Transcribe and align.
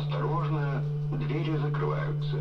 Осторожно, 0.00 0.82
двери 1.12 1.56
закрываются. 1.58 2.36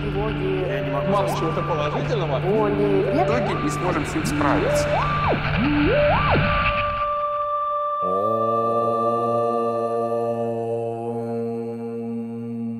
Тревоги, 0.00 0.66
Я 0.66 0.80
не 0.84 0.90
могу 0.92 1.12
сказать 1.12 1.38
чего-то 1.38 1.62
положительного. 1.62 2.40
боли, 2.40 3.12
В 3.12 3.24
итоге 3.24 3.62
не 3.62 3.68
сможем 3.70 4.06
с 4.06 4.14
ним 4.14 4.24
справиться. 4.24 4.88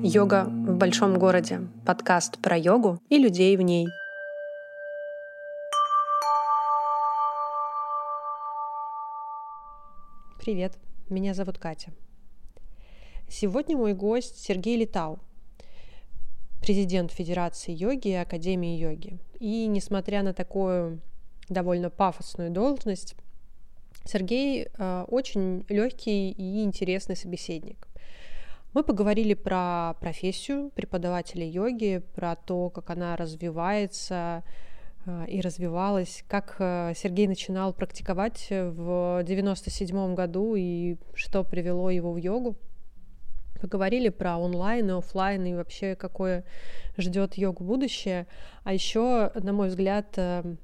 Йога 0.03 0.45
в 0.45 0.77
большом 0.77 1.17
городе. 1.17 1.61
Подкаст 1.85 2.37
про 2.39 2.57
йогу 2.57 2.99
и 3.09 3.17
людей 3.17 3.55
в 3.57 3.61
ней. 3.61 3.87
Привет, 10.39 10.73
меня 11.09 11.33
зовут 11.33 11.57
Катя. 11.57 11.91
Сегодня 13.27 13.75
мой 13.75 13.93
гость 13.93 14.37
Сергей 14.37 14.77
Литау, 14.77 15.19
президент 16.61 17.11
Федерации 17.11 17.71
йоги 17.71 18.09
и 18.09 18.13
Академии 18.13 18.77
йоги. 18.77 19.19
И 19.39 19.65
несмотря 19.67 20.23
на 20.23 20.33
такую 20.33 21.01
довольно 21.49 21.89
пафосную 21.89 22.51
должность, 22.51 23.15
Сергей 24.05 24.67
э, 24.77 25.05
очень 25.07 25.65
легкий 25.69 26.29
и 26.31 26.63
интересный 26.63 27.15
собеседник. 27.15 27.87
Мы 28.73 28.83
поговорили 28.83 29.33
про 29.33 29.95
профессию 29.99 30.69
преподавателя 30.75 31.45
йоги, 31.45 32.03
про 32.13 32.35
то, 32.35 32.69
как 32.69 32.91
она 32.91 33.15
развивается 33.15 34.43
э, 35.05 35.25
и 35.27 35.41
развивалась, 35.41 36.23
как 36.27 36.57
э, 36.59 36.93
Сергей 36.95 37.27
начинал 37.27 37.73
практиковать 37.73 38.47
в 38.49 39.23
97 39.23 40.13
году 40.13 40.55
и 40.55 40.97
что 41.15 41.43
привело 41.43 41.89
его 41.89 42.13
в 42.13 42.17
йогу. 42.17 42.55
Поговорили 43.59 44.09
про 44.09 44.37
онлайн 44.37 44.89
и 44.89 44.93
офлайн 44.93 45.45
и 45.45 45.53
вообще 45.53 45.95
какое 45.95 46.43
ждет 46.97 47.35
йогу 47.35 47.63
будущее. 47.63 48.27
А 48.63 48.73
еще, 48.73 49.31
на 49.35 49.53
мой 49.53 49.69
взгляд, 49.69 50.07
э, 50.17 50.55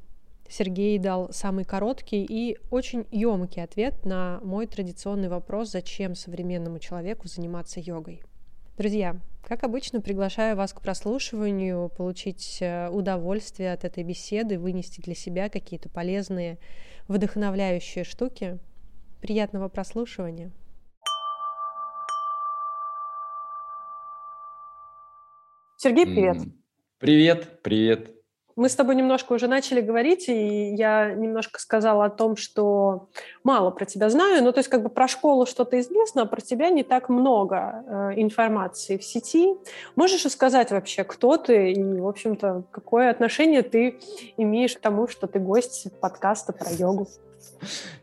Сергей 0.50 1.00
дал 1.00 1.32
самый 1.32 1.64
короткий 1.64 2.26
и 2.26 2.58
очень 2.70 3.08
емкий 3.12 3.64
ответ 3.64 4.06
на 4.06 4.40
мой 4.44 4.68
традиционный 4.68 5.30
вопрос, 5.30 5.72
зачем 5.72 6.16
современному 6.16 6.80
человеку 6.80 7.28
заниматься 7.28 7.80
йогой. 7.80 8.22
Друзья, 8.78 9.18
как 9.44 9.64
обычно, 9.64 10.02
приглашаю 10.02 10.56
вас 10.58 10.74
к 10.74 10.82
прослушиванию, 10.82 11.90
получить 11.90 12.58
э, 12.62 12.90
удовольствие 12.90 13.74
от 13.74 13.86
этой 13.86 14.04
беседы, 14.04 14.60
вынести 14.60 15.02
для 15.02 15.16
себя 15.16 15.50
какие-то 15.50 15.88
полезные, 15.88 16.58
вдохновляющие 17.08 18.04
штуки. 18.04 18.60
Приятного 19.22 19.70
прослушивания! 19.70 20.52
Сергей, 25.84 26.06
привет! 26.06 26.38
Привет, 27.00 27.64
привет. 27.64 28.12
Мы 28.56 28.70
с 28.70 28.76
тобой 28.76 28.94
немножко 28.94 29.34
уже 29.34 29.48
начали 29.48 29.82
говорить, 29.82 30.30
и 30.30 30.76
я 30.76 31.12
немножко 31.12 31.60
сказала 31.60 32.06
о 32.06 32.10
том, 32.12 32.36
что 32.36 33.10
мало 33.44 33.72
про 33.72 33.86
тебя 33.86 34.12
знаю, 34.12 34.44
ну 34.44 34.52
то 34.52 34.60
есть 34.60 34.70
как 34.70 34.84
бы 34.84 34.90
про 34.90 35.08
школу 35.08 35.48
что-то 35.48 35.80
известно, 35.80 36.22
а 36.22 36.26
про 36.28 36.40
тебя 36.40 36.70
не 36.70 36.84
так 36.84 37.10
много 37.10 37.84
э, 37.88 38.22
информации 38.22 38.98
в 38.98 39.04
сети. 39.04 39.56
Можешь 39.96 40.24
рассказать 40.24 40.70
вообще, 40.70 41.04
кто 41.04 41.38
ты 41.38 41.72
и, 41.72 41.82
в 41.82 42.08
общем-то, 42.08 42.66
какое 42.70 43.10
отношение 43.10 43.64
ты 43.64 43.98
имеешь 44.38 44.78
к 44.78 44.82
тому, 44.82 45.08
что 45.08 45.26
ты 45.26 45.40
гость 45.40 45.88
подкаста 46.00 46.54
про 46.54 46.70
йогу? 46.70 47.08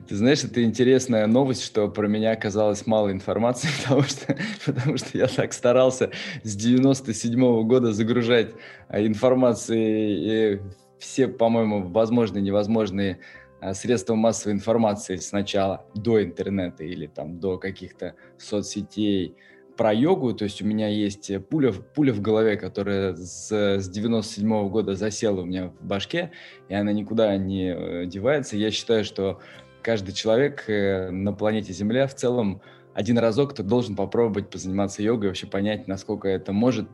Ты 0.08 0.16
знаешь, 0.16 0.44
это 0.44 0.62
интересная 0.62 1.26
новость, 1.26 1.62
что 1.62 1.88
про 1.88 2.06
меня 2.06 2.32
оказалось 2.32 2.86
мало 2.86 3.12
информации, 3.12 3.68
потому 3.82 4.02
что, 4.02 4.36
потому 4.64 4.96
что 4.96 5.18
я 5.18 5.26
так 5.26 5.52
старался 5.52 6.10
с 6.42 6.56
97 6.56 7.66
года 7.66 7.92
загружать 7.92 8.52
а, 8.88 9.00
информации 9.00 10.54
и 10.54 10.60
все, 10.98 11.28
по-моему, 11.28 11.88
возможные 11.88 12.42
и 12.42 12.46
невозможные 12.46 13.20
а, 13.60 13.74
средства 13.74 14.14
массовой 14.14 14.54
информации 14.54 15.16
сначала 15.16 15.84
до 15.94 16.22
интернета 16.22 16.84
или 16.84 17.06
там 17.06 17.38
до 17.38 17.58
каких-то 17.58 18.14
соцсетей 18.38 19.36
про 19.78 19.94
йогу, 19.94 20.34
то 20.34 20.42
есть 20.44 20.60
у 20.60 20.66
меня 20.66 20.88
есть 20.88 21.30
пуля, 21.48 21.70
в- 21.70 21.80
пуля 21.80 22.12
в 22.12 22.20
голове, 22.20 22.56
которая 22.56 23.14
с, 23.14 23.50
с 23.50 23.88
97 23.88 24.68
года 24.68 24.96
засела 24.96 25.42
у 25.42 25.44
меня 25.44 25.68
в 25.68 25.86
башке, 25.86 26.32
и 26.68 26.74
она 26.74 26.92
никуда 26.92 27.36
не 27.36 27.72
э, 27.72 28.06
девается. 28.06 28.56
Я 28.56 28.72
считаю, 28.72 29.04
что 29.04 29.40
каждый 29.80 30.12
человек 30.12 30.64
э, 30.68 31.10
на 31.10 31.32
планете 31.32 31.72
Земля 31.72 32.08
в 32.08 32.14
целом 32.16 32.60
один 32.92 33.18
разок 33.18 33.54
то 33.54 33.62
должен 33.62 33.94
попробовать 33.94 34.50
позаниматься 34.50 35.00
йогой, 35.00 35.28
вообще 35.28 35.46
понять, 35.46 35.86
насколько 35.86 36.26
это 36.26 36.52
может 36.52 36.88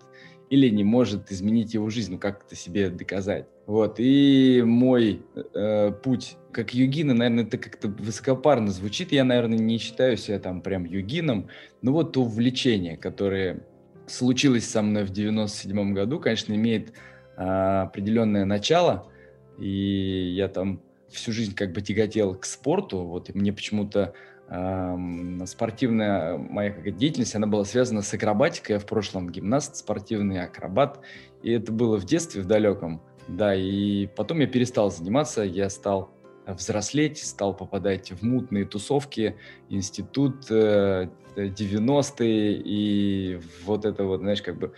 или 0.50 0.68
не 0.68 0.84
может 0.84 1.32
изменить 1.32 1.72
его 1.72 1.88
жизнь, 1.88 2.12
ну 2.12 2.18
как 2.18 2.44
это 2.44 2.54
себе 2.54 2.90
доказать. 2.90 3.46
Вот, 3.64 3.94
и 3.98 4.62
мой 4.62 5.22
э, 5.54 5.90
путь 6.02 6.36
как 6.54 6.72
йогина, 6.72 7.12
наверное, 7.12 7.44
это 7.44 7.59
как-то 7.59 7.88
высокопарно 7.88 8.70
звучит. 8.70 9.12
Я, 9.12 9.25
наверное, 9.25 9.59
не 9.59 9.78
считаю 9.78 10.16
себя 10.16 10.38
там 10.38 10.62
прям 10.62 10.84
йогином. 10.84 11.48
Но 11.82 11.92
вот 11.92 12.12
то 12.12 12.22
увлечение, 12.22 12.97
которое 12.97 13.65
случилось 14.06 14.69
со 14.69 14.81
мной 14.81 15.04
в 15.04 15.10
97 15.10 15.93
году, 15.93 16.20
конечно, 16.20 16.54
имеет 16.54 16.93
а, 17.37 17.82
определенное 17.82 18.44
начало. 18.44 19.10
И 19.59 20.32
я 20.34 20.48
там 20.48 20.81
всю 21.10 21.32
жизнь 21.32 21.54
как 21.54 21.72
бы 21.72 21.82
тяготел 21.82 22.34
к 22.34 22.44
спорту. 22.44 23.00
Вот 23.00 23.28
и 23.28 23.32
мне 23.32 23.53
почему-то 23.53 24.14
ам, 24.48 25.44
спортивная 25.47 26.38
моя 26.38 26.70
какая 26.70 26.93
деятельность, 26.93 27.34
она 27.34 27.47
была 27.47 27.64
связана 27.64 28.03
с 28.03 28.14
акробатикой. 28.14 28.75
Я 28.75 28.81
в 28.81 28.87
прошлом 28.87 29.31
гимнаст, 29.31 29.76
спортивный 29.76 30.43
акробат. 30.43 31.00
И 31.43 31.50
это 31.50 31.72
было 31.72 31.98
в 31.98 32.04
детстве, 32.04 32.43
в 32.43 32.47
далеком. 32.47 33.03
Да, 33.26 33.54
и 33.54 34.06
потом 34.06 34.41
я 34.41 34.47
перестал 34.47 34.91
заниматься, 34.91 35.43
я 35.43 35.70
стал 35.70 36.10
взрослеть, 36.47 37.19
стал 37.19 37.55
попадать 37.55 38.12
в 38.12 38.22
мутные 38.22 38.65
тусовки, 38.65 39.37
институт, 39.69 40.50
э, 40.50 41.09
90-е, 41.37 42.62
и 42.65 43.41
вот 43.65 43.84
это 43.84 44.05
вот, 44.05 44.21
знаешь, 44.21 44.43
как 44.43 44.59
бы 44.59 44.72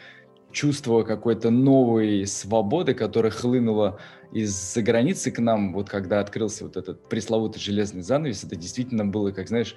чувство 0.52 1.02
какой-то 1.02 1.50
новой 1.50 2.26
свободы, 2.26 2.94
которая 2.94 3.30
хлынула 3.30 3.98
из-за 4.32 4.82
границы 4.82 5.30
к 5.30 5.38
нам, 5.38 5.72
вот 5.74 5.88
когда 5.90 6.20
открылся 6.20 6.64
вот 6.64 6.76
этот 6.76 7.08
пресловутый 7.08 7.60
железный 7.60 8.02
занавес, 8.02 8.44
это 8.44 8.56
действительно 8.56 9.04
было, 9.04 9.32
как, 9.32 9.48
знаешь, 9.48 9.76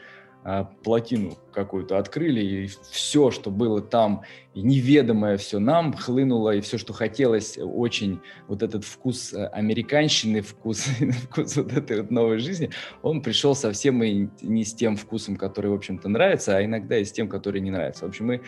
плотину 0.84 1.38
какую-то 1.52 1.98
открыли, 1.98 2.42
и 2.42 2.70
все, 2.90 3.30
что 3.30 3.52
было 3.52 3.82
там, 3.82 4.22
неведомое 4.56 5.38
все 5.38 5.60
нам 5.60 5.94
хлынуло, 5.94 6.56
и 6.56 6.62
все, 6.62 6.78
что 6.78 6.94
хотелось 6.94 7.58
очень, 7.62 8.20
вот 8.48 8.64
этот 8.64 8.84
вкус 8.84 9.34
э, 9.34 9.46
американщины, 9.48 10.42
вкус, 10.42 10.86
вкус 11.24 11.58
вот 11.58 11.74
этой 11.74 12.02
вот 12.02 12.12
новой 12.12 12.40
жизни, 12.40 12.70
он 13.02 13.22
пришел 13.22 13.54
совсем 13.54 14.02
и 14.04 14.28
не 14.42 14.64
с 14.64 14.74
тем 14.74 14.96
вкусом, 14.96 15.36
который, 15.36 15.72
в 15.72 15.76
общем-то, 15.76 16.08
нравится, 16.08 16.58
а 16.58 16.64
иногда 16.64 16.98
и 16.98 17.04
с 17.04 17.12
тем, 17.12 17.28
который 17.28 17.62
не 17.62 17.72
нравится. 17.72 18.06
В 18.06 18.10
общем, 18.10 18.28
мы 18.28 18.42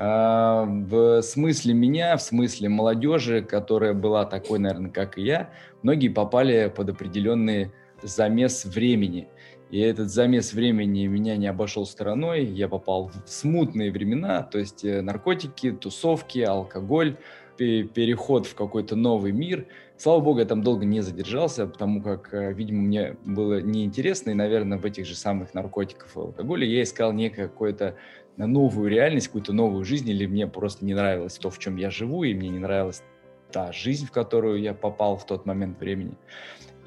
а, 0.00 0.64
в 0.64 1.22
смысле 1.22 1.74
меня, 1.74 2.16
в 2.16 2.22
смысле 2.22 2.68
молодежи, 2.68 3.42
которая 3.42 3.94
была 3.94 4.24
такой, 4.24 4.60
наверное, 4.60 4.90
как 4.90 5.18
и 5.18 5.22
я, 5.22 5.50
многие 5.82 6.08
попали 6.08 6.72
под 6.74 6.90
определенный 6.90 7.72
замес 8.02 8.64
времени. 8.64 9.28
И 9.70 9.80
этот 9.80 10.10
замес 10.10 10.54
времени 10.54 11.06
меня 11.06 11.36
не 11.36 11.46
обошел 11.46 11.84
стороной. 11.84 12.44
Я 12.44 12.68
попал 12.68 13.08
в 13.08 13.28
смутные 13.28 13.92
времена, 13.92 14.42
то 14.42 14.58
есть 14.58 14.84
э, 14.84 15.02
наркотики, 15.02 15.72
тусовки, 15.72 16.38
алкоголь, 16.38 17.16
пе- 17.58 17.82
переход 17.82 18.46
в 18.46 18.54
какой-то 18.54 18.96
новый 18.96 19.32
мир. 19.32 19.66
Слава 19.98 20.20
богу, 20.20 20.38
я 20.38 20.46
там 20.46 20.62
долго 20.62 20.86
не 20.86 21.02
задержался, 21.02 21.66
потому 21.66 22.02
как, 22.02 22.32
э, 22.32 22.52
видимо, 22.54 22.82
мне 22.82 23.16
было 23.26 23.60
неинтересно, 23.60 24.30
и, 24.30 24.34
наверное, 24.34 24.78
в 24.78 24.86
этих 24.86 25.04
же 25.04 25.14
самых 25.14 25.52
наркотиках 25.52 26.16
и 26.16 26.18
алкоголе 26.18 26.66
я 26.66 26.82
искал 26.82 27.12
некое 27.12 27.48
какое-то 27.48 27.96
новую 28.36 28.88
реальность, 28.88 29.26
какую-то 29.26 29.52
новую 29.52 29.84
жизнь, 29.84 30.08
или 30.08 30.24
мне 30.24 30.46
просто 30.46 30.84
не 30.84 30.94
нравилось 30.94 31.36
то, 31.36 31.50
в 31.50 31.58
чем 31.58 31.76
я 31.76 31.90
живу, 31.90 32.24
и 32.24 32.32
мне 32.32 32.48
не 32.48 32.60
нравилась 32.60 33.02
та 33.52 33.72
жизнь, 33.72 34.06
в 34.06 34.12
которую 34.12 34.60
я 34.60 34.74
попал 34.74 35.16
в 35.16 35.26
тот 35.26 35.46
момент 35.46 35.80
времени. 35.80 36.14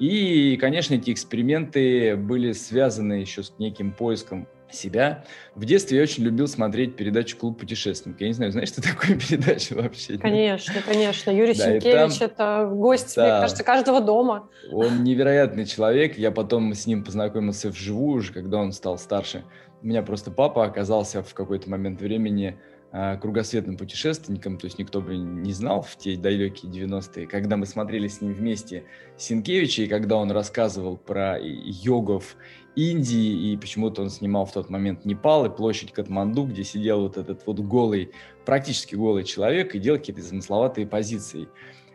И, 0.02 0.56
конечно, 0.56 0.94
эти 0.94 1.12
эксперименты 1.12 2.16
были 2.16 2.50
связаны 2.50 3.12
еще 3.12 3.44
с 3.44 3.52
неким 3.60 3.92
поиском 3.92 4.48
себя. 4.68 5.24
В 5.54 5.64
детстве 5.64 5.98
я 5.98 6.02
очень 6.02 6.24
любил 6.24 6.48
смотреть 6.48 6.96
передачу 6.96 7.36
«Клуб 7.36 7.60
путешественников». 7.60 8.20
Я 8.20 8.26
не 8.26 8.32
знаю, 8.32 8.50
знаешь, 8.50 8.70
что 8.70 8.82
такое 8.82 9.16
передача 9.28 9.74
вообще? 9.76 10.14
нет? 10.14 10.22
Конечно, 10.22 10.74
конечно. 10.84 11.30
Юрий 11.30 11.54
Да, 11.54 11.64
Сенкевич 11.78 12.18
там- 12.18 12.28
это 12.30 12.68
гость, 12.74 13.16
мне 13.16 13.26
Да. 13.26 13.40
кажется, 13.42 13.62
каждого 13.62 14.00
дома. 14.00 14.48
Он 14.72 15.04
невероятный 15.04 15.66
человек. 15.66 16.18
Я 16.18 16.32
потом 16.32 16.74
с 16.74 16.84
ним 16.88 17.04
познакомился 17.04 17.68
вживую 17.68 18.16
уже, 18.18 18.32
когда 18.32 18.58
он 18.58 18.72
стал 18.72 18.98
старше. 18.98 19.44
У 19.82 19.86
меня 19.86 20.02
просто 20.02 20.32
папа 20.32 20.64
оказался 20.64 21.22
в 21.22 21.32
какой-то 21.32 21.70
момент 21.70 22.00
времени 22.00 22.58
кругосветным 22.92 23.78
путешественником, 23.78 24.58
то 24.58 24.66
есть 24.66 24.78
никто 24.78 25.00
бы 25.00 25.16
не 25.16 25.52
знал 25.52 25.80
в 25.80 25.96
те 25.96 26.14
далекие 26.16 26.70
90-е, 26.70 27.26
когда 27.26 27.56
мы 27.56 27.64
смотрели 27.64 28.06
с 28.06 28.20
ним 28.20 28.34
вместе 28.34 28.84
Синкевича, 29.16 29.82
и 29.82 29.86
когда 29.86 30.16
он 30.16 30.30
рассказывал 30.30 30.98
про 30.98 31.38
йогов 31.40 32.36
Индии, 32.76 33.52
и 33.52 33.56
почему-то 33.56 34.02
он 34.02 34.10
снимал 34.10 34.44
в 34.44 34.52
тот 34.52 34.68
момент 34.68 35.04
Непал 35.06 35.46
и 35.46 35.54
площадь 35.54 35.92
Катманду, 35.92 36.44
где 36.44 36.64
сидел 36.64 37.00
вот 37.00 37.16
этот 37.16 37.46
вот 37.46 37.60
голый, 37.60 38.12
практически 38.44 38.94
голый 38.94 39.24
человек 39.24 39.74
и 39.74 39.78
делал 39.78 39.98
какие-то 39.98 40.22
замысловатые 40.22 40.86
позиции. 40.86 41.48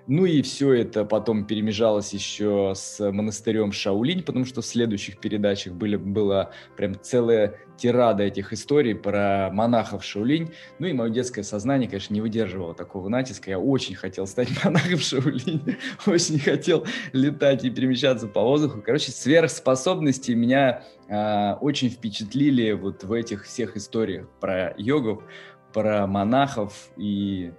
Ну 0.07 0.25
и 0.25 0.41
все 0.41 0.71
это 0.73 1.03
потом 1.03 1.45
перемежалось 1.45 2.13
еще 2.13 2.71
с 2.75 3.11
монастырем 3.11 3.73
Шаулинь, 3.73 4.23
потому 4.23 4.45
что 4.45 4.61
в 4.61 4.65
следующих 4.65 5.19
передачах 5.19 5.73
были, 5.73 5.97
была 5.97 6.51
прям 6.77 6.95
целая 7.01 7.59
тирада 7.75 8.23
этих 8.23 8.53
историй 8.53 8.95
про 8.95 9.49
монахов 9.51 10.05
Шаулинь. 10.05 10.53
Ну 10.79 10.87
и 10.87 10.93
мое 10.93 11.09
детское 11.09 11.43
сознание, 11.43 11.89
конечно, 11.89 12.13
не 12.13 12.21
выдерживало 12.21 12.73
такого 12.73 13.09
натиска. 13.09 13.49
Я 13.49 13.59
очень 13.59 13.95
хотел 13.95 14.27
стать 14.27 14.47
монахом 14.63 14.99
Шаулинь, 14.99 15.75
очень 16.05 16.39
хотел 16.39 16.85
летать 17.11 17.65
и 17.65 17.69
перемещаться 17.69 18.27
по 18.27 18.41
воздуху. 18.41 18.81
Короче, 18.81 19.11
сверхспособности 19.11 20.31
меня 20.31 20.83
э, 21.09 21.53
очень 21.59 21.89
впечатлили 21.89 22.71
вот 22.71 23.03
в 23.03 23.11
этих 23.11 23.43
всех 23.43 23.75
историях 23.75 24.29
про 24.39 24.73
йогов, 24.77 25.21
про 25.73 26.07
монахов 26.07 26.91
и 26.95 27.51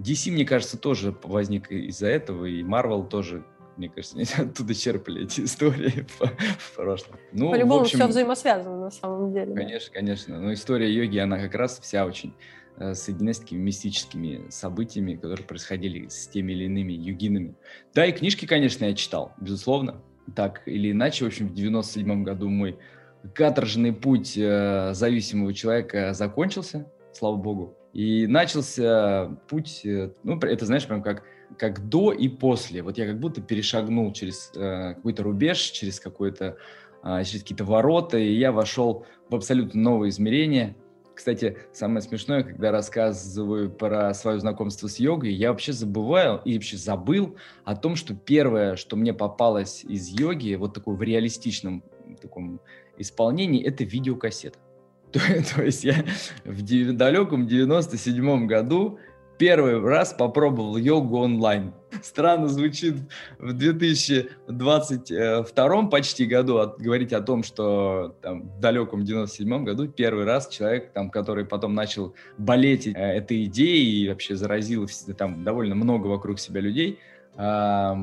DC, 0.00 0.30
мне 0.32 0.44
кажется, 0.44 0.78
тоже 0.78 1.14
возник 1.22 1.70
из-за 1.70 2.08
этого, 2.08 2.46
и 2.46 2.62
Marvel 2.62 3.08
тоже, 3.08 3.44
мне 3.76 3.88
кажется, 3.88 4.18
оттуда 4.42 4.74
черпали 4.74 5.24
эти 5.24 5.42
истории 5.42 6.06
в 6.58 6.76
прошлом. 6.76 7.18
Ну, 7.32 7.50
По-любому 7.50 7.82
общем, 7.82 7.98
все 7.98 8.08
взаимосвязано 8.08 8.80
на 8.80 8.90
самом 8.90 9.32
деле. 9.32 9.54
Конечно, 9.54 9.90
да. 9.92 10.00
конечно. 10.00 10.40
Но 10.40 10.52
история 10.52 10.92
йоги, 10.92 11.18
она 11.18 11.38
как 11.38 11.54
раз 11.54 11.78
вся 11.80 12.06
очень 12.06 12.34
э, 12.78 12.94
соединена 12.94 13.34
с 13.34 13.38
такими 13.40 13.60
мистическими 13.60 14.48
событиями, 14.48 15.16
которые 15.16 15.44
происходили 15.46 16.08
с 16.08 16.28
теми 16.28 16.52
или 16.52 16.64
иными 16.64 16.92
йогинами. 16.92 17.54
Да, 17.94 18.06
и 18.06 18.12
книжки, 18.12 18.46
конечно, 18.46 18.84
я 18.84 18.94
читал, 18.94 19.32
безусловно. 19.40 20.02
Так 20.34 20.62
или 20.66 20.92
иначе, 20.92 21.24
в 21.24 21.28
общем, 21.28 21.48
в 21.48 21.54
97 21.54 22.22
году 22.22 22.48
мой 22.48 22.78
каторжный 23.34 23.92
путь 23.92 24.36
э, 24.36 24.92
зависимого 24.94 25.52
человека 25.52 26.14
закончился, 26.14 26.90
слава 27.12 27.36
богу. 27.36 27.76
И 27.92 28.26
начался 28.26 29.36
путь, 29.48 29.84
э, 29.84 30.12
ну, 30.22 30.38
это, 30.38 30.66
знаешь, 30.66 30.86
прям 30.86 31.02
как, 31.02 31.24
как 31.58 31.88
до 31.88 32.12
и 32.12 32.28
после. 32.28 32.82
Вот 32.82 32.98
я 32.98 33.06
как 33.06 33.18
будто 33.18 33.40
перешагнул 33.40 34.12
через 34.12 34.52
э, 34.54 34.94
какой-то 34.94 35.22
рубеж, 35.24 35.58
через 35.58 35.98
какой-то 35.98 36.56
э, 37.02 37.24
через 37.24 37.42
какие-то 37.42 37.64
ворота, 37.64 38.18
и 38.18 38.32
я 38.34 38.52
вошел 38.52 39.06
в 39.28 39.34
абсолютно 39.34 39.80
новое 39.80 40.10
измерение. 40.10 40.76
Кстати, 41.14 41.58
самое 41.72 42.00
смешное, 42.00 42.44
когда 42.44 42.70
рассказываю 42.70 43.70
про 43.70 44.14
свое 44.14 44.38
знакомство 44.40 44.86
с 44.86 44.98
йогой, 44.98 45.32
я 45.32 45.50
вообще 45.50 45.72
забываю 45.72 46.40
и 46.44 46.54
вообще 46.54 46.78
забыл 46.78 47.36
о 47.64 47.76
том, 47.76 47.96
что 47.96 48.14
первое, 48.14 48.76
что 48.76 48.96
мне 48.96 49.12
попалось 49.12 49.84
из 49.84 50.08
йоги, 50.08 50.54
вот 50.54 50.72
такой 50.72 50.96
в 50.96 51.02
реалистичном 51.02 51.84
таком 52.22 52.60
исполнении, 52.96 53.62
это 53.62 53.84
видеокассета. 53.84 54.58
То, 55.12 55.18
то 55.56 55.64
есть 55.64 55.82
я 55.82 56.04
в 56.44 56.92
далеком 56.92 57.48
97 57.48 58.46
году 58.46 59.00
первый 59.40 59.80
раз 59.80 60.12
попробовал 60.12 60.76
йогу 60.76 61.18
онлайн. 61.18 61.72
Странно 62.02 62.46
звучит 62.46 62.96
в 63.38 63.54
2022 63.54 65.86
почти 65.86 66.26
году 66.26 66.58
от, 66.58 66.78
говорить 66.78 67.14
о 67.14 67.22
том, 67.22 67.42
что 67.42 68.14
там, 68.20 68.42
в 68.42 68.60
далеком 68.60 69.02
97 69.02 69.64
году 69.64 69.88
первый 69.88 70.26
раз 70.26 70.46
человек, 70.48 70.92
там, 70.92 71.08
который 71.10 71.46
потом 71.46 71.74
начал 71.74 72.14
болеть 72.36 72.86
э, 72.86 72.90
этой 72.92 73.46
идеей 73.46 74.04
и 74.04 74.10
вообще 74.10 74.36
заразил 74.36 74.86
там 75.16 75.42
довольно 75.42 75.74
много 75.74 76.06
вокруг 76.06 76.38
себя 76.38 76.60
людей, 76.60 76.98
э, 77.36 77.94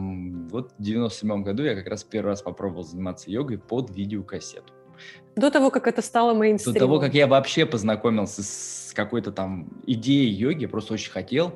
вот 0.50 0.72
в 0.78 0.82
97 0.82 1.44
году 1.44 1.64
я 1.64 1.76
как 1.76 1.88
раз 1.88 2.04
первый 2.04 2.30
раз 2.30 2.42
попробовал 2.42 2.84
заниматься 2.84 3.30
йогой 3.30 3.60
под 3.60 3.96
видеокассету. 3.96 4.74
До 5.38 5.52
того, 5.52 5.70
как 5.70 5.88
это 5.88 6.02
стало 6.02 6.34
мейнстримом. 6.34 6.74
До 6.74 6.80
того, 6.80 7.00
как 7.00 7.14
я 7.14 7.28
вообще 7.28 7.66
познакомился 7.66 8.42
с 8.44 8.92
какой-то 8.96 9.32
там 9.32 9.70
идеей 9.86 10.32
йоги, 10.32 10.66
просто 10.66 10.96
очень 10.96 11.12
хотел. 11.12 11.54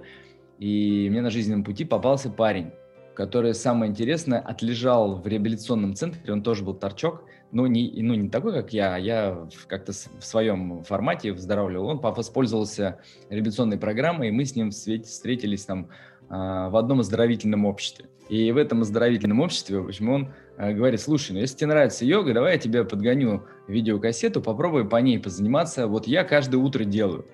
И 0.60 1.08
мне 1.10 1.22
на 1.22 1.32
жизненном 1.32 1.64
пути 1.64 1.84
попался 1.84 2.30
парень, 2.30 2.72
который, 3.16 3.56
самое 3.56 3.90
интересное, 3.90 4.40
отлежал 4.40 5.16
в 5.16 5.26
реабилитационном 5.26 5.96
центре, 5.96 6.32
он 6.32 6.44
тоже 6.44 6.64
был 6.64 6.76
торчок, 6.76 7.24
но 7.52 7.66
не, 7.66 7.92
ну, 8.04 8.14
не 8.14 8.30
такой, 8.30 8.54
как 8.54 8.72
я, 8.72 8.96
а 8.96 9.00
я 9.00 9.48
как-то 9.68 9.92
в 9.92 10.24
своем 10.24 10.84
формате 10.84 11.32
выздоравливал. 11.32 11.88
Он 11.88 11.98
воспользовался 12.00 13.00
реабилитационной 13.30 13.80
программой, 13.80 14.30
и 14.30 14.32
мы 14.32 14.46
с 14.46 14.56
ним 14.56 14.70
встретились 14.70 15.66
там 15.66 15.90
а, 16.30 16.70
в 16.70 16.78
одном 16.78 17.00
оздоровительном 17.00 17.66
обществе. 17.66 18.06
И 18.30 18.52
в 18.54 18.58
этом 18.58 18.82
оздоровительном 18.82 19.42
обществе, 19.42 19.80
в 19.80 19.88
общем, 19.88 20.10
он 20.10 20.34
говорит, 20.70 21.02
слушай, 21.02 21.32
ну 21.32 21.40
если 21.40 21.58
тебе 21.58 21.68
нравится 21.68 22.06
йога, 22.06 22.34
давай 22.34 22.54
я 22.54 22.60
тебе 22.60 22.84
подгоню 22.84 23.44
видеокассету, 23.68 24.42
попробуй 24.42 24.88
по 24.88 24.98
ней 24.98 25.20
позаниматься. 25.20 25.88
Вот 25.88 26.08
я 26.08 26.24
каждое 26.24 26.58
утро 26.58 26.84
делаю. 26.84 27.26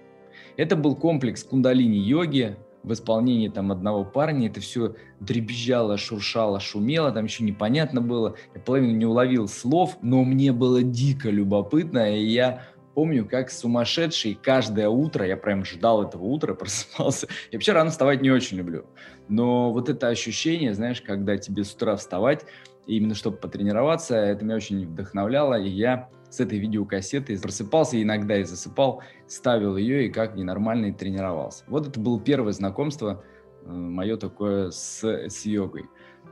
Это 0.55 0.75
был 0.75 0.95
комплекс 0.95 1.43
кундалини-йоги 1.43 2.55
в 2.83 2.93
исполнении 2.93 3.49
там 3.49 3.71
одного 3.71 4.05
парня. 4.05 4.47
Это 4.47 4.61
все 4.61 4.95
дребезжало, 5.19 5.97
шуршало, 5.97 6.59
шумело, 6.59 7.11
там 7.11 7.25
еще 7.25 7.43
непонятно 7.43 8.01
было. 8.01 8.35
Я 8.55 8.61
половину 8.61 8.95
не 8.95 9.05
уловил 9.05 9.47
слов, 9.47 9.97
но 10.01 10.23
мне 10.23 10.51
было 10.51 10.81
дико 10.81 11.29
любопытно, 11.29 12.15
и 12.15 12.23
я 12.23 12.63
помню, 12.97 13.27
как 13.27 13.51
сумасшедший 13.51 14.39
каждое 14.41 14.89
утро, 14.89 15.23
я 15.23 15.37
прям 15.37 15.63
ждал 15.63 16.01
этого 16.01 16.23
утра, 16.23 16.53
просыпался. 16.55 17.27
Я 17.51 17.57
вообще 17.57 17.73
рано 17.73 17.91
вставать 17.91 18.21
не 18.21 18.31
очень 18.31 18.57
люблю. 18.57 18.85
Но 19.27 19.71
вот 19.71 19.89
это 19.89 20.07
ощущение, 20.07 20.73
знаешь, 20.73 21.01
когда 21.01 21.37
тебе 21.37 21.63
с 21.63 21.73
утра 21.73 21.95
вставать, 21.95 22.45
именно 22.87 23.13
чтобы 23.13 23.37
потренироваться, 23.37 24.15
это 24.15 24.43
меня 24.43 24.55
очень 24.55 24.87
вдохновляло, 24.87 25.59
и 25.59 25.69
я 25.69 26.09
с 26.29 26.39
этой 26.39 26.59
видеокассетой 26.59 27.39
просыпался 27.39 28.01
иногда 28.01 28.37
и 28.37 28.43
засыпал, 28.43 29.01
ставил 29.27 29.77
ее 29.77 30.07
и 30.07 30.09
как 30.09 30.35
ненормальный 30.35 30.93
тренировался. 30.93 31.63
Вот 31.67 31.87
это 31.87 31.99
было 31.99 32.19
первое 32.19 32.53
знакомство 32.53 33.23
э, 33.63 33.69
мое 33.69 34.17
такое 34.17 34.71
с, 34.71 35.03
с 35.03 35.45
йогой. 35.45 35.85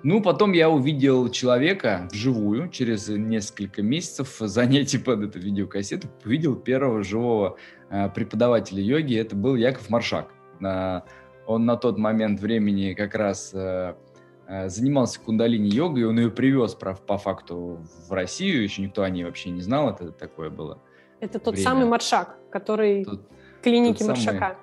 Ну, 0.04 0.22
потом 0.22 0.52
я 0.52 0.70
увидел 0.70 1.30
человека 1.30 2.08
вживую 2.12 2.70
через 2.70 3.08
несколько 3.08 3.82
месяцев 3.82 4.36
занятий 4.40 4.98
под 4.98 5.24
эту 5.24 5.40
видеокассету. 5.40 6.10
Увидел 6.26 6.56
первого 6.56 7.04
живого 7.04 7.58
э, 7.90 8.10
преподавателя 8.10 8.82
йоги. 8.82 9.18
Это 9.18 9.36
был 9.36 9.56
Яков 9.56 9.90
Маршак. 9.90 10.30
Э, 10.62 11.02
он 11.48 11.66
на 11.66 11.78
тот 11.78 11.98
момент 11.98 12.40
времени 12.40 12.94
как 12.94 13.16
раз 13.16 13.54
занимался 14.48 15.20
кундалини-йогой, 15.20 16.04
он 16.04 16.20
ее 16.20 16.30
привез 16.30 16.76
по, 16.76 17.18
факту 17.18 17.80
в 18.08 18.12
Россию, 18.12 18.64
еще 18.64 18.82
никто 18.82 19.04
о 19.04 19.10
ней 19.10 19.24
вообще 19.24 19.50
не 19.50 19.62
знал, 19.62 19.90
это 19.90 20.12
такое 20.12 20.50
было. 20.50 20.80
Это 21.20 21.40
тот 21.40 21.56
время. 21.56 21.70
самый 21.70 21.86
Маршак, 21.86 22.38
который 22.52 23.06
тот, 23.06 23.22
клиники 23.64 24.00
тот 24.00 24.10
Маршака. 24.10 24.40
Самый, 24.40 24.58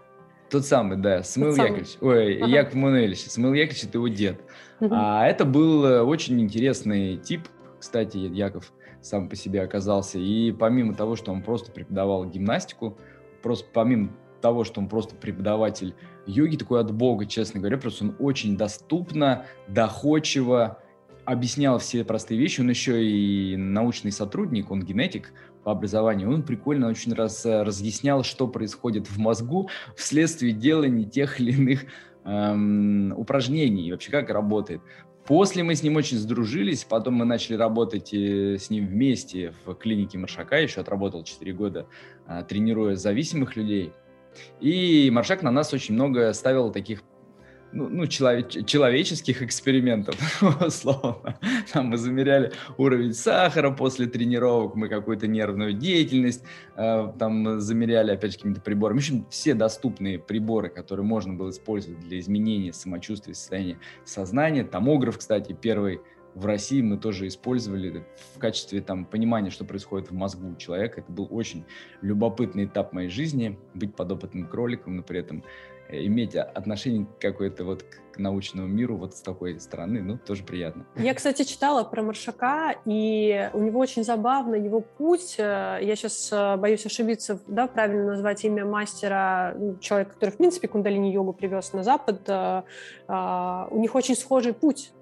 тот 0.51 0.67
самый, 0.67 0.97
да, 0.99 1.23
Смыл 1.23 1.55
Яковлевич. 1.55 1.97
Ой, 2.01 2.39
ага. 2.39 2.47
Яков 2.47 2.75
Мануэльевич. 2.75 3.21
Смыл 3.31 3.53
Яковлевич– 3.55 3.85
это 3.89 3.99
его 3.99 4.09
дед. 4.09 4.41
Угу. 4.81 4.91
А 4.93 5.27
это 5.27 5.45
был 5.45 5.85
э, 5.85 6.03
очень 6.03 6.41
интересный 6.41 7.17
тип, 7.17 7.49
кстати, 7.79 8.17
Яков 8.19 8.73
сам 9.01 9.29
по 9.29 9.37
себе 9.37 9.63
оказался. 9.63 10.19
И 10.19 10.53
помимо 10.53 10.95
того, 10.95 11.17
что 11.17 11.33
он 11.33 11.43
просто 11.43 11.73
преподавал 11.73 12.25
гимнастику, 12.25 12.97
просто 13.43 13.67
помимо 13.73 14.11
того, 14.41 14.65
что 14.65 14.81
он 14.81 14.89
просто 14.89 15.15
преподаватель 15.17 15.95
йоги, 16.27 16.57
такой 16.57 16.81
от 16.81 16.93
бога, 16.93 17.27
честно 17.27 17.61
говоря, 17.61 17.79
просто 17.79 18.05
он 18.05 18.17
очень 18.19 18.57
доступно, 18.57 19.47
доходчиво 19.69 20.79
объяснял 21.25 21.79
все 21.79 22.05
простые 22.05 22.39
вещи. 22.39 22.61
Он 22.61 22.71
еще 22.71 23.05
и 23.05 23.57
научный 23.57 24.13
сотрудник, 24.13 24.71
он 24.71 24.83
генетик, 24.83 25.33
по 25.63 25.73
образованию, 25.73 26.33
он 26.33 26.43
прикольно 26.43 26.89
очень 26.89 27.13
раз, 27.15 27.47
э, 27.47 27.63
разъяснял, 27.63 28.25
что 28.25 28.49
происходит 28.49 29.09
в 29.09 29.19
мозгу 29.19 29.71
вследствие 29.97 30.53
делания 30.53 31.05
тех 31.05 31.41
или 31.41 31.53
иных 31.53 31.85
эм, 32.25 33.13
упражнений, 33.17 33.87
и 33.87 33.93
вообще 33.93 34.11
как 34.11 34.31
работает. 34.31 34.81
После 35.25 35.63
мы 35.63 35.77
с 35.77 35.85
ним 35.85 35.95
очень 35.95 36.19
сдружились, 36.19 36.85
потом 36.85 37.15
мы 37.15 37.25
начали 37.25 37.57
работать 37.57 38.13
э, 38.13 38.59
с 38.59 38.71
ним 38.71 38.89
вместе 38.89 39.55
в 39.65 39.75
клинике 39.75 40.19
Маршака, 40.19 40.57
еще 40.57 40.81
отработал 40.81 41.23
4 41.23 41.53
года, 41.53 41.87
э, 42.27 42.43
тренируя 42.49 42.97
зависимых 42.97 43.55
людей. 43.55 43.93
И 44.61 45.11
Маршак 45.13 45.43
на 45.43 45.51
нас 45.51 45.73
очень 45.73 45.95
много 45.95 46.33
ставил 46.33 46.71
таких 46.71 47.03
ну, 47.73 47.89
ну 47.89 48.07
человек, 48.07 48.51
человеческих 48.67 49.43
экспериментов, 49.43 50.17
условно. 50.67 51.39
Мы 51.75 51.97
замеряли 51.97 52.53
уровень 52.77 53.15
сахара 53.15 53.71
после 53.71 54.07
тренировок, 54.07 54.75
мы 54.75 54.89
какую-то 54.89 55.27
нервную 55.27 55.73
деятельность 55.73 56.45
э, 56.77 57.13
там 57.19 57.61
замеряли 57.61 58.13
опять 58.13 58.33
же 58.33 58.39
какими-то 58.39 58.61
приборами. 58.61 58.99
В 58.99 59.01
общем, 59.01 59.27
все 59.31 59.55
доступные 59.55 60.19
приборы, 60.19 60.69
которые 60.69 61.07
можно 61.07 61.33
было 61.33 61.51
использовать 61.51 62.01
для 62.01 62.19
изменения 62.19 62.73
самочувствия, 62.73 63.35
состояния 63.35 63.79
сознания. 64.05 64.65
Томограф, 64.65 65.19
кстати, 65.19 65.57
первый 65.59 66.01
в 66.35 66.47
России 66.47 66.83
мы 66.83 66.99
тоже 66.99 67.27
использовали 67.29 68.05
в 68.35 68.39
качестве 68.39 68.81
там 68.81 69.05
понимания, 69.05 69.51
что 69.51 69.65
происходит 69.65 70.11
в 70.11 70.15
мозгу 70.15 70.55
человека. 70.57 71.01
Это 71.01 71.13
был 71.13 71.29
очень 71.31 71.65
любопытный 72.01 72.65
этап 72.65 72.93
моей 72.93 73.09
жизни, 73.09 73.59
быть 73.75 73.95
подопытным 73.95 74.47
кроликом, 74.47 74.97
но 74.97 75.03
при 75.03 75.21
этом 75.21 75.45
Э, 75.93 76.07
иметь 76.07 76.35
отношение 76.35 77.07
какое-то 77.21 77.65
вот 77.65 77.85
к 78.13 78.19
научному 78.19 78.67
миру 78.67 78.97
вот 78.97 79.15
с 79.15 79.21
такой 79.21 79.61
стороны, 79.61 80.03
ну, 80.03 80.19
тоже 80.19 80.43
приятно. 80.43 80.85
Я, 80.97 81.15
кстати, 81.15 81.45
читала 81.45 81.85
про 81.85 82.03
Маршака, 82.03 82.77
и 82.85 83.51
у 83.53 83.61
него 83.61 83.81
очень 83.81 84.05
забавно 84.05 84.55
его 84.55 84.81
путь. 84.81 85.37
Э, 85.39 85.79
я 85.81 85.97
сейчас 85.97 86.31
э, 86.33 86.57
боюсь 86.57 86.85
ошибиться, 86.87 87.41
да, 87.47 87.67
правильно 87.67 88.07
назвать 88.07 88.45
имя 88.45 88.65
мастера, 88.65 89.55
ну, 89.59 89.77
человека, 89.79 90.13
который, 90.15 90.31
в 90.31 90.37
принципе, 90.39 90.69
кундалини-йогу 90.69 91.33
привез 91.33 91.73
на 91.73 91.83
Запад. 91.83 92.29
У 93.09 93.79
них 93.79 93.95
очень 93.95 94.17
схожий 94.17 94.55
путь 94.55 94.93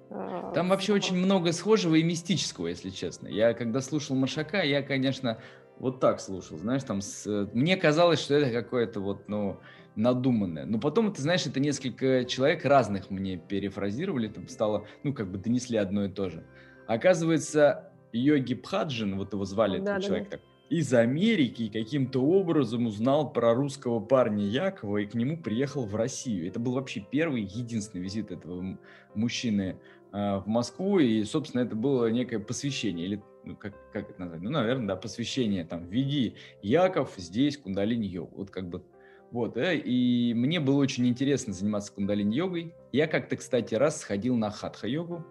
там 0.53 0.69
вообще 0.69 0.93
очень 0.93 1.15
много 1.15 1.53
схожего 1.53 1.95
и 1.95 2.03
мистического, 2.03 2.67
если 2.67 2.89
честно. 2.89 3.27
Я 3.27 3.53
когда 3.53 3.81
слушал 3.81 4.15
Маршака, 4.15 4.61
я, 4.61 4.81
конечно, 4.81 5.37
вот 5.79 5.99
так 5.99 6.19
слушал, 6.19 6.57
знаешь, 6.57 6.83
там 6.83 7.01
с... 7.01 7.49
мне 7.53 7.77
казалось, 7.77 8.19
что 8.19 8.35
это 8.35 8.51
какое-то 8.51 8.99
вот, 8.99 9.29
ну, 9.29 9.59
надуманное. 9.95 10.65
Но 10.65 10.79
потом, 10.79 11.13
ты 11.13 11.21
знаешь, 11.21 11.45
это 11.45 11.59
несколько 11.59 12.25
человек 12.25 12.65
разных 12.65 13.09
мне 13.09 13.37
перефразировали, 13.37 14.27
там 14.27 14.47
стало, 14.47 14.85
ну, 15.03 15.13
как 15.13 15.31
бы 15.31 15.37
донесли 15.37 15.77
одно 15.77 16.05
и 16.05 16.09
то 16.09 16.29
же. 16.29 16.45
Оказывается, 16.87 17.91
Йоги 18.11 18.55
Пхаджин, 18.55 19.17
вот 19.17 19.33
его 19.33 19.45
звали, 19.45 19.79
да, 19.79 19.93
этот 19.93 19.95
да, 19.95 20.01
человек 20.07 20.29
да. 20.29 20.37
так, 20.37 20.41
из 20.71 20.93
Америки 20.93 21.69
каким-то 21.71 22.23
образом 22.23 22.85
узнал 22.85 23.33
про 23.33 23.53
русского 23.53 23.99
парня 23.99 24.45
Якова 24.45 24.99
и 24.99 25.05
к 25.05 25.13
нему 25.15 25.35
приехал 25.35 25.85
в 25.85 25.95
Россию. 25.95 26.47
Это 26.47 26.61
был 26.61 26.73
вообще 26.73 27.01
первый, 27.01 27.41
единственный 27.41 28.01
визит 28.01 28.31
этого 28.31 28.77
мужчины 29.13 29.61
э, 29.61 29.75
в 30.11 30.43
Москву, 30.45 30.99
и, 30.99 31.23
собственно, 31.23 31.61
это 31.61 31.75
было 31.75 32.07
некое 32.07 32.39
посвящение, 32.39 33.05
или 33.05 33.23
ну, 33.43 33.55
как, 33.55 33.73
как 33.91 34.09
это 34.09 34.19
назвать? 34.19 34.41
Ну, 34.41 34.49
наверное, 34.49 34.87
да, 34.87 34.95
посвящение, 34.95 35.65
там, 35.65 35.87
веди 35.87 36.35
Яков 36.61 37.13
здесь 37.17 37.57
кундалини-йогу. 37.57 38.35
Вот 38.35 38.51
как 38.51 38.69
бы 38.69 38.83
вот, 39.31 39.55
э, 39.55 39.77
и 39.77 40.33
мне 40.33 40.59
было 40.59 40.77
очень 40.77 41.07
интересно 41.07 41.53
заниматься 41.53 41.93
кундалини-йогой. 41.93 42.73
Я 42.91 43.07
как-то, 43.07 43.37
кстати, 43.37 43.75
раз 43.75 44.01
сходил 44.01 44.35
на 44.35 44.51
хатха-йогу, 44.51 45.25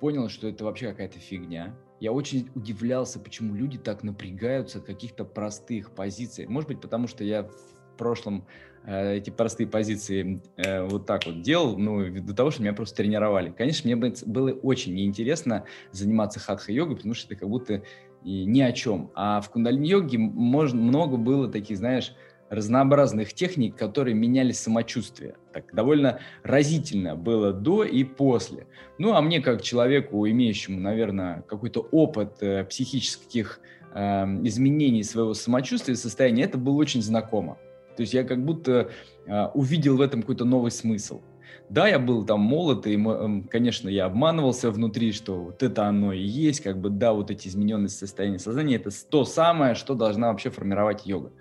понял, 0.00 0.28
что 0.28 0.48
это 0.48 0.64
вообще 0.64 0.90
какая-то 0.90 1.18
фигня. 1.18 1.76
Я 2.00 2.12
очень 2.12 2.50
удивлялся, 2.54 3.20
почему 3.20 3.54
люди 3.54 3.78
так 3.78 4.02
напрягаются 4.02 4.78
от 4.78 4.84
каких-то 4.84 5.24
простых 5.24 5.94
позиций. 5.94 6.46
Может 6.46 6.68
быть, 6.68 6.80
потому 6.80 7.06
что 7.06 7.22
я 7.24 7.44
в 7.44 7.96
прошлом 7.98 8.46
эти 8.86 9.30
простые 9.30 9.68
позиции 9.68 10.42
э, 10.56 10.84
вот 10.84 11.06
так 11.06 11.26
вот 11.26 11.42
делал, 11.42 11.78
ну, 11.78 12.00
ввиду 12.00 12.34
того, 12.34 12.50
что 12.50 12.62
меня 12.62 12.72
просто 12.72 12.96
тренировали. 12.96 13.50
Конечно, 13.56 13.88
мне 13.88 14.12
было 14.26 14.50
очень 14.50 14.94
неинтересно 14.94 15.64
заниматься 15.92 16.40
хатха-йогой, 16.40 16.96
потому 16.96 17.14
что 17.14 17.26
это 17.26 17.40
как 17.40 17.48
будто 17.48 17.82
и 18.24 18.44
ни 18.44 18.60
о 18.60 18.72
чем. 18.72 19.10
А 19.14 19.40
в 19.40 19.50
кундалини-йоге 19.50 20.18
можно, 20.18 20.80
много 20.80 21.16
было 21.16 21.48
таких, 21.48 21.78
знаешь, 21.78 22.14
разнообразных 22.52 23.32
техник, 23.32 23.76
которые 23.76 24.14
меняли 24.14 24.52
самочувствие. 24.52 25.36
Так 25.54 25.74
довольно 25.74 26.20
разительно 26.42 27.16
было 27.16 27.52
до 27.52 27.82
и 27.82 28.04
после. 28.04 28.66
Ну, 28.98 29.14
а 29.14 29.22
мне, 29.22 29.40
как 29.40 29.62
человеку, 29.62 30.28
имеющему, 30.28 30.78
наверное, 30.78 31.42
какой-то 31.48 31.80
опыт 31.80 32.42
э, 32.42 32.64
психических 32.64 33.60
э, 33.94 34.24
изменений 34.44 35.02
своего 35.02 35.32
самочувствия, 35.32 35.94
состояния, 35.94 36.44
это 36.44 36.58
было 36.58 36.74
очень 36.74 37.00
знакомо. 37.00 37.58
То 37.96 38.02
есть 38.02 38.14
я 38.14 38.24
как 38.24 38.44
будто 38.44 38.90
э, 39.26 39.46
увидел 39.54 39.96
в 39.96 40.00
этом 40.00 40.22
какой-то 40.22 40.44
новый 40.44 40.70
смысл. 40.70 41.20
Да, 41.68 41.88
я 41.88 41.98
был 41.98 42.24
там 42.26 42.40
молод, 42.40 42.86
и, 42.86 43.02
конечно, 43.50 43.88
я 43.88 44.04
обманывался 44.04 44.70
внутри, 44.70 45.12
что 45.12 45.40
вот 45.40 45.62
это 45.62 45.86
оно 45.86 46.12
и 46.12 46.20
есть, 46.20 46.60
как 46.60 46.78
бы, 46.78 46.90
да, 46.90 47.14
вот 47.14 47.30
эти 47.30 47.48
измененные 47.48 47.88
состояния 47.88 48.38
сознания, 48.38 48.76
это 48.76 48.90
то 49.08 49.24
самое, 49.24 49.74
что 49.74 49.94
должна 49.94 50.28
вообще 50.28 50.50
формировать 50.50 51.06
йога. 51.06 51.32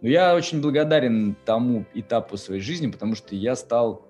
Но 0.00 0.08
я 0.08 0.34
очень 0.34 0.60
благодарен 0.60 1.36
тому 1.44 1.84
этапу 1.94 2.36
своей 2.36 2.60
жизни, 2.60 2.88
потому 2.88 3.14
что 3.14 3.34
я 3.36 3.54
стал 3.54 4.06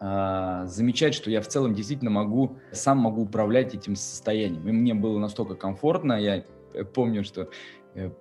э, 0.00 0.62
замечать, 0.66 1.14
что 1.14 1.30
я 1.30 1.40
в 1.40 1.48
целом 1.48 1.74
действительно 1.74 2.10
могу, 2.10 2.58
сам 2.72 2.98
могу 2.98 3.22
управлять 3.22 3.74
этим 3.74 3.96
состоянием. 3.96 4.68
И 4.68 4.72
мне 4.72 4.94
было 4.94 5.18
настолько 5.18 5.54
комфортно, 5.54 6.12
я 6.20 6.44
э, 6.72 6.84
помню, 6.84 7.24
что 7.24 7.48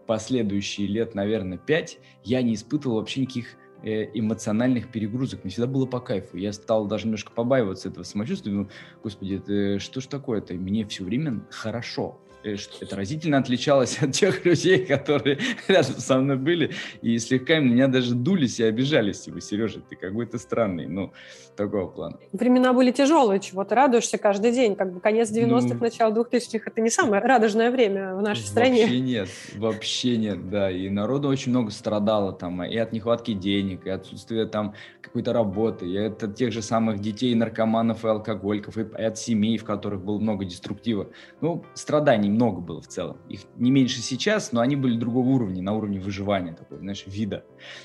последующие 0.06 0.88
лет, 0.88 1.16
наверное, 1.16 1.58
пять, 1.58 2.00
я 2.24 2.42
не 2.42 2.56
испытывал 2.56 2.98
вообще 2.98 3.22
никаких 3.22 3.56
э, 3.84 4.10
эмоциональных 4.14 4.92
перегрузок. 4.92 5.44
Мне 5.44 5.52
всегда 5.52 5.68
было 5.68 5.86
по 5.86 6.00
кайфу. 6.00 6.38
Я 6.38 6.54
стал 6.54 6.88
даже 6.88 7.06
немножко 7.06 7.32
побаиваться 7.32 7.90
этого 7.90 8.04
самочувствия. 8.04 8.52
Думаю, 8.52 8.70
господи, 9.04 9.36
это 9.36 9.80
что 9.80 10.02
ж 10.02 10.06
такое-то? 10.06 10.54
Мне 10.54 10.86
все 10.86 11.04
время 11.04 11.46
хорошо. 11.50 12.20
Э, 12.44 12.56
это 12.82 12.96
разительно 12.96 13.38
отличалось 13.38 13.98
от 14.02 14.12
тех 14.12 14.46
людей, 14.46 14.86
которые 14.86 15.40
рядом 15.68 15.98
со 15.98 16.20
мной 16.20 16.38
были, 16.38 16.72
и 17.02 17.18
слегка 17.18 17.60
меня 17.60 17.88
даже 17.88 18.16
дулись 18.16 18.60
и 18.60 18.64
обижались, 18.64 19.22
типа, 19.22 19.42
Сережа, 19.42 19.82
ты 19.82 19.96
какой-то 19.96 20.38
странный, 20.38 20.88
ну, 20.88 21.14
такого 21.56 21.88
плана. 21.88 22.18
Времена 22.32 22.74
были 22.74 22.92
тяжелые, 22.92 23.40
чего 23.40 23.64
ты 23.64 23.76
радуешься 23.76 24.18
каждый 24.18 24.52
день, 24.52 24.76
как 24.76 24.94
бы 24.94 25.00
конец 25.00 25.32
90-х, 25.32 25.76
ну, 25.76 25.80
начало 25.80 26.12
2000-х, 26.12 26.64
это 26.66 26.82
не 26.82 26.90
самое 26.90 27.22
радужное 27.22 27.72
время 27.72 28.16
в 28.16 28.22
нашей 28.22 28.46
стране. 28.46 28.82
Вообще 28.82 29.00
нет, 29.00 29.30
вообще 29.56 30.18
нет, 30.18 30.50
да, 30.50 30.72
и 30.72 30.90
народу 30.90 31.28
очень 31.28 31.52
много 31.52 31.72
страдало 31.72 32.34
там, 32.34 32.64
и 32.64 32.78
от 32.78 32.94
нехватки 32.94 33.34
денег, 33.34 33.86
и 33.86 33.90
отсутствия 33.90 34.46
там 34.46 34.74
какой-то 35.02 35.34
работы, 35.34 35.88
и 35.88 35.98
от 35.98 36.36
тех 36.36 36.52
же 36.52 36.62
самых 36.62 37.00
детей, 37.00 37.36
наркоманов 37.36 38.04
и 38.06 38.08
алкоголиков, 38.08 38.78
и 38.78 39.02
от 39.02 39.18
семей, 39.18 39.58
в 39.58 39.66
которых 39.66 40.04
было 40.04 40.20
много 40.20 40.46
деструктива. 40.46 41.10
Ну, 41.42 41.64
страданий 41.74 42.30
много 42.30 42.62
было 42.62 42.82
в 42.82 42.88
целом. 42.88 43.18
Их 43.30 43.42
не 43.58 43.72
меньше 43.72 44.00
сейчас, 44.00 44.52
но 44.52 44.62
они 44.62 44.76
были 44.76 44.98
другого 44.98 45.30
уровня, 45.30 45.62
на 45.62 45.74
уровне 45.74 46.00
выживания, 46.00 46.54
такой, 46.54 46.80
знаешь, 46.80 47.04
вида. 47.06 47.44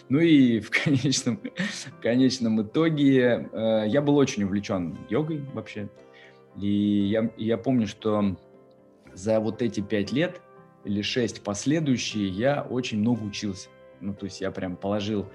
Ну 0.09 0.21
и 0.21 0.61
в 0.61 0.71
конечном, 0.71 1.41
в 1.99 2.03
конечном 2.03 2.63
итоге 2.63 3.49
э, 3.53 3.58
я 3.59 4.03
был 4.03 4.17
очень 4.17 4.45
увлечен 4.45 4.99
йогой 5.09 5.43
вообще. 5.55 5.89
И 6.57 6.69
я, 6.69 7.31
я 7.37 7.57
помню, 7.57 7.87
что 7.87 8.37
за 9.15 9.41
вот 9.41 9.63
эти 9.63 9.81
пять 9.81 10.13
лет 10.13 10.41
или 10.85 11.03
шесть 11.03 11.43
последующие 11.43 12.29
я 12.29 12.63
очень 12.63 13.01
много 13.01 13.23
учился. 13.23 13.69
Ну, 14.01 14.15
то 14.15 14.25
есть 14.25 14.41
я 14.41 14.51
прям 14.51 14.77
положил 14.77 15.27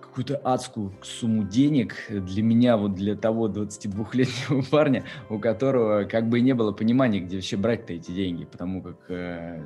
какую-то 0.00 0.36
адскую 0.38 0.94
сумму 1.02 1.44
денег 1.44 1.94
для 2.08 2.42
меня, 2.42 2.76
вот 2.76 2.94
для 2.94 3.16
того 3.16 3.48
22-летнего 3.48 4.62
парня, 4.70 5.04
у 5.28 5.38
которого 5.38 6.04
как 6.04 6.28
бы 6.28 6.40
не 6.40 6.54
было 6.54 6.72
понимания, 6.72 7.20
где 7.20 7.36
вообще 7.36 7.56
брать-то 7.56 7.92
эти 7.92 8.12
деньги, 8.12 8.44
потому 8.44 8.82
как 8.82 9.10
э, 9.10 9.62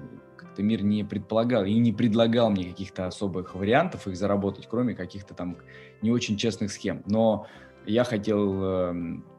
как-то 0.61 0.63
мир 0.63 0.83
не 0.83 1.05
предполагал 1.05 1.65
и 1.65 1.75
не 1.75 1.93
предлагал 1.93 2.51
мне 2.51 2.71
каких-то 2.71 3.07
особых 3.07 3.55
вариантов 3.55 4.07
их 4.07 4.17
заработать, 4.17 4.67
кроме 4.69 4.95
каких-то 4.95 5.35
там 5.35 5.57
не 6.03 6.11
очень 6.11 6.37
честных 6.37 6.71
схем. 6.71 7.03
Но 7.07 7.47
я 7.87 8.05
хотел 8.05 8.63
э, 8.63 8.95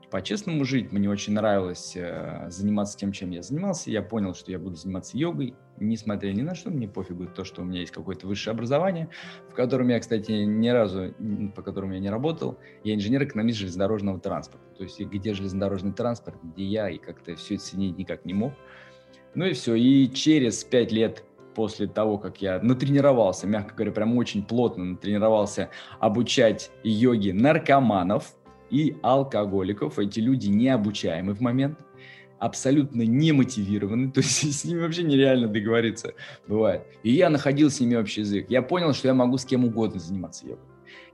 по-честному 0.10 0.66
жить. 0.66 0.92
Мне 0.92 1.10
очень 1.10 1.34
нравилось 1.34 1.96
э, 1.96 2.48
заниматься 2.50 2.98
тем, 2.98 3.12
чем 3.12 3.32
я 3.32 3.42
занимался. 3.42 3.92
Я 3.92 4.02
понял, 4.02 4.34
что 4.34 4.52
я 4.52 4.58
буду 4.58 4.76
заниматься 4.76 5.18
йогой, 5.18 5.54
несмотря 5.80 6.34
ни 6.34 6.42
на 6.42 6.56
что. 6.56 6.72
Мне 6.72 6.88
пофигу 6.88 7.28
то, 7.28 7.44
что 7.44 7.62
у 7.62 7.66
меня 7.66 7.82
есть 7.82 7.92
какое-то 7.92 8.28
высшее 8.28 8.54
образование, 8.54 9.08
в 9.50 9.54
котором 9.54 9.90
я, 9.90 10.00
кстати, 10.00 10.32
ни 10.32 10.70
разу, 10.70 11.14
по 11.56 11.62
которому 11.62 11.94
я 11.94 12.00
не 12.00 12.10
работал. 12.10 12.58
Я 12.84 12.96
инженер-экономист 12.96 13.60
железнодорожного 13.60 14.20
транспорта. 14.20 14.68
То 14.78 14.84
есть 14.84 15.00
где 15.00 15.34
железнодорожный 15.34 15.94
транспорт, 15.94 16.38
где 16.44 16.66
я, 16.66 16.90
и 16.90 16.98
как-то 16.98 17.36
все 17.36 17.56
это 17.56 17.64
соединить 17.64 17.98
никак 17.98 18.26
не 18.26 18.34
мог. 18.34 18.54
Ну 19.36 19.46
и 19.46 19.54
все. 19.54 19.76
И 19.76 20.12
через 20.14 20.64
пять 20.64 20.92
лет 20.92 21.24
после 21.56 21.88
того, 21.88 22.18
как 22.18 22.42
я 22.42 22.60
натренировался, 22.62 23.48
мягко 23.48 23.76
говоря, 23.76 23.92
прям 23.92 24.18
очень 24.18 24.44
плотно 24.44 24.86
натренировался 24.86 25.70
обучать 26.00 26.72
йоги 26.84 27.32
наркоманов– 27.32 28.36
и 28.72 28.96
алкоголиков. 29.04 30.00
Эти 30.00 30.20
люди 30.20 30.48
необучаемы 30.48 31.34
в 31.34 31.42
момент, 31.42 31.78
абсолютно 32.40 33.04
не 33.04 33.34
мотивированы, 33.34 34.12
то 34.14 34.22
есть 34.22 34.60
с 34.60 34.66
ними 34.66 34.80
вообще 34.80 35.04
нереально 35.04 35.48
договориться 35.48 36.16
бывает. 36.48 36.84
И 37.04 37.12
я 37.12 37.30
находил 37.30 37.70
с 37.70 37.80
ними 37.80 37.96
общий 37.96 38.22
язык. 38.22 38.48
Я 38.50 38.64
понял, 38.64 38.94
что 38.94 39.10
я 39.10 39.14
могу 39.14 39.38
с 39.38 39.46
кем 39.46 39.66
угодно 39.66 40.00
заниматься 40.00 40.48
йогой. 40.48 40.66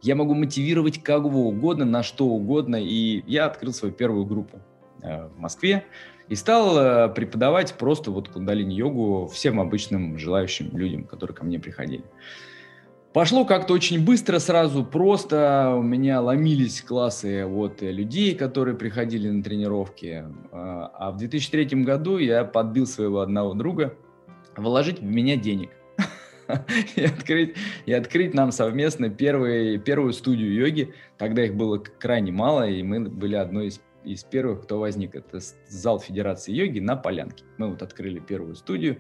Я 0.02 0.16
могу 0.16 0.36
мотивировать 0.36 1.04
кого 1.04 1.50
угодно, 1.50 1.84
на 1.84 2.04
что 2.04 2.26
угодно. 2.26 2.78
И 2.82 3.24
я 3.28 3.46
открыл 3.46 3.74
свою 3.74 3.94
первую 3.94 4.26
группу 4.26 4.60
э, 5.02 5.28
в 5.28 5.40
Москве 5.40 5.86
и 6.30 6.36
стал 6.36 6.78
э, 6.78 7.10
преподавать 7.10 7.74
просто 7.74 8.12
вот 8.12 8.30
кундалини-йогу 8.30 9.28
всем 9.28 9.60
обычным 9.60 10.18
желающим 10.18 10.78
людям, 10.78 11.04
которые 11.04 11.36
ко 11.36 11.46
мне 11.46 11.60
приходили. 11.60 12.04
Пошло 13.14 13.46
как-то 13.46 13.74
очень 13.74 14.04
быстро, 14.06 14.38
сразу 14.38 14.84
просто. 14.86 15.74
У 15.76 15.82
меня 15.82 16.22
ломились 16.22 16.82
классы 16.82 17.46
от 17.46 17.82
людей, 17.82 18.36
которые 18.36 18.76
приходили 18.76 19.30
на 19.30 19.42
тренировки. 19.42 20.26
А, 20.52 20.92
а 20.94 21.12
в 21.12 21.18
2003 21.18 21.84
году 21.84 22.20
я 22.20 22.44
подбил 22.44 22.86
своего 22.86 23.22
одного 23.22 23.54
друга 23.54 23.96
вложить 24.56 25.00
в 25.00 25.04
меня 25.04 25.36
денег. 25.36 25.72
и, 26.96 27.04
открыть, 27.04 27.56
и 27.86 27.94
открыть 27.94 28.34
нам 28.34 28.52
совместно 28.52 29.10
первый, 29.10 29.78
первую 29.80 30.14
студию 30.14 30.54
йоги. 30.54 30.94
Тогда 31.18 31.44
их 31.46 31.56
было 31.56 31.78
крайне 31.78 32.32
мало, 32.32 32.70
и 32.70 32.84
мы 32.84 33.00
были 33.00 33.36
одной 33.36 33.68
из 33.68 33.82
из 34.08 34.24
первых, 34.24 34.64
кто 34.64 34.80
возник. 34.80 35.16
Это 35.16 35.40
зал 35.68 36.00
Федерации 36.00 36.54
йоги 36.54 36.80
на 36.80 36.96
Полянке. 36.96 37.44
Мы 37.58 37.70
вот 37.70 37.82
открыли 37.82 38.20
первую 38.20 38.56
студию. 38.56 38.98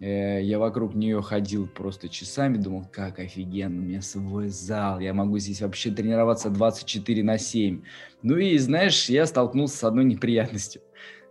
Э, 0.00 0.42
я 0.42 0.58
вокруг 0.58 0.94
нее 0.94 1.22
ходил 1.22 1.66
просто 1.66 2.08
часами, 2.08 2.58
думал, 2.58 2.86
как 2.92 3.18
офигенно, 3.18 3.80
у 3.80 3.84
меня 3.84 4.02
свой 4.02 4.48
зал, 4.48 5.00
я 5.00 5.14
могу 5.14 5.38
здесь 5.38 5.62
вообще 5.62 5.90
тренироваться 5.90 6.50
24 6.50 7.22
на 7.22 7.38
7. 7.38 7.82
Ну 8.22 8.36
и, 8.36 8.58
знаешь, 8.58 9.08
я 9.08 9.26
столкнулся 9.26 9.76
с 9.78 9.84
одной 9.84 10.04
неприятностью, 10.06 10.82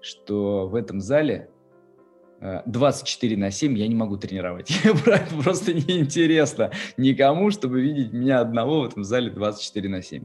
что 0.02 0.68
в 0.68 0.76
этом 0.76 1.00
зале 1.00 1.50
24 2.66 3.38
на 3.38 3.52
7 3.52 3.78
я 3.78 3.88
не 3.88 3.96
могу 3.96 4.18
тренировать. 4.18 4.72
Просто 5.44 5.74
неинтересно 5.74 6.72
никому, 6.98 7.52
чтобы 7.52 7.82
видеть 7.82 8.14
меня 8.14 8.40
одного 8.40 8.82
в 8.82 8.86
этом 8.86 9.04
зале 9.04 9.30
24 9.32 9.90
на 9.90 10.02
7. 10.02 10.24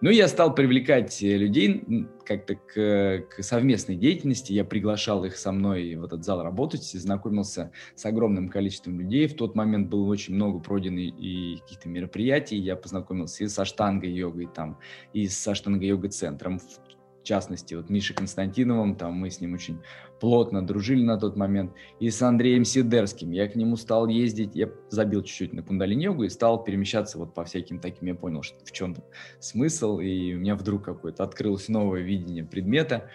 Ну, 0.00 0.10
я 0.10 0.28
стал 0.28 0.54
привлекать 0.54 1.22
э, 1.22 1.36
людей 1.36 1.84
как-то 2.24 2.54
к, 2.54 3.24
к 3.28 3.42
совместной 3.42 3.96
деятельности. 3.96 4.52
Я 4.52 4.64
приглашал 4.64 5.24
их 5.24 5.36
со 5.36 5.52
мной 5.52 5.94
в 5.96 6.04
этот 6.04 6.24
зал 6.24 6.42
работать, 6.42 6.84
знакомился 6.84 7.72
с 7.94 8.04
огромным 8.06 8.48
количеством 8.48 9.00
людей. 9.00 9.26
В 9.26 9.34
тот 9.34 9.54
момент 9.54 9.88
было 9.88 10.06
очень 10.06 10.34
много 10.34 10.58
пройдено 10.60 11.00
и 11.00 11.56
каких-то 11.58 11.88
мероприятий. 11.88 12.56
Я 12.56 12.76
познакомился 12.76 13.44
и 13.44 13.48
с 13.48 13.58
аштангой-йогой 13.58 14.48
там, 14.54 14.78
и 15.12 15.26
с 15.26 15.46
аштанго-йога-центром 15.46 16.60
в 17.20 17.22
частности, 17.22 17.74
вот 17.74 17.90
Мишей 17.90 18.16
Константиновым, 18.16 18.96
там 18.96 19.12
мы 19.12 19.30
с 19.30 19.40
ним 19.40 19.54
очень 19.54 19.80
плотно 20.20 20.64
дружили 20.64 21.02
на 21.02 21.18
тот 21.18 21.36
момент, 21.36 21.72
и 21.98 22.10
с 22.10 22.20
Андреем 22.22 22.64
Сидерским. 22.64 23.30
Я 23.30 23.48
к 23.48 23.56
нему 23.56 23.76
стал 23.76 24.06
ездить, 24.06 24.54
я 24.54 24.70
забил 24.88 25.22
чуть-чуть 25.22 25.52
на 25.52 25.62
кундалини-йогу 25.62 26.24
и 26.24 26.28
стал 26.28 26.62
перемещаться 26.62 27.18
вот 27.18 27.34
по 27.34 27.44
всяким 27.44 27.80
таким, 27.80 28.08
я 28.08 28.14
понял, 28.14 28.42
что 28.42 28.64
в 28.64 28.72
чем 28.72 28.96
смысл, 29.38 29.98
и 29.98 30.34
у 30.34 30.38
меня 30.38 30.54
вдруг 30.54 30.84
какое-то 30.84 31.24
открылось 31.24 31.68
новое 31.68 32.02
видение 32.02 32.44
предмета. 32.44 33.10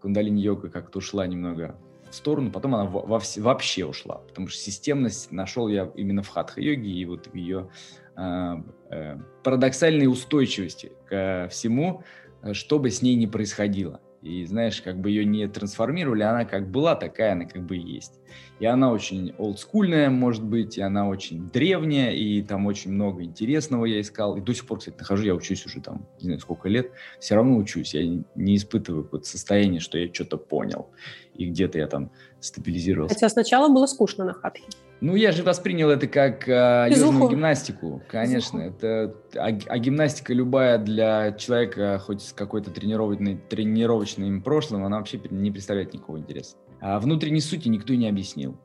Кундалини-йога 0.00 0.68
как-то 0.68 0.98
ушла 0.98 1.26
немного 1.26 1.76
в 2.10 2.14
сторону, 2.14 2.50
потом 2.50 2.74
она 2.74 2.84
во, 2.84 3.20
вообще 3.36 3.86
ушла, 3.86 4.16
потому 4.28 4.48
что 4.48 4.58
системность 4.58 5.32
нашел 5.32 5.68
я 5.68 5.90
именно 5.94 6.22
в 6.22 6.28
хатха-йоге 6.28 6.90
и 6.90 7.04
вот 7.06 7.28
в 7.28 7.34
ее 7.34 7.70
э, 8.16 8.54
э, 8.90 9.18
парадоксальной 9.42 10.06
устойчивости 10.06 10.92
ко 11.08 11.48
всему, 11.50 12.02
Э, 12.42 12.52
что 12.54 12.78
бы 12.78 12.90
с 12.90 13.02
ней 13.02 13.14
ни 13.14 13.26
происходило. 13.26 14.00
И 14.22 14.44
знаешь, 14.44 14.80
как 14.80 15.00
бы 15.00 15.10
ее 15.10 15.24
не 15.24 15.48
трансформировали, 15.48 16.22
она 16.22 16.44
как 16.44 16.70
была, 16.70 16.94
такая 16.94 17.32
она 17.32 17.44
как 17.44 17.64
бы 17.64 17.76
есть. 17.76 18.20
И 18.60 18.66
она 18.66 18.92
очень 18.92 19.34
олдскульная, 19.36 20.10
может 20.10 20.44
быть, 20.44 20.78
и 20.78 20.80
она 20.80 21.08
очень 21.08 21.50
древняя, 21.50 22.12
и 22.12 22.40
там 22.42 22.66
очень 22.66 22.92
много 22.92 23.24
интересного 23.24 23.84
я 23.84 24.00
искал. 24.00 24.36
И 24.36 24.40
до 24.40 24.54
сих 24.54 24.66
пор, 24.66 24.78
кстати, 24.78 24.96
нахожу, 24.96 25.24
я 25.24 25.34
учусь 25.34 25.66
уже 25.66 25.80
там, 25.80 26.06
не 26.20 26.26
знаю, 26.26 26.38
сколько 26.38 26.68
лет, 26.68 26.92
все 27.18 27.34
равно 27.34 27.56
учусь. 27.56 27.94
Я 27.94 28.22
не 28.36 28.56
испытываю 28.56 29.02
какое-то 29.02 29.26
состояние, 29.26 29.80
что 29.80 29.98
я 29.98 30.12
что-то 30.14 30.36
понял, 30.36 30.90
и 31.34 31.46
где-то 31.46 31.78
я 31.78 31.88
там 31.88 32.12
стабилизировался. 32.38 33.16
Хотя 33.16 33.28
сначала 33.28 33.72
было 33.72 33.86
скучно 33.86 34.24
на 34.24 34.34
хатхе. 34.34 34.64
Ну, 35.02 35.16
я 35.16 35.32
же 35.32 35.42
воспринял 35.42 35.90
это 35.90 36.06
как 36.06 36.48
э, 36.48 36.86
южную 36.88 37.28
гимнастику, 37.28 38.00
конечно. 38.08 38.60
Это, 38.60 39.16
а, 39.34 39.48
а 39.48 39.78
гимнастика 39.78 40.32
любая 40.32 40.78
для 40.78 41.32
человека, 41.32 41.98
хоть 41.98 42.22
с 42.22 42.32
какой-то 42.32 42.70
тренировочной, 42.70 43.36
тренировочным 43.36 44.40
прошлым, 44.42 44.84
она 44.84 44.98
вообще 44.98 45.20
не 45.28 45.50
представляет 45.50 45.92
никакого 45.92 46.18
интереса. 46.18 46.56
А 46.80 47.00
внутренней 47.00 47.40
сути 47.40 47.66
никто 47.66 47.92
не 47.94 48.08
объяснил. 48.08 48.56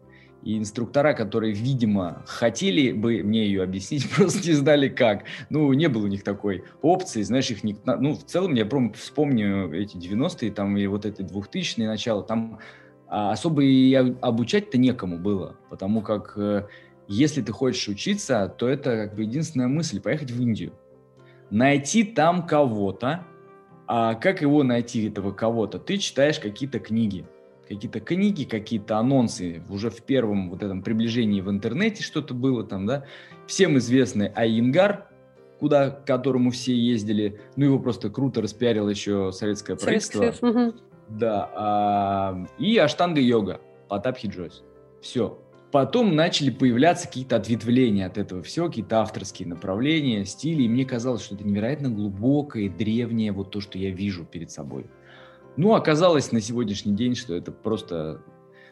И 0.43 0.59
инструктора, 0.59 1.13
которые, 1.13 1.53
видимо, 1.53 2.23
хотели 2.27 2.91
бы 2.91 3.23
мне 3.23 3.47
ее 3.47 3.63
объяснить, 3.63 4.07
просто 4.15 4.47
не 4.47 4.53
знали 4.53 4.89
как. 4.89 5.23
Ну, 5.49 5.73
не 5.73 5.89
было 5.89 6.03
у 6.03 6.07
них 6.07 6.23
такой 6.23 6.65
опции, 6.83 7.23
знаешь, 7.23 7.49
их 7.49 7.63
не... 7.63 7.75
Ну, 7.83 8.13
в 8.13 8.23
целом, 8.25 8.53
я 8.53 8.67
прям 8.67 8.93
вспомню 8.93 9.73
эти 9.73 9.97
90-е, 9.97 10.51
там, 10.51 10.77
и 10.77 10.85
вот 10.85 11.07
это 11.07 11.23
2000-е 11.23 11.87
начало, 11.87 12.21
там 12.21 12.59
а 13.09 13.31
особо 13.31 13.63
и 13.63 13.93
обучать-то 13.93 14.77
некому 14.77 15.17
было, 15.17 15.55
потому 15.69 16.01
как 16.01 16.33
э, 16.37 16.67
если 17.07 17.41
ты 17.41 17.51
хочешь 17.53 17.87
учиться, 17.87 18.53
то 18.57 18.67
это 18.67 19.07
как 19.07 19.15
бы 19.15 19.23
единственная 19.23 19.67
мысль– 19.67 20.01
поехать 20.01 20.31
в 20.31 20.41
Индию. 20.41 20.73
Найти 21.49 22.03
там 22.03 22.45
кого-то, 22.45 23.25
а 23.87 24.15
как 24.15 24.41
его 24.41 24.63
найти, 24.63 25.07
этого 25.07 25.31
кого-то? 25.31 25.79
Ты 25.79 25.97
читаешь 25.97 26.39
какие-то 26.39 26.79
книги, 26.79 27.25
какие-то 27.69 28.01
книги, 28.01 28.43
какие-то 28.43 28.97
анонсы, 28.97 29.63
уже 29.69 29.89
в 29.89 30.01
первом 30.03 30.49
вот 30.49 30.61
этом 30.61 30.81
приближении 30.81 31.39
в 31.39 31.49
интернете 31.49 32.03
что-то 32.03 32.33
было 32.33 32.65
там, 32.65 32.85
да. 32.85 33.05
Всем 33.45 33.77
известный 33.77 34.27
Айингар, 34.27 35.07
куда, 35.59 35.91
к 35.91 36.05
которому 36.05 36.51
все 36.51 36.75
ездили, 36.75 37.39
ну 37.55 37.65
его 37.65 37.79
просто 37.79 38.09
круто 38.09 38.41
распиарило 38.41 38.89
еще 38.89 39.31
советское 39.31 39.77
правительство. 39.77 40.19
Советское. 40.19 40.73
Да. 41.09 42.45
И 42.57 42.77
аштанга-йога, 42.77 43.61
Потап 43.87 44.17
Хиджойс. 44.17 44.63
Все. 45.01 45.39
Потом 45.71 46.15
начали 46.15 46.49
появляться 46.49 47.07
какие-то 47.07 47.35
ответвления 47.35 48.07
от 48.07 48.17
этого 48.17 48.41
всего, 48.41 48.67
какие-то 48.67 49.01
авторские 49.01 49.47
направления, 49.47 50.25
стили. 50.25 50.63
И 50.63 50.69
мне 50.69 50.85
казалось, 50.85 51.23
что 51.23 51.35
это 51.35 51.45
невероятно 51.45 51.89
глубокое, 51.89 52.69
древнее, 52.69 53.31
вот 53.33 53.51
то, 53.51 53.59
что 53.59 53.77
я 53.77 53.91
вижу 53.91 54.25
перед 54.25 54.49
собой. 54.49 54.85
Ну, 55.57 55.73
оказалось 55.73 56.31
на 56.31 56.39
сегодняшний 56.39 56.93
день, 56.93 57.15
что 57.15 57.35
это 57.35 57.51
просто 57.51 58.21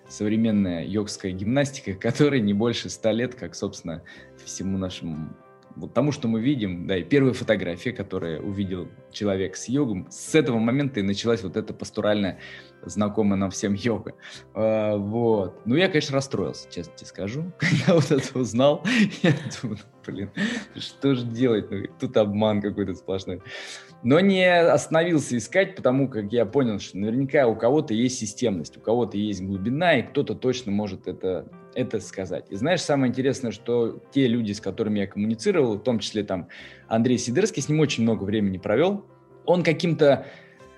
современная 0.07 0.85
йогская 0.85 1.31
гимнастика, 1.31 1.93
которая 1.95 2.39
не 2.39 2.53
больше 2.53 2.89
ста 2.89 3.11
лет, 3.11 3.35
как, 3.35 3.55
собственно, 3.55 4.03
всему 4.43 4.77
нашему 4.77 5.29
вот 5.75 5.93
тому, 5.93 6.11
что 6.11 6.27
мы 6.27 6.39
видим, 6.41 6.87
да, 6.87 6.97
и 6.97 7.03
первая 7.03 7.33
фотография, 7.33 7.91
которую 7.91 8.45
увидел 8.45 8.87
человек 9.11 9.55
с 9.55 9.67
йогом, 9.67 10.07
с 10.09 10.35
этого 10.35 10.57
момента 10.57 10.99
и 10.99 11.03
началась 11.03 11.43
вот 11.43 11.57
эта 11.57 11.73
пастуральная, 11.73 12.39
знакомая 12.89 13.37
нам 13.37 13.51
всем 13.51 13.73
йога. 13.73 14.13
А, 14.53 14.95
вот. 14.97 15.61
Ну, 15.65 15.75
я, 15.75 15.87
конечно, 15.87 16.15
расстроился, 16.15 16.69
честно 16.71 16.93
тебе 16.95 17.07
скажу, 17.07 17.51
когда 17.57 17.95
вот 17.95 18.11
это 18.11 18.39
узнал. 18.39 18.83
Я 19.23 19.33
думаю, 19.61 19.79
блин, 20.05 20.31
что 20.75 21.15
же 21.15 21.25
делать? 21.25 21.69
Ну, 21.71 21.83
тут 21.99 22.17
обман 22.17 22.61
какой-то 22.61 22.93
сплошной 22.93 23.41
но 24.05 24.19
не 24.19 24.45
остановился 24.45 25.35
искать, 25.35 25.75
потому 25.75 26.07
как 26.07 26.31
я 26.31 26.45
понял, 26.45 26.79
что 26.79 26.95
наверняка 26.95 27.47
у 27.47 27.55
кого-то 27.55 27.95
есть 27.95 28.19
системность, 28.19 28.77
у 28.77 28.79
кого-то 28.79 29.17
есть 29.17 29.41
глубина, 29.41 29.97
и 29.97 30.03
кто-то 30.03 30.35
точно 30.35 30.71
может 30.71 31.07
это, 31.07 31.47
это 31.73 31.99
сказать. 31.99 32.45
И 32.51 32.55
знаешь, 32.55 32.81
самое 32.81 33.09
интересное, 33.09 33.51
что 33.51 33.99
те 34.11 34.27
люди, 34.27 34.51
с 34.51 34.61
которыми 34.61 34.99
я 34.99 35.07
коммуницировал, 35.07 35.77
в 35.77 35.83
том 35.83 35.97
числе 35.97 36.23
там 36.23 36.49
Андрей 36.87 37.17
Сидерский, 37.17 37.63
с 37.63 37.67
ним 37.67 37.79
очень 37.79 38.03
много 38.03 38.25
времени 38.25 38.59
провел, 38.59 39.07
он 39.47 39.63
каким-то 39.63 40.27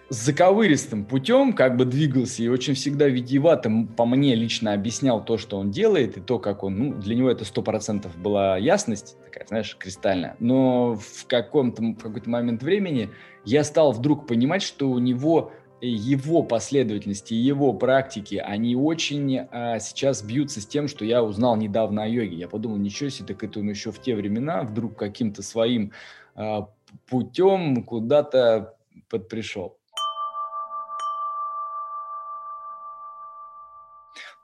заковыристым 0.10 1.06
путем 1.06 1.54
как 1.54 1.76
бы 1.76 1.86
двигался 1.86 2.44
и 2.44 2.48
очень 2.48 2.76
всегда 2.76 3.08
витиевато 3.08 3.70
по 3.96 4.06
мне 4.06 4.36
лично 4.36 4.74
объяснял 4.74 5.24
то, 5.24 5.38
что 5.38 5.58
он 5.58 5.72
делает, 5.72 6.18
и 6.18 6.22
то, 6.22 6.40
как 6.40 6.64
он, 6.64 6.78
ну, 6.78 6.94
для 6.94 7.16
него 7.16 7.30
это 7.30 7.46
сто 7.46 7.62
процентов 7.62 8.18
была 8.18 8.58
ясность, 8.58 9.18
такая, 9.26 9.46
знаешь, 9.48 9.76
кристальная. 9.78 10.36
Но 10.40 10.96
в 10.96 11.26
каком-то, 11.28 11.96
какой-то 12.02 12.30
момент 12.30 12.64
времени 12.64 13.10
я 13.44 13.64
стал 13.64 13.92
вдруг 13.92 14.28
понимать, 14.28 14.62
что 14.62 14.90
у 14.90 15.00
него 15.00 15.52
его 15.80 16.42
последовательности, 16.42 17.34
его 17.36 17.74
практики, 17.74 18.36
они 18.36 18.76
очень 18.76 19.38
а, 19.52 19.78
сейчас 19.80 20.24
бьются 20.24 20.62
с 20.62 20.66
тем, 20.66 20.88
что 20.88 21.06
я 21.06 21.24
узнал 21.24 21.56
недавно 21.56 22.04
о 22.04 22.08
йоге. 22.08 22.36
Я 22.36 22.48
подумал, 22.48 22.78
ничего 22.78 23.10
себе, 23.10 23.28
так 23.28 23.44
это 23.44 23.60
он 23.60 23.70
еще 23.70 23.92
в 23.92 24.02
те 24.02 24.16
времена 24.16 24.64
вдруг 24.64 24.98
каким-то 24.98 25.44
своим 25.44 25.92
а, 26.34 26.70
путем 27.08 27.84
куда-то 27.84 28.76
подпришел. 29.10 29.77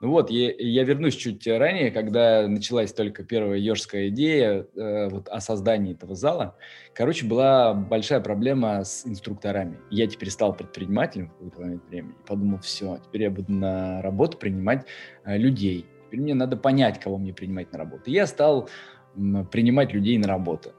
Ну 0.04 0.10
вот, 0.10 0.28
я, 0.28 0.52
я 0.58 0.84
вернусь 0.84 1.16
чуть 1.16 1.46
ранее, 1.46 1.90
когда 1.90 2.46
началась 2.46 2.92
только 2.92 3.24
первая 3.24 3.56
ежская 3.56 4.08
идея 4.08 4.66
э, 4.76 5.08
вот, 5.08 5.30
о 5.30 5.40
создании 5.40 5.94
этого 5.94 6.14
зала. 6.14 6.58
Короче, 6.92 7.24
была 7.24 7.72
большая 7.72 8.20
проблема 8.20 8.84
с 8.84 9.06
инструкторами. 9.06 9.78
Я 9.90 10.06
теперь 10.06 10.28
стал 10.28 10.54
предпринимателем 10.54 11.28
в 11.28 11.32
какой-то 11.32 11.60
момент 11.62 11.84
времени. 11.88 12.14
Подумал, 12.26 12.58
все, 12.58 13.00
теперь 13.06 13.22
я 13.22 13.30
буду 13.30 13.50
на 13.50 14.02
работу 14.02 14.36
принимать 14.36 14.84
э, 15.24 15.38
людей. 15.38 15.86
Теперь 16.08 16.20
мне 16.20 16.34
надо 16.34 16.58
понять, 16.58 17.00
кого 17.00 17.16
мне 17.16 17.32
принимать 17.32 17.72
на 17.72 17.78
работу. 17.78 18.02
И 18.10 18.12
я 18.12 18.26
стал 18.26 18.68
м, 19.16 19.46
принимать 19.46 19.94
людей 19.94 20.18
на 20.18 20.28
работу. 20.28 20.72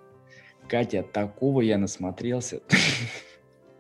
Катя, 0.70 1.02
такого 1.02 1.62
я 1.62 1.80
насмотрелся. 1.80 2.62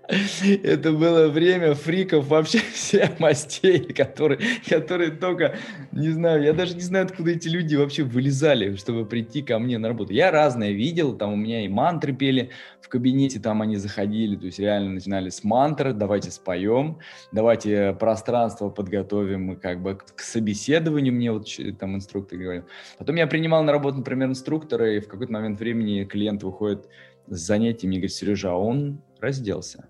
Это 0.07 0.91
было 0.91 1.29
время 1.29 1.73
фриков 1.73 2.27
вообще 2.27 2.59
всех 2.73 3.19
мастей, 3.19 3.79
которые, 3.79 4.39
которые 4.67 5.11
только, 5.11 5.55
не 5.91 6.09
знаю, 6.09 6.43
я 6.43 6.53
даже 6.53 6.75
не 6.75 6.81
знаю, 6.81 7.05
откуда 7.05 7.31
эти 7.31 7.47
люди 7.47 7.75
вообще 7.75 8.03
вылезали, 8.03 8.75
чтобы 8.75 9.05
прийти 9.05 9.41
ко 9.41 9.57
мне 9.57 9.77
на 9.77 9.87
работу. 9.87 10.13
Я 10.13 10.31
разное 10.31 10.71
видел, 10.71 11.17
там 11.17 11.33
у 11.33 11.35
меня 11.35 11.65
и 11.65 11.67
мантры 11.67 12.13
пели 12.13 12.51
в 12.81 12.89
кабинете, 12.89 13.39
там 13.39 13.61
они 13.61 13.77
заходили, 13.77 14.35
то 14.35 14.45
есть 14.45 14.59
реально 14.59 14.93
начинали 14.93 15.29
с 15.29 15.43
мантры, 15.43 15.93
давайте 15.93 16.29
споем, 16.29 16.99
давайте 17.31 17.93
пространство 17.99 18.69
подготовим 18.69 19.55
как 19.55 19.81
бы 19.81 19.95
к 19.97 20.21
собеседованию, 20.21 21.13
мне 21.13 21.31
вот 21.31 21.47
там 21.79 21.95
инструктор 21.95 22.37
говорил. 22.37 22.65
Потом 22.99 23.15
я 23.15 23.25
принимал 23.25 23.63
на 23.63 23.71
работу, 23.71 23.97
например, 23.97 24.29
инструктора, 24.29 24.95
и 24.95 24.99
в 24.99 25.07
какой-то 25.07 25.33
момент 25.33 25.59
времени 25.59 26.03
клиент 26.03 26.43
выходит 26.43 26.87
с 27.27 27.39
занятиями 27.39 27.95
и 27.95 27.97
говорит, 27.97 28.13
Сережа, 28.13 28.51
а 28.51 28.55
он 28.55 29.01
разделся 29.19 29.87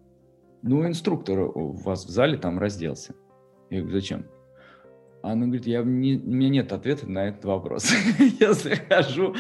ну, 0.65 0.86
инструктор 0.88 1.39
у 1.39 1.73
вас 1.73 2.06
в 2.06 2.10
зале 2.10 2.38
там 2.38 2.58
разделся. 2.58 3.13
Я 3.69 3.82
говорю, 3.82 3.99
зачем? 3.99 4.25
Она 5.21 5.45
говорит, 5.45 5.67
я, 5.67 5.84
не, 5.84 6.17
у 6.17 6.28
меня 6.28 6.49
нет 6.49 6.73
ответа 6.73 7.10
на 7.10 7.28
этот 7.28 7.45
вопрос. 7.45 7.91
Я 8.39 8.54
захожу, 8.54 9.36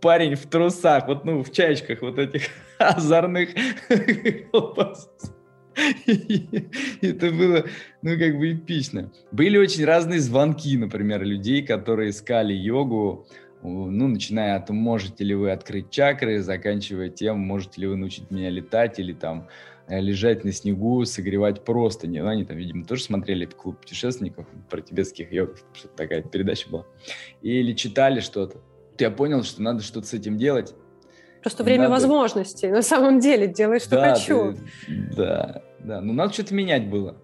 парень 0.00 0.34
в 0.34 0.46
трусах, 0.46 1.06
вот, 1.08 1.24
ну, 1.24 1.42
в 1.42 1.50
чаечках 1.52 2.02
вот 2.02 2.18
этих 2.18 2.42
озорных. 2.78 3.50
Это 3.88 4.44
было, 7.30 7.64
ну, 8.02 8.18
как 8.18 8.38
бы 8.38 8.52
эпично. 8.52 9.10
Были 9.32 9.58
очень 9.58 9.84
разные 9.84 10.20
звонки, 10.20 10.76
например, 10.76 11.24
людей, 11.24 11.64
которые 11.64 12.10
искали 12.10 12.52
йогу, 12.52 13.26
ну, 13.62 14.06
начиная 14.06 14.56
от 14.56 14.70
«можете 14.70 15.24
ли 15.24 15.34
вы 15.34 15.50
открыть 15.50 15.90
чакры», 15.90 16.40
заканчивая 16.40 17.08
тем 17.08 17.40
«можете 17.40 17.80
ли 17.80 17.88
вы 17.88 17.96
научить 17.96 18.30
меня 18.30 18.50
летать» 18.50 19.00
или 19.00 19.12
там 19.12 19.48
лежать 19.88 20.44
на 20.44 20.52
снегу, 20.52 21.04
согревать 21.04 21.64
простыни. 21.64 22.20
Ну, 22.20 22.28
они 22.28 22.44
там, 22.44 22.56
видимо, 22.56 22.84
тоже 22.84 23.02
смотрели 23.02 23.46
клуб 23.46 23.80
путешественников 23.80 24.46
про 24.68 24.80
тибетских 24.80 25.32
йогов, 25.32 25.64
что 25.72 25.88
такая 25.88 26.22
передача 26.22 26.68
была. 26.68 26.86
Или 27.42 27.72
читали 27.72 28.20
что-то. 28.20 28.60
Я 28.98 29.10
понял, 29.10 29.42
что 29.44 29.62
надо 29.62 29.82
что-то 29.82 30.06
с 30.06 30.14
этим 30.14 30.38
делать. 30.38 30.74
Просто 31.42 31.62
время 31.64 31.88
надо... 31.88 31.94
возможностей. 31.94 32.68
На 32.68 32.82
самом 32.82 33.20
деле 33.20 33.46
делай, 33.46 33.80
что 33.80 33.90
да, 33.90 34.14
хочу. 34.14 34.54
Ты... 34.86 35.14
Да, 35.16 35.62
да. 35.78 36.00
Ну, 36.00 36.12
надо 36.12 36.32
что-то 36.32 36.54
менять 36.54 36.88
было. 36.88 37.16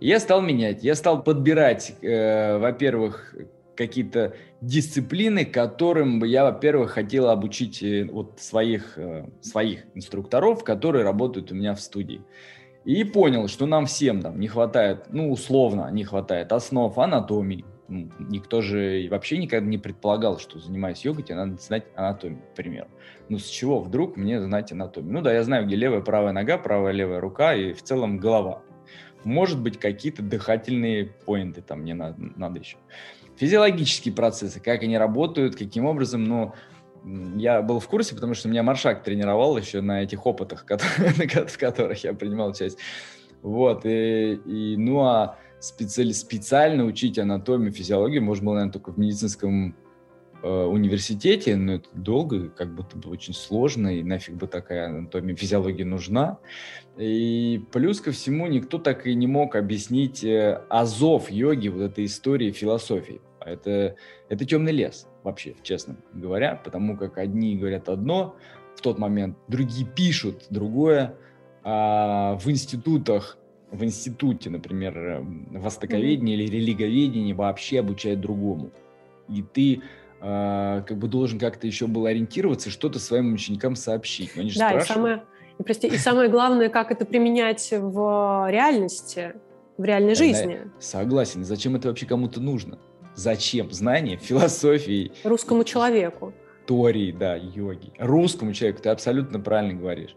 И 0.00 0.08
я 0.08 0.18
стал 0.18 0.40
менять. 0.40 0.82
Я 0.82 0.94
стал 0.94 1.22
подбирать, 1.22 1.94
э, 2.00 2.58
во-первых, 2.58 3.34
какие-то 3.76 4.34
дисциплины, 4.60 5.44
которым 5.44 6.20
бы 6.20 6.28
я, 6.28 6.44
во-первых, 6.44 6.92
хотел 6.92 7.28
обучить 7.28 7.82
э, 7.82 8.04
вот 8.04 8.40
своих, 8.40 8.98
э, 8.98 9.26
своих 9.40 9.84
инструкторов, 9.94 10.64
которые 10.64 11.04
работают 11.04 11.52
у 11.52 11.54
меня 11.54 11.74
в 11.74 11.80
студии. 11.80 12.22
И 12.84 13.04
понял, 13.04 13.48
что 13.48 13.66
нам 13.66 13.86
всем 13.86 14.22
там 14.22 14.40
не 14.40 14.48
хватает, 14.48 15.06
ну, 15.10 15.30
условно, 15.30 15.90
не 15.90 16.04
хватает 16.04 16.52
основ 16.52 16.96
анатомии. 16.98 17.64
Никто 17.88 18.62
же 18.62 19.08
вообще 19.10 19.36
никогда 19.36 19.68
не 19.68 19.76
предполагал, 19.76 20.38
что 20.38 20.58
занимаясь 20.58 21.04
йогой, 21.04 21.24
тебе 21.24 21.36
надо 21.36 21.56
знать 21.56 21.86
анатомию, 21.96 22.42
к 22.52 22.54
примеру. 22.54 22.88
Ну, 23.28 23.38
с 23.38 23.46
чего 23.48 23.80
вдруг 23.80 24.16
мне 24.16 24.40
знать 24.40 24.72
анатомию? 24.72 25.12
Ну 25.12 25.22
да, 25.22 25.32
я 25.32 25.42
знаю, 25.42 25.66
где 25.66 25.76
левая, 25.76 26.00
правая 26.00 26.32
нога, 26.32 26.56
правая, 26.56 26.92
левая 26.92 27.20
рука 27.20 27.54
и 27.54 27.72
в 27.72 27.82
целом 27.82 28.18
голова. 28.18 28.62
Может 29.24 29.60
быть, 29.60 29.78
какие-то 29.78 30.22
дыхательные 30.22 31.06
поинты 31.26 31.62
там 31.62 31.80
мне 31.80 31.94
надо, 31.94 32.16
надо 32.36 32.60
еще 32.60 32.76
физиологические 33.40 34.14
процессы, 34.14 34.60
как 34.60 34.82
они 34.82 34.98
работают, 34.98 35.56
каким 35.56 35.86
образом, 35.86 36.24
но 36.24 36.54
я 37.36 37.62
был 37.62 37.80
в 37.80 37.88
курсе, 37.88 38.14
потому 38.14 38.34
что 38.34 38.50
меня 38.50 38.62
Маршак 38.62 39.02
тренировал 39.02 39.56
еще 39.56 39.80
на 39.80 40.02
этих 40.02 40.26
опытах, 40.26 40.64
которые, 40.66 41.14
в 41.46 41.58
которых 41.58 42.04
я 42.04 42.12
принимал 42.12 42.52
часть. 42.52 42.78
Вот, 43.40 43.86
и, 43.86 44.34
и 44.34 44.76
ну 44.76 45.00
а 45.00 45.38
специально, 45.58 46.12
специально 46.12 46.84
учить 46.84 47.18
анатомию, 47.18 47.72
физиологию 47.72 48.22
можно 48.22 48.44
было, 48.44 48.54
наверное, 48.56 48.74
только 48.74 48.92
в 48.92 48.98
медицинском 48.98 49.74
э, 50.42 50.64
университете, 50.64 51.56
но 51.56 51.76
это 51.76 51.88
долго, 51.94 52.50
как 52.50 52.74
будто 52.74 52.98
бы 52.98 53.08
очень 53.08 53.32
сложно, 53.32 53.96
и 53.96 54.02
нафиг 54.02 54.34
бы 54.34 54.46
такая 54.46 54.88
анатомия, 54.88 55.34
физиология 55.34 55.86
нужна. 55.86 56.36
И 56.98 57.64
плюс 57.72 58.02
ко 58.02 58.12
всему 58.12 58.46
никто 58.48 58.76
так 58.76 59.06
и 59.06 59.14
не 59.14 59.26
мог 59.26 59.56
объяснить 59.56 60.22
э, 60.22 60.60
азов 60.68 61.30
йоги, 61.30 61.68
вот 61.68 61.80
этой 61.80 62.04
истории 62.04 62.50
философии. 62.50 63.22
Это, 63.44 63.96
это 64.28 64.44
темный 64.44 64.72
лес, 64.72 65.06
вообще, 65.22 65.54
честно 65.62 65.96
говоря, 66.12 66.60
потому 66.62 66.96
как 66.96 67.18
одни 67.18 67.56
говорят 67.56 67.88
одно 67.88 68.36
в 68.76 68.82
тот 68.82 68.98
момент, 68.98 69.36
другие 69.48 69.86
пишут 69.86 70.46
другое, 70.50 71.14
а 71.62 72.36
в 72.36 72.50
институтах, 72.50 73.38
в 73.70 73.84
институте, 73.84 74.50
например, 74.50 74.98
э, 74.98 75.22
востоковедение 75.50 76.36
mm-hmm. 76.36 76.42
или 76.42 76.56
религоведение 76.56 77.34
вообще 77.34 77.80
обучают 77.80 78.20
другому. 78.20 78.70
И 79.28 79.42
ты 79.42 79.82
э, 80.20 80.82
как 80.86 80.96
бы 80.96 81.08
должен 81.08 81.38
как-то 81.38 81.66
еще 81.66 81.86
был 81.86 82.06
ориентироваться, 82.06 82.70
что-то 82.70 82.98
своим 82.98 83.32
ученикам 83.34 83.76
сообщить. 83.76 84.34
Но 84.34 84.42
они 84.42 84.50
же 84.50 84.58
да, 84.58 84.72
и 84.72 84.80
самое, 84.80 85.22
прости, 85.64 85.86
и 85.86 85.96
самое 85.96 86.28
главное, 86.28 86.68
как 86.68 86.90
это 86.90 87.04
применять 87.04 87.72
в 87.72 88.48
реальности, 88.50 89.34
в 89.76 89.84
реальной 89.84 90.14
жизни. 90.14 90.62
Согласен. 90.78 91.44
Зачем 91.44 91.76
это 91.76 91.88
вообще 91.88 92.06
кому-то 92.06 92.40
нужно? 92.40 92.78
Зачем? 93.20 93.70
Знание 93.70 94.16
философии. 94.16 95.12
Русскому 95.24 95.62
человеку. 95.64 96.32
Тории, 96.66 97.12
да, 97.12 97.36
йоги. 97.36 97.92
Русскому 97.98 98.54
человеку, 98.54 98.80
ты 98.80 98.88
абсолютно 98.88 99.38
правильно 99.38 99.74
говоришь. 99.78 100.16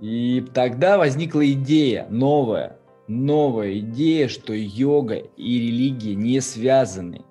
И 0.00 0.44
тогда 0.52 0.98
возникла 0.98 1.48
идея 1.52 2.08
новая, 2.10 2.76
новая 3.06 3.78
идея, 3.78 4.26
что 4.26 4.52
йога 4.52 5.14
и 5.14 5.60
религия 5.60 6.16
не 6.16 6.40
связаны. 6.40 7.22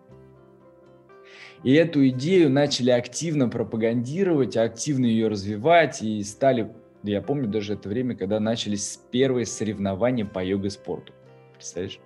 И 1.65 1.73
эту 1.73 2.07
идею 2.07 2.49
начали 2.49 2.91
активно 2.91 3.49
пропагандировать, 3.49 4.55
активно 4.55 5.05
ее 5.05 5.27
развивать, 5.27 6.01
и 6.01 6.23
стали, 6.23 6.71
я 7.03 7.21
помню 7.21 7.49
даже 7.49 7.73
это 7.73 7.89
время, 7.89 8.15
когда 8.15 8.39
начались 8.39 9.01
первые 9.11 9.47
соревнования 9.47 10.23
по 10.23 10.41
йога-спорту. 10.41 11.11
Представляешь? 11.55 11.99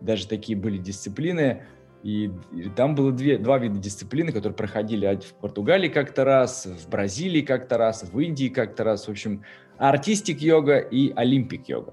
Даже 0.00 0.26
такие 0.26 0.56
были 0.56 0.78
дисциплины, 0.78 1.64
и, 2.02 2.30
и 2.52 2.68
там 2.74 2.94
было 2.94 3.12
две, 3.12 3.36
два 3.38 3.58
вида 3.58 3.78
дисциплины, 3.78 4.32
которые 4.32 4.56
проходили 4.56 5.20
в 5.22 5.34
Португалии 5.34 5.88
как-то 5.88 6.24
раз, 6.24 6.66
в 6.66 6.88
Бразилии 6.88 7.42
как-то 7.42 7.76
раз, 7.76 8.04
в 8.10 8.18
Индии 8.18 8.48
как-то 8.48 8.84
раз. 8.84 9.06
В 9.06 9.10
общем, 9.10 9.44
артистик 9.76 10.40
йога 10.40 10.78
и 10.78 11.12
олимпик 11.14 11.68
йога. 11.68 11.92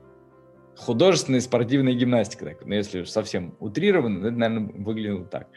Художественная 0.78 1.40
и 1.40 1.42
спортивная 1.42 1.94
гимнастика. 1.94 2.46
Так, 2.46 2.66
ну, 2.66 2.74
если 2.74 3.04
совсем 3.04 3.56
утрированно, 3.60 4.28
это, 4.28 4.38
наверное, 4.38 4.74
выглядело 4.74 5.26
так. 5.26 5.48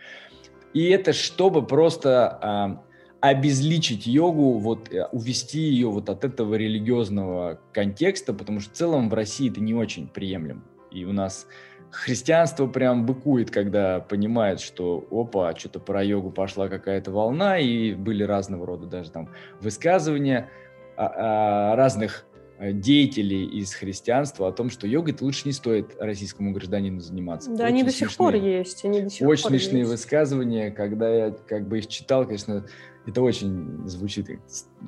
И 0.72 0.88
это 0.88 1.12
чтобы 1.12 1.66
просто 1.66 2.38
а, 2.42 2.84
обезличить 3.20 4.06
йогу, 4.06 4.58
вот 4.58 4.92
э, 4.92 5.06
увести 5.12 5.60
ее 5.60 5.88
вот 5.88 6.08
от 6.08 6.24
этого 6.24 6.54
религиозного 6.54 7.60
контекста, 7.72 8.32
потому 8.32 8.60
что 8.60 8.70
в 8.70 8.76
целом 8.76 9.10
в 9.10 9.14
России 9.14 9.50
это 9.50 9.60
не 9.60 9.74
очень 9.74 10.08
приемлемо. 10.08 10.62
И 10.90 11.04
у 11.04 11.12
нас 11.12 11.46
христианство 11.90 12.66
прям 12.66 13.06
быкует, 13.06 13.50
когда 13.50 14.00
понимает, 14.00 14.60
что 14.60 15.06
опа, 15.10 15.54
что-то 15.56 15.80
про 15.80 16.02
йогу 16.04 16.30
пошла 16.30 16.68
какая-то 16.68 17.10
волна, 17.10 17.58
и 17.58 17.94
были 17.94 18.22
разного 18.22 18.66
рода 18.66 18.86
даже 18.86 19.10
там 19.10 19.28
высказывания 19.60 20.48
а, 20.96 21.72
а, 21.72 21.76
разных 21.76 22.26
э, 22.58 22.72
деятелей 22.72 23.44
из 23.44 23.74
христианства 23.74 24.48
о 24.48 24.52
том, 24.52 24.70
что 24.70 24.86
йогой 24.86 25.16
лучше 25.20 25.42
не 25.46 25.52
стоит 25.52 25.96
российскому 25.98 26.52
гражданину 26.52 27.00
заниматься. 27.00 27.50
Да, 27.50 27.64
Очень 27.64 27.66
они 27.66 27.82
до 27.84 27.90
сих 27.90 28.16
пор 28.16 28.34
есть. 28.34 28.84
Они 28.84 29.02
до 29.02 29.10
сих 29.10 29.26
очень 29.26 29.42
пор 29.42 29.52
смешные 29.52 29.80
есть. 29.80 29.90
высказывания, 29.90 30.70
когда 30.70 31.08
я 31.08 31.30
как 31.30 31.68
бы 31.68 31.78
их 31.78 31.88
читал, 31.88 32.24
конечно, 32.24 32.66
это 33.06 33.22
очень 33.22 33.86
звучит 33.86 34.28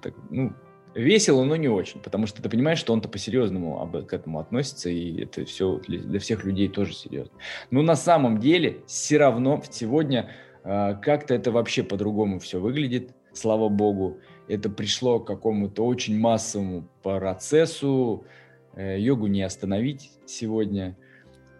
так, 0.03 0.15
ну, 0.31 0.53
Весело, 0.95 1.45
но 1.45 1.57
не 1.57 1.69
очень, 1.69 2.01
потому 2.01 2.27
что 2.27 2.43
ты 2.43 2.49
понимаешь, 2.51 2.79
что 2.79 2.93
он-то 2.93 3.09
по-серьезному 3.09 3.91
к 4.07 4.13
этому 4.13 4.41
относится, 4.41 4.91
и 4.91 5.23
это 5.23 5.45
все 5.47 5.79
для, 5.89 6.21
всех 6.21 6.45
людей 6.45 6.69
тоже 6.69 6.93
серьезно. 6.93 7.33
Но 7.71 7.83
на 7.83 7.97
самом 7.97 8.39
деле 8.39 8.83
все 8.87 9.17
равно 9.17 9.63
сегодня 9.71 10.31
э, 10.65 10.95
как-то 11.01 11.35
это 11.35 11.51
вообще 11.51 11.83
по-другому 11.83 12.39
все 12.41 12.61
выглядит, 12.61 13.15
слава 13.33 13.71
богу. 13.71 14.19
Это 14.49 14.69
пришло 14.69 15.19
к 15.19 15.27
какому-то 15.27 15.87
очень 15.87 16.19
массовому 16.19 16.87
процессу, 17.03 18.27
э, 18.75 19.01
йогу 19.01 19.29
не 19.29 19.43
остановить 19.43 20.11
сегодня. 20.27 20.97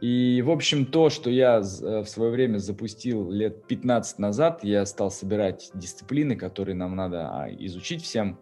И, 0.03 0.43
в 0.45 0.51
общем, 0.51 0.85
то, 0.85 1.11
что 1.11 1.31
я 1.31 1.61
в 1.61 2.07
свое 2.07 2.33
время 2.33 2.59
запустил 2.59 3.31
лет 3.31 3.65
15 3.69 4.19
назад, 4.19 4.65
я 4.65 4.85
стал 4.85 5.13
собирать 5.13 5.71
дисциплины, 5.75 6.35
которые 6.35 6.75
нам 6.75 6.97
надо 6.97 7.29
а, 7.31 7.49
изучить 7.49 8.03
всем 8.03 8.41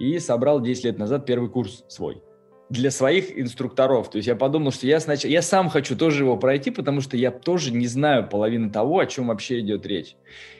и 0.00 0.18
собрал 0.18 0.60
10 0.60 0.84
лет 0.84 0.98
назад 0.98 1.26
первый 1.26 1.50
курс 1.50 1.84
свой 1.86 2.22
для 2.70 2.92
своих 2.92 3.36
инструкторов. 3.36 4.10
То 4.10 4.16
есть 4.16 4.28
я 4.28 4.36
подумал, 4.36 4.70
что 4.70 4.86
я 4.86 5.00
сначала, 5.00 5.30
я 5.30 5.42
сам 5.42 5.68
хочу 5.68 5.96
тоже 5.96 6.22
его 6.22 6.36
пройти, 6.36 6.70
потому 6.70 7.00
что 7.00 7.16
я 7.16 7.32
тоже 7.32 7.72
не 7.72 7.88
знаю 7.88 8.28
половины 8.28 8.70
того, 8.70 9.00
о 9.00 9.06
чем 9.06 9.26
вообще 9.26 9.58
идет 9.58 9.84
речь. 9.86 10.16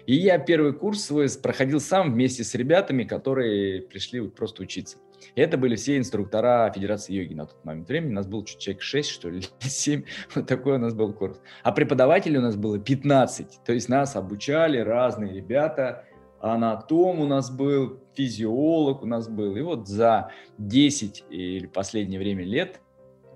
И 0.07 0.17
я 0.17 0.39
первый 0.39 0.73
курс 0.73 1.05
свой 1.05 1.29
проходил 1.41 1.79
сам 1.79 2.13
вместе 2.13 2.43
с 2.43 2.55
ребятами, 2.57 3.05
которые 3.05 3.83
пришли 3.83 4.29
просто 4.29 4.63
учиться. 4.63 4.99
И 5.37 5.41
это 5.41 5.57
были 5.57 5.77
все 5.77 5.99
инструктора 5.99 6.73
Федерации 6.75 7.15
йоги 7.15 7.35
на 7.35 7.47
тот 7.47 7.65
момент 7.65 7.89
времени. 7.89 8.11
У 8.11 8.15
нас 8.17 8.27
был 8.27 8.45
чуть 8.45 8.59
человек 8.59 8.83
6, 8.83 9.09
что 9.09 9.31
ли, 9.31 9.43
7. 9.61 10.03
Вот 10.35 10.49
такой 10.49 10.75
у 10.75 10.79
нас 10.79 10.95
был 10.95 11.13
курс. 11.13 11.41
А 11.63 11.71
преподавателей 11.71 12.39
у 12.39 12.43
нас 12.43 12.57
было 12.57 12.79
15. 12.79 13.61
То 13.65 13.73
есть 13.73 13.89
нас 13.89 14.17
обучали 14.17 14.79
разные 14.79 15.33
ребята, 15.33 16.07
анатом 16.41 17.21
у 17.21 17.27
нас 17.27 17.51
был, 17.51 18.01
физиолог 18.21 19.03
у 19.03 19.07
нас 19.07 19.29
был. 19.29 19.57
И 19.57 19.63
вот 19.63 19.89
за 19.89 20.31
10 20.59 21.25
или 21.31 21.67
последнее 21.67 22.21
время 22.21 22.45
лет 22.45 22.81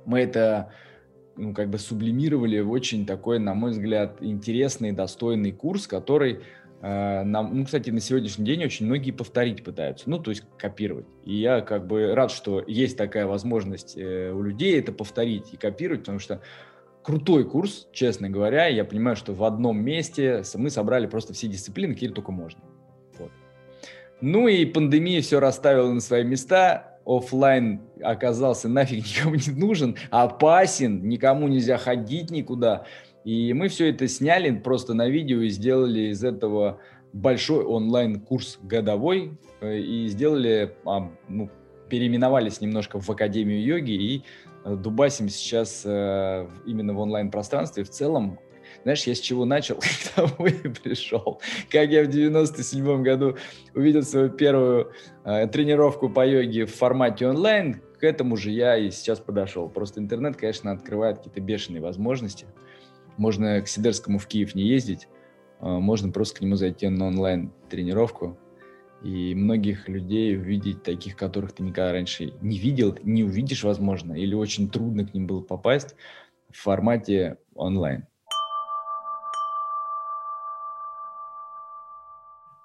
мы 0.04 0.20
это 0.20 0.72
ну, 1.36 1.54
как 1.54 1.70
бы 1.70 1.78
сублимировали 1.78 2.60
в 2.60 2.70
очень 2.70 3.06
такой, 3.06 3.38
на 3.38 3.54
мой 3.54 3.70
взгляд, 3.70 4.18
интересный, 4.20 4.92
достойный 4.92 5.52
курс, 5.52 5.86
который 5.86 6.40
э, 6.82 7.22
нам, 7.24 7.56
ну, 7.56 7.64
кстати, 7.64 7.90
на 7.90 8.00
сегодняшний 8.00 8.44
день 8.44 8.64
очень 8.64 8.86
многие 8.86 9.10
повторить 9.10 9.64
пытаются, 9.64 10.08
ну, 10.08 10.18
то 10.18 10.30
есть 10.30 10.44
копировать. 10.58 11.06
И 11.24 11.34
я 11.34 11.62
как 11.62 11.86
бы 11.86 12.14
рад, 12.14 12.30
что 12.30 12.62
есть 12.66 12.98
такая 12.98 13.26
возможность 13.26 13.96
э, 13.96 14.32
у 14.32 14.42
людей 14.42 14.78
это 14.78 14.92
повторить 14.92 15.54
и 15.54 15.56
копировать, 15.56 16.00
потому 16.02 16.18
что 16.18 16.42
крутой 17.02 17.48
курс, 17.48 17.88
честно 17.92 18.28
говоря. 18.28 18.66
Я 18.66 18.84
понимаю, 18.84 19.16
что 19.16 19.32
в 19.32 19.44
одном 19.44 19.82
месте 19.82 20.42
мы 20.54 20.68
собрали 20.68 21.06
просто 21.06 21.32
все 21.32 21.48
дисциплины, 21.48 21.94
какие 21.94 22.10
только 22.10 22.32
можно. 22.32 22.60
Ну 24.26 24.48
и 24.48 24.64
пандемия 24.64 25.20
все 25.20 25.38
расставила 25.38 25.92
на 25.92 26.00
свои 26.00 26.24
места. 26.24 26.98
Оффлайн 27.04 27.82
оказался 28.02 28.70
нафиг 28.70 29.04
никому 29.18 29.34
не 29.34 29.52
нужен, 29.54 29.96
опасен, 30.08 31.06
никому 31.06 31.46
нельзя 31.46 31.76
ходить 31.76 32.30
никуда. 32.30 32.87
И 33.26 33.52
мы 33.52 33.68
все 33.68 33.90
это 33.90 34.08
сняли 34.08 34.58
просто 34.58 34.94
на 34.94 35.08
видео 35.10 35.42
и 35.42 35.50
сделали 35.50 36.12
из 36.12 36.24
этого 36.24 36.78
большой 37.12 37.66
онлайн-курс 37.66 38.60
годовой 38.62 39.38
э, 39.60 39.80
и 39.80 40.08
сделали, 40.08 40.74
а, 40.87 41.10
ну, 41.28 41.50
переименовались 41.90 42.62
немножко 42.62 42.98
в 43.00 43.10
Академию 43.10 43.62
йоги 43.62 43.92
и 43.92 44.24
Э, 44.64 44.76
дубасим 44.76 45.28
сейчас 45.28 45.82
э, 45.84 46.48
именно 46.66 46.94
в 46.94 46.98
онлайн-пространстве. 46.98 47.84
В 47.84 47.90
целом, 47.90 48.38
знаешь, 48.82 49.04
я 49.04 49.14
с 49.14 49.20
чего 49.20 49.44
начал, 49.44 49.76
к 49.76 50.14
тому 50.14 50.46
и 50.46 50.68
пришел. 50.68 51.40
Как 51.70 51.90
я 51.90 52.04
в 52.04 52.08
97 52.08 53.02
году 53.02 53.37
увидел 53.74 54.02
свою 54.02 54.30
первую 54.30 54.92
э, 55.24 55.46
тренировку 55.48 56.08
по 56.08 56.26
йоге 56.26 56.66
в 56.66 56.74
формате 56.74 57.28
онлайн, 57.28 57.80
к 57.98 58.04
этому 58.04 58.37
же 58.37 58.50
я 58.50 58.76
и 58.76 58.90
сейчас 58.90 59.20
подошел. 59.20 59.68
Просто 59.68 60.00
интернет, 60.00 60.37
конечно, 60.37 60.72
открывает 60.72 61.18
какие-то 61.18 61.40
бешеные 61.40 61.80
возможности. 61.80 62.46
Можно 63.16 63.60
к 63.62 63.68
Сидерскому 63.68 64.18
в 64.18 64.26
Киев 64.26 64.54
не 64.54 64.64
ездить, 64.64 65.08
э, 65.60 65.66
можно 65.66 66.12
просто 66.12 66.38
к 66.38 66.40
нему 66.42 66.56
зайти 66.56 66.88
на 66.88 67.06
онлайн-тренировку 67.06 68.38
и 69.04 69.34
многих 69.34 69.87
людей 69.88 70.37
увидеть, 70.37 70.82
таких, 70.82 71.14
которых 71.14 71.52
ты 71.52 71.62
никогда 71.62 71.92
раньше 71.92 72.32
не 72.40 72.58
видел, 72.58 72.96
не 73.02 73.22
увидишь, 73.22 73.62
возможно, 73.62 74.14
или 74.14 74.34
очень 74.34 74.70
трудно 74.70 75.06
к 75.06 75.12
ним 75.12 75.26
было 75.26 75.42
попасть 75.42 75.94
в 76.50 76.56
формате 76.56 77.37
онлайн. 77.54 78.06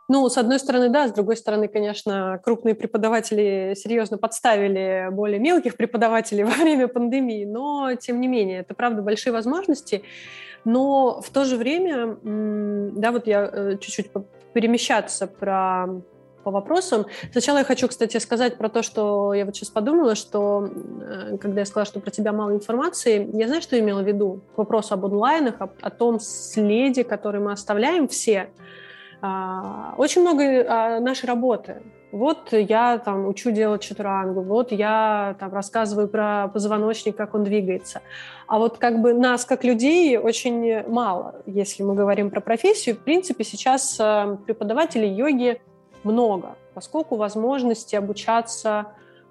Ну, 0.10 0.28
с 0.28 0.38
одной 0.40 0.58
стороны, 0.58 0.90
да, 0.90 1.08
с 1.08 1.12
другой 1.12 1.38
стороны, 1.38 1.68
конечно, 1.68 2.42
крупные 2.44 2.74
преподаватели 2.74 3.76
серьезно 3.78 4.18
подставили 4.18 5.08
более 5.12 5.40
мелких 5.40 5.78
преподавателей 5.78 6.44
во 6.46 6.52
время 6.52 6.88
пандемии, 6.88 7.46
но, 7.46 7.94
тем 7.94 8.20
не 8.20 8.28
менее, 8.28 8.62
это, 8.62 8.74
правда, 8.74 9.04
большие 9.04 9.32
возможности. 9.32 10.02
Но 10.66 11.22
в 11.22 11.30
то 11.30 11.46
же 11.46 11.58
время, 11.58 12.18
да, 12.24 13.12
вот 13.12 13.28
я 13.28 13.50
э, 13.54 13.78
чуть-чуть 13.80 14.12
перемещаться 14.54 15.28
про 15.28 15.88
по 16.44 16.52
вопросам. 16.52 17.06
Сначала 17.32 17.60
я 17.60 17.64
хочу, 17.66 17.88
кстати, 17.90 18.18
сказать 18.18 18.58
про 18.58 18.70
то, 18.70 18.82
что 18.82 19.34
я 19.34 19.46
вот 19.46 19.56
сейчас 19.56 19.70
подумала, 19.70 20.16
что 20.16 20.70
э, 21.02 21.38
когда 21.38 21.60
я 21.60 21.66
сказала, 21.66 21.86
что 21.86 22.00
про 22.00 22.12
тебя 22.12 22.32
мало 22.32 22.52
информации, 22.52 23.30
я 23.34 23.48
знаю, 23.48 23.62
что 23.62 23.78
имела 23.78 24.02
в 24.02 24.08
виду. 24.08 24.40
К 24.56 24.60
вопросу 24.60 24.94
об 24.94 25.06
онлайнах, 25.06 25.56
о, 25.60 25.70
о 25.82 25.90
том 25.90 26.20
следе, 26.22 27.04
который 27.04 27.42
мы 27.42 27.52
оставляем 27.52 28.08
все. 28.08 28.50
А, 29.22 29.94
очень 29.98 30.22
много 30.22 30.66
а, 30.68 31.00
нашей 31.00 31.26
работы. 31.26 31.82
Вот 32.12 32.54
я 32.54 32.98
там 32.98 33.28
учу 33.28 33.52
делать 33.52 33.82
чатурангу, 33.82 34.42
вот 34.42 34.72
я 34.72 35.36
там 35.40 35.54
рассказываю 35.54 36.08
про 36.08 36.48
позвоночник, 36.48 37.16
как 37.16 37.36
он 37.36 37.44
двигается. 37.44 38.02
А 38.48 38.58
вот 38.58 38.80
как 38.80 39.00
бы 39.00 39.14
нас, 39.14 39.46
как 39.46 39.64
людей, 39.64 40.18
очень 40.18 40.88
мало, 40.88 41.36
если 41.46 41.84
мы 41.84 41.94
говорим 41.94 42.32
про 42.32 42.42
профессию. 42.42 42.96
В 42.96 43.00
принципе, 43.00 43.44
сейчас 43.44 43.98
э, 44.00 44.38
преподаватели 44.46 45.06
йоги 45.06 45.62
много, 46.04 46.56
поскольку 46.74 47.16
возможностей 47.16 47.96
обучаться 47.96 48.88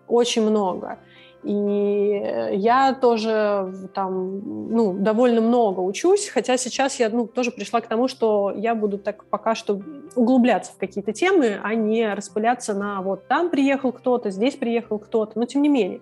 очень 0.06 0.42
много. 0.42 0.98
И 1.44 2.50
я 2.52 2.94
тоже 3.00 3.72
там, 3.94 4.70
ну, 4.70 4.92
довольно 4.92 5.40
много 5.40 5.80
учусь, 5.80 6.28
хотя 6.28 6.56
сейчас 6.56 6.98
я, 6.98 7.08
ну, 7.10 7.26
тоже 7.26 7.52
пришла 7.52 7.80
к 7.80 7.86
тому, 7.86 8.08
что 8.08 8.52
я 8.54 8.74
буду 8.74 8.98
так 8.98 9.24
пока 9.26 9.54
что 9.54 9.80
углубляться 10.16 10.72
в 10.72 10.78
какие-то 10.78 11.12
темы, 11.12 11.60
а 11.62 11.74
не 11.74 12.12
распыляться 12.12 12.74
на 12.74 13.02
вот 13.02 13.28
там 13.28 13.50
приехал 13.50 13.92
кто-то, 13.92 14.30
здесь 14.30 14.56
приехал 14.56 14.98
кто-то, 14.98 15.38
но 15.38 15.44
тем 15.46 15.62
не 15.62 15.68
менее. 15.68 16.00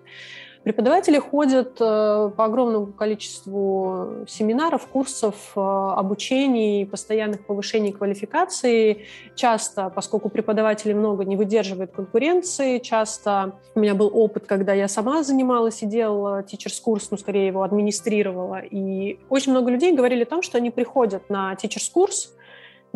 Преподаватели 0.63 1.17
ходят 1.19 1.77
э, 1.79 2.31
по 2.35 2.45
огромному 2.45 2.87
количеству 2.87 4.25
семинаров, 4.27 4.87
курсов, 4.87 5.53
э, 5.55 5.59
обучений, 5.59 6.85
постоянных 6.85 7.45
повышений 7.45 7.91
квалификации. 7.91 9.05
Часто, 9.35 9.89
поскольку 9.89 10.29
преподавателей 10.29 10.93
много, 10.93 11.25
не 11.25 11.35
выдерживает 11.35 11.91
конкуренции. 11.91 12.79
Часто 12.79 13.53
у 13.75 13.79
меня 13.79 13.95
был 13.95 14.11
опыт, 14.13 14.45
когда 14.45 14.73
я 14.73 14.87
сама 14.87 15.23
занималась 15.23 15.83
и 15.83 15.85
делала 15.85 16.41
teachers 16.41 16.81
курс, 16.81 17.11
ну, 17.11 17.17
скорее 17.17 17.47
его 17.47 17.63
администрировала. 17.63 18.59
И 18.59 19.19
очень 19.29 19.51
много 19.51 19.71
людей 19.71 19.95
говорили 19.95 20.23
о 20.23 20.27
том, 20.27 20.41
что 20.41 20.57
они 20.57 20.71
приходят 20.71 21.29
на 21.29 21.53
teachers 21.53 21.91
курс, 21.93 22.33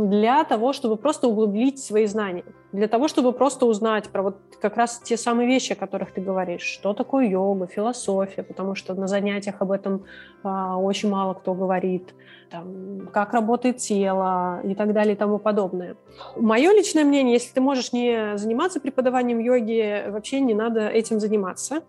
для 0.09 0.43
того, 0.43 0.73
чтобы 0.73 0.95
просто 0.95 1.27
углубить 1.27 1.79
свои 1.79 2.05
знания, 2.05 2.43
для 2.71 2.87
того, 2.87 3.07
чтобы 3.07 3.33
просто 3.33 3.65
узнать 3.65 4.09
про 4.09 4.23
вот 4.23 4.37
как 4.61 4.77
раз 4.77 4.99
те 5.03 5.17
самые 5.17 5.47
вещи, 5.47 5.73
о 5.73 5.75
которых 5.75 6.11
ты 6.11 6.21
говоришь, 6.21 6.61
что 6.61 6.93
такое 6.93 7.27
йога, 7.27 7.67
философия, 7.67 8.43
потому 8.43 8.75
что 8.75 8.93
на 8.93 9.07
занятиях 9.07 9.55
об 9.59 9.71
этом 9.71 10.05
а, 10.43 10.77
очень 10.77 11.09
мало 11.09 11.33
кто 11.33 11.53
говорит, 11.53 12.13
там, 12.49 13.07
как 13.13 13.33
работает 13.33 13.77
тело 13.77 14.61
и 14.63 14.75
так 14.75 14.93
далее 14.93 15.13
и 15.13 15.17
тому 15.17 15.39
подобное. 15.39 15.95
Мое 16.35 16.71
личное 16.71 17.03
мнение, 17.03 17.33
если 17.33 17.53
ты 17.53 17.61
можешь 17.61 17.93
не 17.93 18.37
заниматься 18.37 18.79
преподаванием 18.79 19.39
йоги, 19.39 20.09
вообще 20.09 20.39
не 20.41 20.53
надо 20.53 20.87
этим 20.87 21.19
заниматься. 21.19 21.83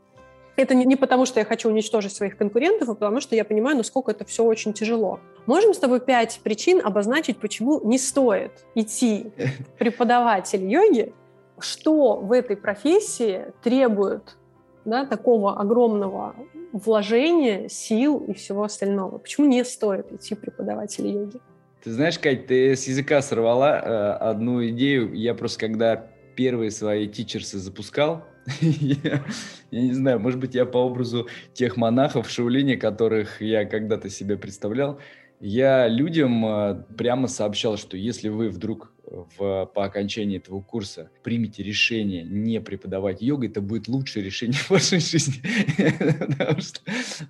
Это 0.57 0.75
не, 0.75 0.85
не 0.85 0.97
потому, 0.97 1.27
что 1.27 1.41
я 1.41 1.47
хочу 1.47 1.69
уничтожить 1.69 2.15
своих 2.15 2.37
конкурентов, 2.37 2.89
а 2.89 2.95
потому 2.95 3.21
что 3.21 3.35
я 3.35 3.45
понимаю, 3.45 3.77
насколько 3.77 4.11
это 4.11 4.25
все 4.25 4.45
очень 4.45 4.73
тяжело. 4.73 5.21
Можем 5.47 5.73
с 5.75 5.79
тобой 5.79 6.01
пять 6.01 6.41
причин 6.43 6.81
обозначить, 6.85 7.39
почему 7.39 7.81
не 7.85 7.99
стоит 7.99 8.53
идти 8.75 9.33
преподаватель 9.79 10.65
йоги, 10.65 11.15
что 11.59 12.17
в 12.17 12.33
этой 12.33 12.57
профессии 12.57 13.47
требует 13.63 14.37
да, 14.85 15.07
такого 15.07 15.59
огромного 15.59 16.35
вложения, 16.73 17.69
сил 17.69 18.25
и 18.29 18.35
всего 18.35 18.65
остального. 18.65 19.19
Почему 19.19 19.47
не 19.47 19.65
стоит 19.65 20.13
идти 20.13 20.35
преподаватель 20.35 21.07
йоги? 21.07 21.41
Ты 21.83 21.91
знаешь, 21.91 22.19
Кать, 22.19 22.47
ты 22.47 22.77
с 22.77 22.87
языка 22.87 23.23
сорвала 23.23 23.81
э, 23.81 24.13
одну 24.31 24.65
идею. 24.69 25.13
Я 25.15 25.35
просто 25.35 25.59
когда 25.59 26.07
первые 26.37 26.71
свои 26.71 27.09
тичерсы 27.09 27.59
запускал, 27.59 28.25
я, 28.61 29.25
я 29.71 29.81
не 29.81 29.93
знаю, 29.93 30.21
может 30.21 30.39
быть, 30.41 30.55
я 30.55 30.65
по 30.65 30.79
образу 30.79 31.29
тех 31.53 31.77
монахов 31.77 32.29
в 32.29 32.31
Шаулине, 32.31 32.77
которых 32.77 33.41
я 33.41 33.65
когда-то 33.65 34.11
себе 34.11 34.37
представлял, 34.37 35.01
я 35.41 35.89
людям 35.89 36.47
э, 36.47 36.85
прямо 36.97 37.27
сообщал, 37.27 37.77
что 37.77 37.97
если 37.97 38.29
вы 38.29 38.49
вдруг 38.49 38.93
в, 39.05 39.67
по 39.67 39.85
окончании 39.85 40.39
этого 40.39 40.63
курса 40.63 41.11
примете 41.23 41.63
решение 41.63 42.23
не 42.23 42.61
преподавать 42.61 43.21
йогу, 43.21 43.47
это 43.47 43.61
будет 43.61 43.89
лучшее 43.89 44.25
решение 44.25 44.59
в 44.59 44.71
вашей 44.71 45.01
жизни. 45.01 45.43
потому, 46.39 46.61
что, 46.61 46.81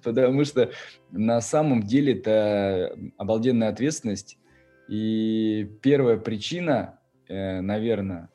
потому 0.03 0.45
что 0.45 0.71
на 1.11 1.41
самом 1.41 1.83
деле 1.83 2.15
это 2.15 2.97
обалденная 3.17 3.71
ответственность. 3.71 4.39
И 4.89 5.69
первая 5.81 6.19
причина, 6.19 6.99
э, 7.29 7.61
наверное, 7.61 8.29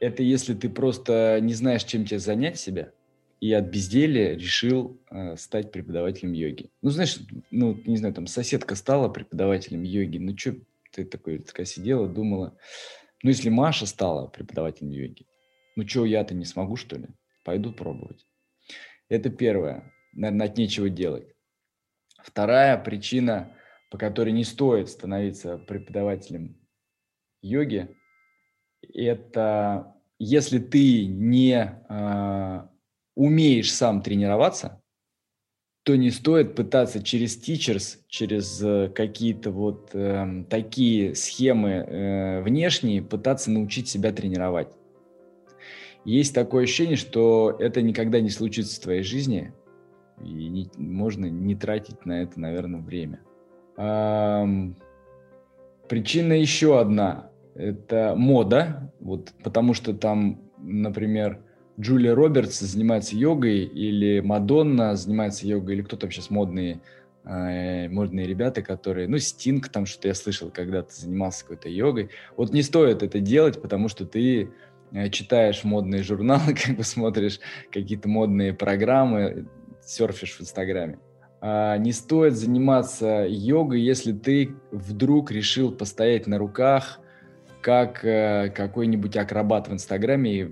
это 0.00 0.22
если 0.22 0.54
ты 0.54 0.68
просто 0.68 1.38
не 1.40 1.54
знаешь, 1.54 1.84
чем 1.84 2.04
тебе 2.04 2.18
занять 2.18 2.58
себя, 2.58 2.92
и 3.40 3.52
от 3.52 3.66
безделия 3.66 4.34
решил 4.34 5.00
э, 5.10 5.36
стать 5.36 5.72
преподавателем 5.72 6.32
йоги. 6.32 6.70
Ну, 6.82 6.90
знаешь, 6.90 7.18
ну, 7.50 7.74
не 7.86 7.96
знаю, 7.96 8.12
там 8.12 8.26
соседка 8.26 8.74
стала 8.74 9.08
преподавателем 9.08 9.82
йоги, 9.82 10.18
ну, 10.18 10.36
что 10.36 10.56
ты 10.92 11.04
такой, 11.04 11.38
такая 11.38 11.64
сидела, 11.66 12.06
думала, 12.08 12.58
ну, 13.22 13.30
если 13.30 13.48
Маша 13.48 13.86
стала 13.86 14.26
преподавателем 14.26 14.90
йоги, 14.90 15.26
ну, 15.76 15.86
что, 15.88 16.04
я-то 16.04 16.34
не 16.34 16.44
смогу, 16.44 16.76
что 16.76 16.96
ли? 16.96 17.06
Пойду 17.44 17.72
пробовать. 17.72 18.26
Это 19.08 19.30
первое. 19.30 19.92
Наверное, 20.12 20.48
от 20.48 20.58
нечего 20.58 20.90
делать. 20.90 21.34
Вторая 22.22 22.76
причина, 22.76 23.54
по 23.90 23.96
которой 23.96 24.32
не 24.32 24.44
стоит 24.44 24.88
становиться 24.88 25.56
преподавателем 25.56 26.60
йоги, 27.40 27.96
это 28.94 29.94
если 30.18 30.58
ты 30.58 31.06
не 31.06 31.80
э, 31.88 32.60
умеешь 33.14 33.72
сам 33.72 34.02
тренироваться, 34.02 34.80
то 35.82 35.96
не 35.96 36.10
стоит 36.10 36.54
пытаться 36.54 37.02
через 37.02 37.36
teachers, 37.42 37.98
через 38.06 38.62
э, 38.62 38.90
какие-то 38.94 39.50
вот 39.50 39.90
э, 39.94 40.44
такие 40.50 41.14
схемы 41.14 41.70
э, 41.70 42.42
внешние 42.42 43.02
пытаться 43.02 43.50
научить 43.50 43.88
себя 43.88 44.12
тренировать. 44.12 44.68
Есть 46.04 46.34
такое 46.34 46.64
ощущение, 46.64 46.96
что 46.96 47.56
это 47.58 47.82
никогда 47.82 48.20
не 48.20 48.30
случится 48.30 48.78
в 48.78 48.84
твоей 48.84 49.02
жизни, 49.02 49.52
и 50.22 50.48
не, 50.48 50.70
можно 50.76 51.26
не 51.26 51.54
тратить 51.54 52.04
на 52.04 52.22
это, 52.22 52.38
наверное, 52.38 52.80
время. 52.80 53.20
Эм, 53.76 54.76
причина 55.88 56.34
еще 56.34 56.78
одна. 56.78 57.29
Это 57.60 58.14
мода, 58.16 58.92
вот, 59.00 59.32
потому 59.42 59.74
что 59.74 59.92
там, 59.92 60.40
например, 60.58 61.40
Джулия 61.78 62.14
Робертс 62.14 62.60
занимается 62.60 63.16
йогой, 63.16 63.64
или 63.64 64.20
Мадонна 64.20 64.96
занимается 64.96 65.46
йогой, 65.46 65.76
или 65.76 65.82
кто 65.82 65.96
там 65.96 66.10
сейчас 66.10 66.30
модные, 66.30 66.80
э, 67.24 67.88
модные 67.88 68.26
ребята, 68.26 68.62
которые, 68.62 69.08
ну, 69.08 69.18
Стинг 69.18 69.68
там 69.68 69.86
что-то 69.86 70.08
я 70.08 70.14
слышал, 70.14 70.50
когда-то 70.50 70.94
занимался 70.94 71.42
какой-то 71.42 71.68
йогой. 71.68 72.10
Вот 72.36 72.52
не 72.52 72.62
стоит 72.62 73.02
это 73.02 73.20
делать, 73.20 73.60
потому 73.62 73.88
что 73.88 74.04
ты 74.04 74.50
э, 74.92 75.08
читаешь 75.10 75.64
модные 75.64 76.02
журналы, 76.02 76.54
как 76.64 76.76
бы 76.76 76.84
смотришь 76.84 77.40
какие-то 77.70 78.08
модные 78.08 78.52
программы, 78.52 79.46
серфишь 79.82 80.36
в 80.36 80.40
Инстаграме. 80.42 80.98
А 81.40 81.78
не 81.78 81.92
стоит 81.92 82.34
заниматься 82.34 83.26
йогой, 83.26 83.80
если 83.80 84.12
ты 84.12 84.54
вдруг 84.70 85.30
решил 85.30 85.72
постоять 85.72 86.26
на 86.26 86.36
руках, 86.36 87.00
как 87.60 88.04
э, 88.04 88.50
какой-нибудь 88.54 89.16
акробат 89.16 89.68
в 89.68 89.72
Инстаграме 89.72 90.50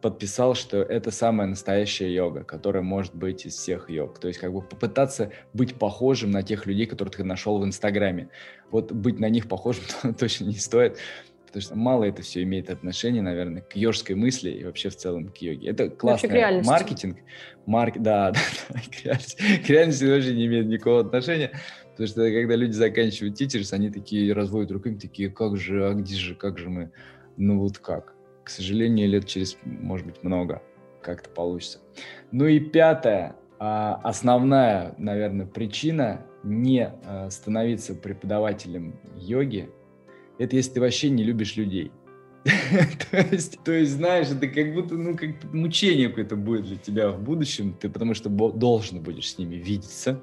подписал, 0.00 0.54
что 0.54 0.78
это 0.78 1.10
самая 1.10 1.46
настоящая 1.46 2.12
йога, 2.12 2.44
которая 2.44 2.82
может 2.82 3.14
быть 3.14 3.44
из 3.46 3.56
всех 3.56 3.90
йог. 3.90 4.18
То 4.18 4.28
есть 4.28 4.40
как 4.40 4.52
бы 4.52 4.62
попытаться 4.62 5.32
быть 5.52 5.74
похожим 5.74 6.30
на 6.30 6.42
тех 6.42 6.66
людей, 6.66 6.86
которых 6.86 7.16
ты 7.16 7.24
нашел 7.24 7.58
в 7.58 7.64
Инстаграме. 7.64 8.30
Вот 8.70 8.92
быть 8.92 9.18
на 9.18 9.28
них 9.28 9.48
похожим 9.48 9.84
точно 10.18 10.46
не 10.46 10.54
стоит, 10.54 10.98
потому 11.46 11.62
что 11.62 11.74
мало 11.76 12.04
это 12.04 12.22
все 12.22 12.42
имеет 12.42 12.70
отношение, 12.70 13.22
наверное, 13.22 13.62
к 13.62 13.76
йожской 13.76 14.14
мысли 14.14 14.50
и 14.50 14.64
вообще 14.64 14.88
в 14.88 14.96
целом 14.96 15.28
к 15.28 15.38
йоге. 15.38 15.68
Это 15.68 15.90
классный 15.90 16.62
маркетинг. 16.62 17.18
Марк... 17.66 17.94
Да, 17.98 18.30
да, 18.32 18.40
да, 18.70 18.80
к 18.80 19.04
реальности. 19.04 19.42
К 19.64 19.68
реальности 19.70 20.04
вообще 20.04 20.34
не 20.34 20.46
имеет 20.46 20.66
никакого 20.66 21.00
отношения. 21.00 21.52
Потому 21.96 22.08
что 22.08 22.30
когда 22.30 22.56
люди 22.56 22.72
заканчивают 22.72 23.36
титерс, 23.36 23.72
они 23.72 23.88
такие 23.88 24.34
разводят 24.34 24.70
руками, 24.70 24.98
такие, 24.98 25.30
как 25.30 25.56
же, 25.56 25.88
а 25.88 25.94
где 25.94 26.14
же, 26.14 26.34
как 26.34 26.58
же 26.58 26.68
мы? 26.68 26.90
Ну 27.38 27.58
вот 27.58 27.78
как? 27.78 28.12
К 28.44 28.50
сожалению, 28.50 29.08
лет 29.08 29.26
через, 29.26 29.56
может 29.64 30.06
быть, 30.06 30.22
много 30.22 30.62
как-то 31.00 31.30
получится. 31.30 31.78
Ну 32.32 32.44
и 32.44 32.60
пятое, 32.60 33.36
а, 33.58 33.98
основная, 34.04 34.94
наверное, 34.98 35.46
причина 35.46 36.26
не 36.42 36.92
а, 37.06 37.30
становиться 37.30 37.94
преподавателем 37.94 39.00
йоги, 39.16 39.70
это 40.38 40.54
если 40.54 40.72
ты 40.72 40.80
вообще 40.82 41.08
не 41.08 41.24
любишь 41.24 41.56
людей. 41.56 41.92
то, 43.10 43.16
есть, 43.32 43.58
то 43.64 43.72
есть, 43.72 43.92
знаешь, 43.92 44.28
это 44.28 44.48
как 44.48 44.74
будто, 44.74 44.96
ну, 44.96 45.16
как 45.16 45.30
мучение 45.50 46.10
какое-то 46.10 46.36
будет 46.36 46.66
для 46.66 46.76
тебя 46.76 47.10
в 47.10 47.22
будущем, 47.22 47.72
ты 47.72 47.88
потому 47.88 48.12
что 48.12 48.28
должен 48.28 49.02
будешь 49.02 49.30
с 49.30 49.38
ними 49.38 49.54
видеться 49.54 50.20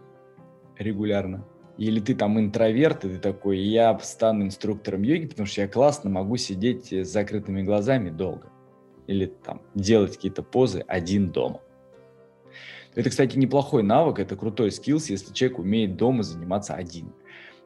регулярно, 0.78 1.46
или 1.78 2.00
ты 2.00 2.14
там 2.16 2.40
интроверт, 2.40 3.06
и 3.06 3.10
ты 3.10 3.18
такой, 3.18 3.60
я 3.60 3.98
стану 4.00 4.46
инструктором 4.46 5.02
йоги, 5.02 5.28
потому 5.28 5.48
что 5.48 5.62
я 5.62 5.68
классно 5.68 6.10
могу 6.10 6.38
сидеть 6.38 6.94
с 6.94 7.08
закрытыми 7.08 7.64
глазами 7.64 8.10
долго. 8.10 8.50
Или 9.08 9.26
там 9.26 9.62
делать 9.74 10.16
какие-то 10.16 10.44
позы 10.44 10.84
один 10.88 11.32
дома. 11.32 11.62
Это, 12.96 13.10
кстати, 13.10 13.38
неплохой 13.38 13.82
навык, 13.82 14.20
это 14.20 14.36
крутой 14.36 14.72
скиллс, 14.72 15.10
если 15.10 15.34
человек 15.34 15.60
умеет 15.60 15.96
дома 15.96 16.24
заниматься 16.24 16.76
один. 16.76 17.12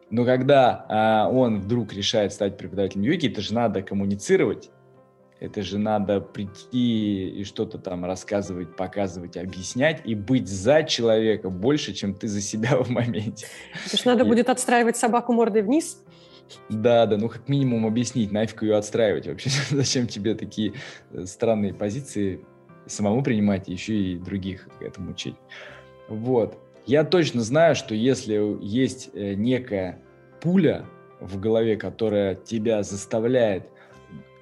Но 0.10 0.24
когда 0.24 0.86
а, 0.88 1.30
он 1.30 1.60
вдруг 1.60 1.94
решает 1.94 2.32
стать 2.32 2.58
преподавателем 2.58 3.04
йоги, 3.04 3.28
это 3.28 3.42
же 3.42 3.54
надо 3.54 3.82
коммуницировать, 3.82 4.70
это 5.40 5.62
же 5.62 5.78
надо 5.78 6.20
прийти 6.20 7.30
и 7.30 7.44
что-то 7.44 7.78
там 7.78 8.06
рассказывать, 8.06 8.76
показывать, 8.76 9.38
объяснять 9.38 10.02
и 10.04 10.16
быть 10.16 10.48
за 10.48 10.84
человека 10.84 11.50
больше, 11.50 11.94
чем 11.94 12.14
ты 12.16 12.28
за 12.28 12.42
себя 12.42 12.78
в 12.84 12.90
моменте. 12.90 13.48
Это 13.86 13.98
же 13.98 14.04
надо 14.06 14.24
и... 14.24 14.28
будет 14.28 14.50
отстраивать 14.50 14.98
собаку 14.98 15.34
мордой 15.34 15.62
вниз. 15.62 16.04
Да, 16.70 17.06
да, 17.06 17.18
ну 17.18 17.30
как 17.30 17.50
минимум 17.50 17.86
объяснить, 17.86 18.32
нафиг 18.32 18.64
ее 18.64 18.78
отстраивать 18.78 19.28
вообще. 19.28 19.50
Зачем 19.70 20.08
тебе 20.08 20.34
такие 20.34 20.74
э, 21.12 21.26
странные 21.26 21.74
позиции 21.74 22.46
самому 22.86 23.22
принимать, 23.22 23.68
еще 23.68 23.94
и 23.94 24.18
других 24.18 24.68
этому 24.80 25.12
учить. 25.12 25.36
Вот. 26.08 26.58
Я 26.86 27.04
точно 27.04 27.42
знаю, 27.42 27.76
что 27.76 27.94
если 27.94 28.58
есть 28.64 29.10
э, 29.14 29.34
некая 29.34 30.00
пуля 30.42 30.86
в 31.20 31.40
голове, 31.40 31.76
которая 31.76 32.36
тебя 32.36 32.82
заставляет 32.82 33.70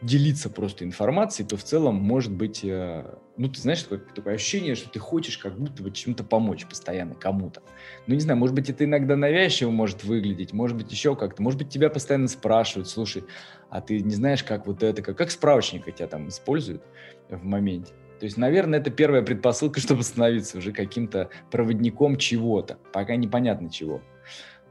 делиться 0.02 0.50
просто 0.50 0.84
информацией, 0.84 1.48
то 1.48 1.58
в 1.58 1.64
целом 1.64 1.96
может 1.96 2.32
быть, 2.32 2.64
э, 2.64 3.06
ну, 3.38 3.50
ты 3.50 3.60
знаешь, 3.60 3.84
такое, 3.84 4.00
такое 4.00 4.36
ощущение, 4.36 4.76
что 4.76 4.90
ты 4.90 5.00
хочешь 5.00 5.38
как 5.38 5.58
будто 5.58 5.82
бы 5.82 5.92
чем-то 5.92 6.24
помочь 6.24 6.66
постоянно 6.66 7.16
кому-то. 7.16 7.62
Ну, 8.08 8.14
не 8.14 8.20
знаю, 8.20 8.38
может 8.38 8.56
быть, 8.56 8.70
это 8.70 8.84
иногда 8.84 9.16
навязчиво 9.16 9.72
может 9.72 10.04
выглядеть, 10.04 10.54
может 10.54 10.78
быть, 10.78 10.92
еще 10.92 11.16
как-то. 11.16 11.42
Может 11.42 11.60
быть, 11.60 11.70
тебя 11.70 11.90
постоянно 11.90 12.28
спрашивают, 12.28 12.90
слушай, 12.90 13.24
а 13.70 13.82
ты 13.82 14.00
не 14.00 14.14
знаешь, 14.14 14.44
как 14.44 14.68
вот 14.68 14.84
это, 14.84 15.02
как, 15.02 15.18
как 15.18 15.32
справочник 15.32 15.86
тебя 15.94 16.08
там 16.08 16.28
используют 16.28 16.84
в 17.30 17.44
моменте. 17.44 17.94
То 18.20 18.26
есть, 18.26 18.38
наверное, 18.38 18.80
это 18.80 18.92
первая 18.92 19.22
предпосылка, 19.22 19.80
чтобы 19.82 20.04
становиться 20.04 20.58
уже 20.58 20.72
каким-то 20.72 21.30
проводником 21.52 22.18
чего-то. 22.18 22.78
Пока 22.94 23.16
непонятно 23.16 23.70
чего. 23.70 24.02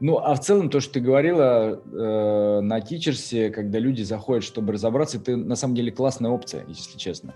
Ну, 0.01 0.17
а 0.17 0.35
в 0.35 0.41
целом 0.41 0.69
то, 0.69 0.81
что 0.81 0.93
ты 0.95 0.99
говорила 0.99 1.81
э, 1.85 2.59
на 2.61 2.81
тичерсе, 2.81 3.49
когда 3.49 3.79
люди 3.79 4.03
заходят, 4.03 4.43
чтобы 4.43 4.73
разобраться, 4.73 5.17
это 5.17 5.37
на 5.37 5.55
самом 5.55 5.75
деле 5.75 5.91
классная 5.91 6.31
опция, 6.31 6.65
если 6.67 6.97
честно. 6.97 7.33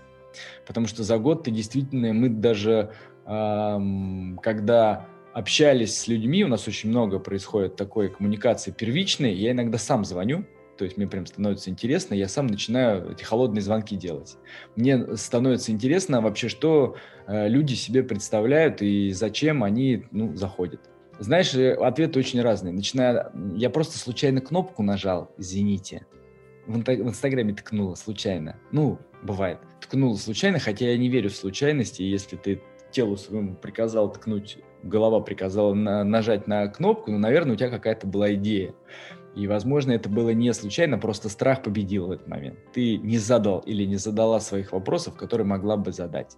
Потому 0.66 0.86
что 0.86 1.02
за 1.02 1.18
год 1.18 1.44
ты 1.44 1.50
действительно, 1.50 2.12
мы 2.12 2.28
даже, 2.28 2.92
э, 3.26 3.78
когда 4.42 5.06
общались 5.32 5.98
с 5.98 6.08
людьми, 6.08 6.44
у 6.44 6.48
нас 6.48 6.68
очень 6.68 6.90
много 6.90 7.18
происходит 7.18 7.76
такой 7.76 8.10
коммуникации 8.10 8.72
первичной, 8.72 9.32
я 9.34 9.52
иногда 9.52 9.78
сам 9.78 10.04
звоню, 10.04 10.44
то 10.76 10.84
есть 10.84 10.96
мне 10.96 11.06
прям 11.06 11.26
становится 11.26 11.70
интересно, 11.70 12.14
я 12.14 12.28
сам 12.28 12.46
начинаю 12.46 13.12
эти 13.12 13.22
холодные 13.22 13.62
звонки 13.62 13.96
делать. 13.96 14.36
Мне 14.76 15.16
становится 15.16 15.72
интересно 15.72 16.20
вообще, 16.20 16.48
что 16.48 16.96
э, 17.26 17.48
люди 17.48 17.74
себе 17.74 18.02
представляют 18.02 18.82
и 18.82 19.12
зачем 19.12 19.62
они 19.62 20.04
ну, 20.10 20.34
заходят. 20.36 20.80
Знаешь, 21.20 21.54
э, 21.54 21.74
ответы 21.74 22.18
очень 22.18 22.40
разные. 22.40 22.72
Начиная, 22.72 23.30
я 23.54 23.68
просто 23.68 23.98
случайно 23.98 24.40
кнопку 24.40 24.82
нажал, 24.82 25.30
извините. 25.36 26.06
В, 26.66 26.76
Инстаграме 26.76 27.52
ткнула 27.52 27.94
случайно. 27.94 28.56
Ну, 28.72 28.98
бывает. 29.22 29.58
Ткнула 29.82 30.16
случайно, 30.16 30.58
хотя 30.58 30.86
я 30.88 30.96
не 30.96 31.10
верю 31.10 31.28
в 31.28 31.36
случайности. 31.36 32.02
Если 32.02 32.36
ты 32.36 32.62
телу 32.90 33.18
своему 33.18 33.54
приказал 33.54 34.10
ткнуть, 34.10 34.58
голова 34.82 35.20
приказала 35.20 35.74
на, 35.74 36.04
нажать 36.04 36.46
на 36.46 36.66
кнопку, 36.68 37.10
ну, 37.10 37.18
наверное, 37.18 37.52
у 37.52 37.56
тебя 37.56 37.68
какая-то 37.68 38.06
была 38.06 38.32
идея. 38.34 38.74
И, 39.36 39.46
возможно, 39.46 39.92
это 39.92 40.08
было 40.08 40.30
не 40.30 40.52
случайно, 40.54 40.98
просто 40.98 41.28
страх 41.28 41.62
победил 41.62 42.06
в 42.06 42.12
этот 42.12 42.28
момент. 42.28 42.58
Ты 42.72 42.96
не 42.96 43.18
задал 43.18 43.60
или 43.60 43.84
не 43.84 43.96
задала 43.96 44.40
своих 44.40 44.72
вопросов, 44.72 45.16
которые 45.16 45.46
могла 45.46 45.76
бы 45.76 45.92
задать. 45.92 46.36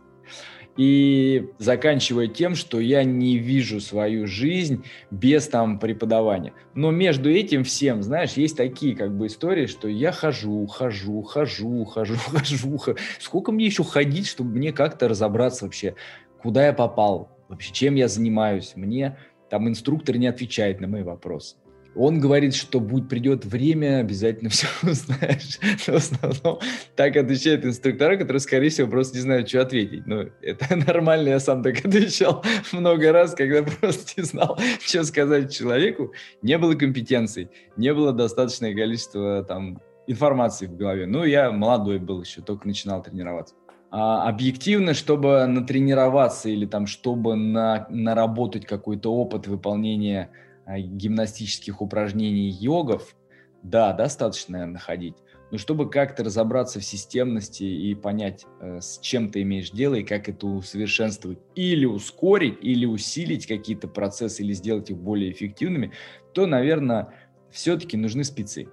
И 0.76 1.50
заканчивая 1.58 2.28
тем, 2.28 2.54
что 2.54 2.80
я 2.80 3.04
не 3.04 3.36
вижу 3.36 3.80
свою 3.80 4.26
жизнь 4.26 4.84
без 5.10 5.46
там 5.48 5.78
преподавания. 5.78 6.54
Но 6.74 6.90
между 6.90 7.30
этим 7.30 7.64
всем, 7.64 8.02
знаешь, 8.02 8.32
есть 8.34 8.56
такие 8.56 8.96
как 8.96 9.14
бы 9.14 9.26
истории, 9.26 9.66
что 9.66 9.86
я 9.88 10.12
хожу, 10.12 10.66
хожу, 10.66 11.22
хожу, 11.22 11.84
хожу, 11.84 12.16
хожу. 12.16 12.78
хожу. 12.78 12.98
Сколько 13.20 13.52
мне 13.52 13.66
еще 13.66 13.84
ходить, 13.84 14.26
чтобы 14.26 14.56
мне 14.56 14.72
как-то 14.72 15.08
разобраться 15.08 15.66
вообще, 15.66 15.94
куда 16.40 16.66
я 16.66 16.72
попал, 16.72 17.28
вообще 17.48 17.72
чем 17.72 17.94
я 17.94 18.08
занимаюсь. 18.08 18.72
Мне 18.74 19.18
там 19.50 19.68
инструктор 19.68 20.16
не 20.16 20.26
отвечает 20.26 20.80
на 20.80 20.88
мои 20.88 21.02
вопросы. 21.02 21.56
Он 21.94 22.20
говорит, 22.20 22.54
что 22.54 22.80
будет, 22.80 23.08
придет 23.08 23.44
время, 23.44 23.98
обязательно 23.98 24.48
все 24.50 24.66
узнаешь. 24.82 25.58
Но 25.86 25.94
в 25.94 25.96
основном 25.96 26.58
так 26.96 27.16
отвечают 27.16 27.64
инструктора, 27.64 28.16
которые, 28.16 28.40
скорее 28.40 28.70
всего, 28.70 28.88
просто 28.88 29.16
не 29.16 29.22
знают, 29.22 29.48
что 29.48 29.62
ответить. 29.62 30.06
Но 30.06 30.24
это 30.40 30.76
нормально, 30.86 31.30
я 31.30 31.40
сам 31.40 31.62
так 31.62 31.84
отвечал 31.84 32.44
много 32.72 33.12
раз, 33.12 33.34
когда 33.34 33.62
просто 33.62 34.20
не 34.20 34.26
знал, 34.26 34.58
что 34.80 35.04
сказать 35.04 35.52
человеку. 35.52 36.12
Не 36.42 36.58
было 36.58 36.74
компетенций, 36.74 37.48
не 37.76 37.92
было 37.92 38.12
достаточное 38.12 38.74
количество 38.74 39.44
там 39.44 39.80
информации 40.06 40.66
в 40.66 40.76
голове. 40.76 41.06
Ну, 41.06 41.24
я 41.24 41.50
молодой 41.50 41.98
был 41.98 42.22
еще, 42.22 42.42
только 42.42 42.66
начинал 42.66 43.02
тренироваться. 43.02 43.54
А, 43.94 44.26
объективно, 44.26 44.94
чтобы 44.94 45.46
натренироваться 45.46 46.48
или 46.48 46.64
там, 46.64 46.86
чтобы 46.86 47.36
на, 47.36 47.86
наработать 47.90 48.64
какой-то 48.64 49.14
опыт 49.14 49.46
выполнения 49.46 50.30
гимнастических 50.66 51.80
упражнений 51.80 52.50
йогов, 52.50 53.16
да, 53.62 53.92
достаточно, 53.92 54.58
наверное, 54.58 54.80
ходить. 54.80 55.14
Но 55.52 55.58
чтобы 55.58 55.90
как-то 55.90 56.24
разобраться 56.24 56.80
в 56.80 56.84
системности 56.84 57.62
и 57.62 57.94
понять, 57.94 58.46
э, 58.60 58.80
с 58.80 58.98
чем 59.00 59.30
ты 59.30 59.42
имеешь 59.42 59.70
дело 59.70 59.96
и 59.96 60.02
как 60.02 60.28
это 60.28 60.46
усовершенствовать, 60.46 61.38
или 61.54 61.84
ускорить, 61.84 62.58
или 62.62 62.86
усилить 62.86 63.46
какие-то 63.46 63.86
процессы, 63.86 64.42
или 64.42 64.54
сделать 64.54 64.88
их 64.90 64.96
более 64.96 65.30
эффективными, 65.30 65.92
то, 66.32 66.46
наверное, 66.46 67.12
все-таки 67.50 67.98
нужны 67.98 68.24
спецы, 68.24 68.68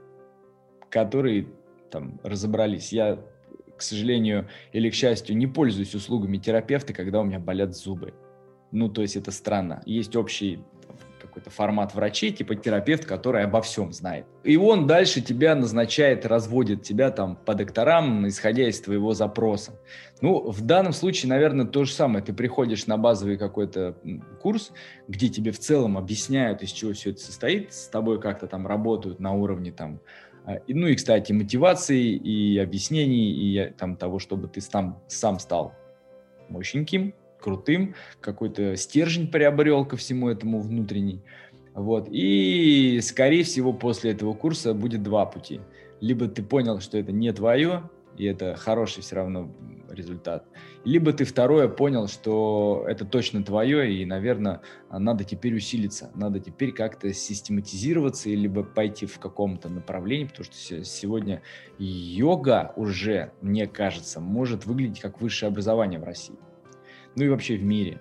которые 0.89 1.49
там 1.91 2.19
разобрались. 2.23 2.93
Я, 2.93 3.19
к 3.77 3.81
сожалению 3.81 4.47
или 4.71 4.89
к 4.89 4.93
счастью, 4.93 5.35
не 5.35 5.47
пользуюсь 5.47 5.93
услугами 5.93 6.37
терапевта, 6.37 6.93
когда 6.93 7.19
у 7.19 7.25
меня 7.25 7.39
болят 7.39 7.75
зубы. 7.75 8.13
Ну, 8.71 8.87
то 8.87 9.01
есть 9.01 9.17
это 9.17 9.31
странно. 9.31 9.83
Есть 9.85 10.15
общий 10.15 10.59
какой-то 11.39 11.49
формат 11.49 11.95
врачей, 11.95 12.31
типа 12.31 12.55
терапевт, 12.55 13.05
который 13.05 13.43
обо 13.43 13.61
всем 13.61 13.91
знает. 13.93 14.25
И 14.43 14.57
он 14.57 14.87
дальше 14.87 15.21
тебя 15.21 15.55
назначает, 15.55 16.25
разводит 16.25 16.83
тебя 16.83 17.11
там 17.11 17.35
по 17.35 17.53
докторам, 17.53 18.27
исходя 18.27 18.67
из 18.67 18.79
твоего 18.81 19.13
запроса. 19.13 19.73
Ну, 20.21 20.51
в 20.51 20.61
данном 20.61 20.93
случае, 20.93 21.29
наверное, 21.29 21.65
то 21.65 21.85
же 21.85 21.93
самое. 21.93 22.23
Ты 22.23 22.33
приходишь 22.33 22.87
на 22.87 22.97
базовый 22.97 23.37
какой-то 23.37 23.95
курс, 24.41 24.71
где 25.07 25.29
тебе 25.29 25.51
в 25.51 25.59
целом 25.59 25.97
объясняют, 25.97 26.61
из 26.61 26.71
чего 26.71 26.93
все 26.93 27.11
это 27.11 27.21
состоит, 27.21 27.73
с 27.73 27.87
тобой 27.87 28.19
как-то 28.19 28.47
там 28.47 28.67
работают 28.67 29.19
на 29.19 29.33
уровне 29.33 29.71
там 29.71 29.99
а, 30.45 30.57
ну 30.67 30.87
и, 30.87 30.95
кстати, 30.95 31.31
мотивации 31.31 32.15
и 32.15 32.57
объяснений, 32.57 33.31
и 33.31 33.73
там 33.77 33.95
того, 33.95 34.19
чтобы 34.19 34.47
ты 34.47 34.61
сам, 34.61 34.99
сам 35.07 35.37
стал 35.39 35.73
мощненьким, 36.49 37.13
крутым, 37.39 37.95
какой-то 38.21 38.75
стержень 38.75 39.29
приобрел 39.29 39.85
ко 39.85 39.97
всему 39.97 40.29
этому 40.29 40.59
внутренний. 40.59 41.21
Вот. 41.73 42.07
И, 42.11 42.99
скорее 43.01 43.43
всего, 43.43 43.73
после 43.73 44.11
этого 44.11 44.33
курса 44.33 44.73
будет 44.73 45.03
два 45.03 45.25
пути. 45.25 45.61
Либо 46.01 46.27
ты 46.27 46.43
понял, 46.43 46.79
что 46.79 46.97
это 46.97 47.11
не 47.11 47.31
твое, 47.31 47.89
и 48.17 48.25
это 48.25 48.55
хороший 48.55 49.01
все 49.01 49.15
равно 49.15 49.49
результат. 49.89 50.45
Либо 50.83 51.13
ты 51.13 51.25
второе 51.25 51.67
понял, 51.67 52.07
что 52.07 52.85
это 52.87 53.05
точно 53.05 53.43
твое, 53.43 53.93
и, 53.93 54.05
наверное, 54.05 54.61
надо 54.91 55.23
теперь 55.23 55.55
усилиться, 55.55 56.11
надо 56.15 56.39
теперь 56.39 56.71
как-то 56.71 57.13
систематизироваться, 57.13 58.29
либо 58.29 58.63
пойти 58.63 59.05
в 59.05 59.19
каком-то 59.19 59.69
направлении, 59.69 60.25
потому 60.25 60.45
что 60.45 60.83
сегодня 60.83 61.41
йога 61.77 62.73
уже, 62.75 63.31
мне 63.41 63.67
кажется, 63.67 64.19
может 64.19 64.65
выглядеть 64.65 64.99
как 64.99 65.21
высшее 65.21 65.47
образование 65.49 65.99
в 65.99 66.03
России, 66.03 66.35
ну 67.15 67.23
и 67.23 67.29
вообще 67.29 67.57
в 67.57 67.63
мире. 67.63 67.99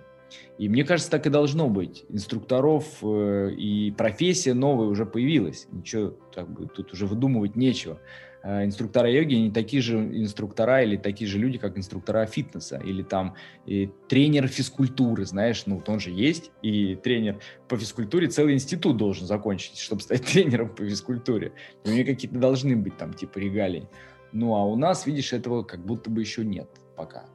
И 0.57 0.69
мне 0.69 0.83
кажется, 0.83 1.09
так 1.09 1.25
и 1.25 1.29
должно 1.29 1.69
быть. 1.69 2.05
Инструкторов 2.09 2.85
э, 3.01 3.51
и 3.51 3.91
профессия 3.91 4.53
новая 4.53 4.87
уже 4.87 5.05
появилась. 5.05 5.67
Ничего 5.71 6.15
как 6.33 6.51
бы 6.51 6.67
тут 6.67 6.93
уже 6.93 7.05
выдумывать 7.07 7.55
нечего. 7.55 7.99
Э, 8.43 8.65
инструктора 8.65 9.09
йоги 9.09 9.35
не 9.35 9.51
такие 9.51 9.81
же 9.81 9.97
инструктора 9.97 10.83
или 10.83 10.97
такие 10.97 11.29
же 11.29 11.37
люди, 11.39 11.57
как 11.57 11.77
инструктора 11.77 12.25
фитнеса 12.25 12.77
или 12.77 13.03
там 13.03 13.35
и 13.65 13.89
тренер 14.07 14.47
физкультуры, 14.47 15.25
знаешь, 15.25 15.63
ну 15.65 15.75
вот 15.75 15.89
он 15.89 15.99
же 15.99 16.11
есть, 16.11 16.51
и 16.61 16.95
тренер 16.95 17.39
по 17.67 17.77
физкультуре 17.77 18.27
целый 18.27 18.53
институт 18.53 18.97
должен 18.97 19.27
закончить, 19.27 19.77
чтобы 19.77 20.01
стать 20.01 20.23
тренером 20.25 20.69
по 20.69 20.85
физкультуре. 20.85 21.53
у 21.85 21.89
него 21.89 22.05
какие-то 22.05 22.37
должны 22.37 22.75
быть 22.75 22.97
там 22.97 23.13
типа 23.13 23.39
регалии. 23.39 23.87
Ну 24.31 24.55
а 24.55 24.63
у 24.63 24.75
нас, 24.75 25.05
видишь, 25.05 25.33
этого 25.33 25.63
как 25.63 25.85
будто 25.85 26.09
бы 26.09 26.21
еще 26.21 26.45
нет 26.45 26.69
пока. 26.95 27.25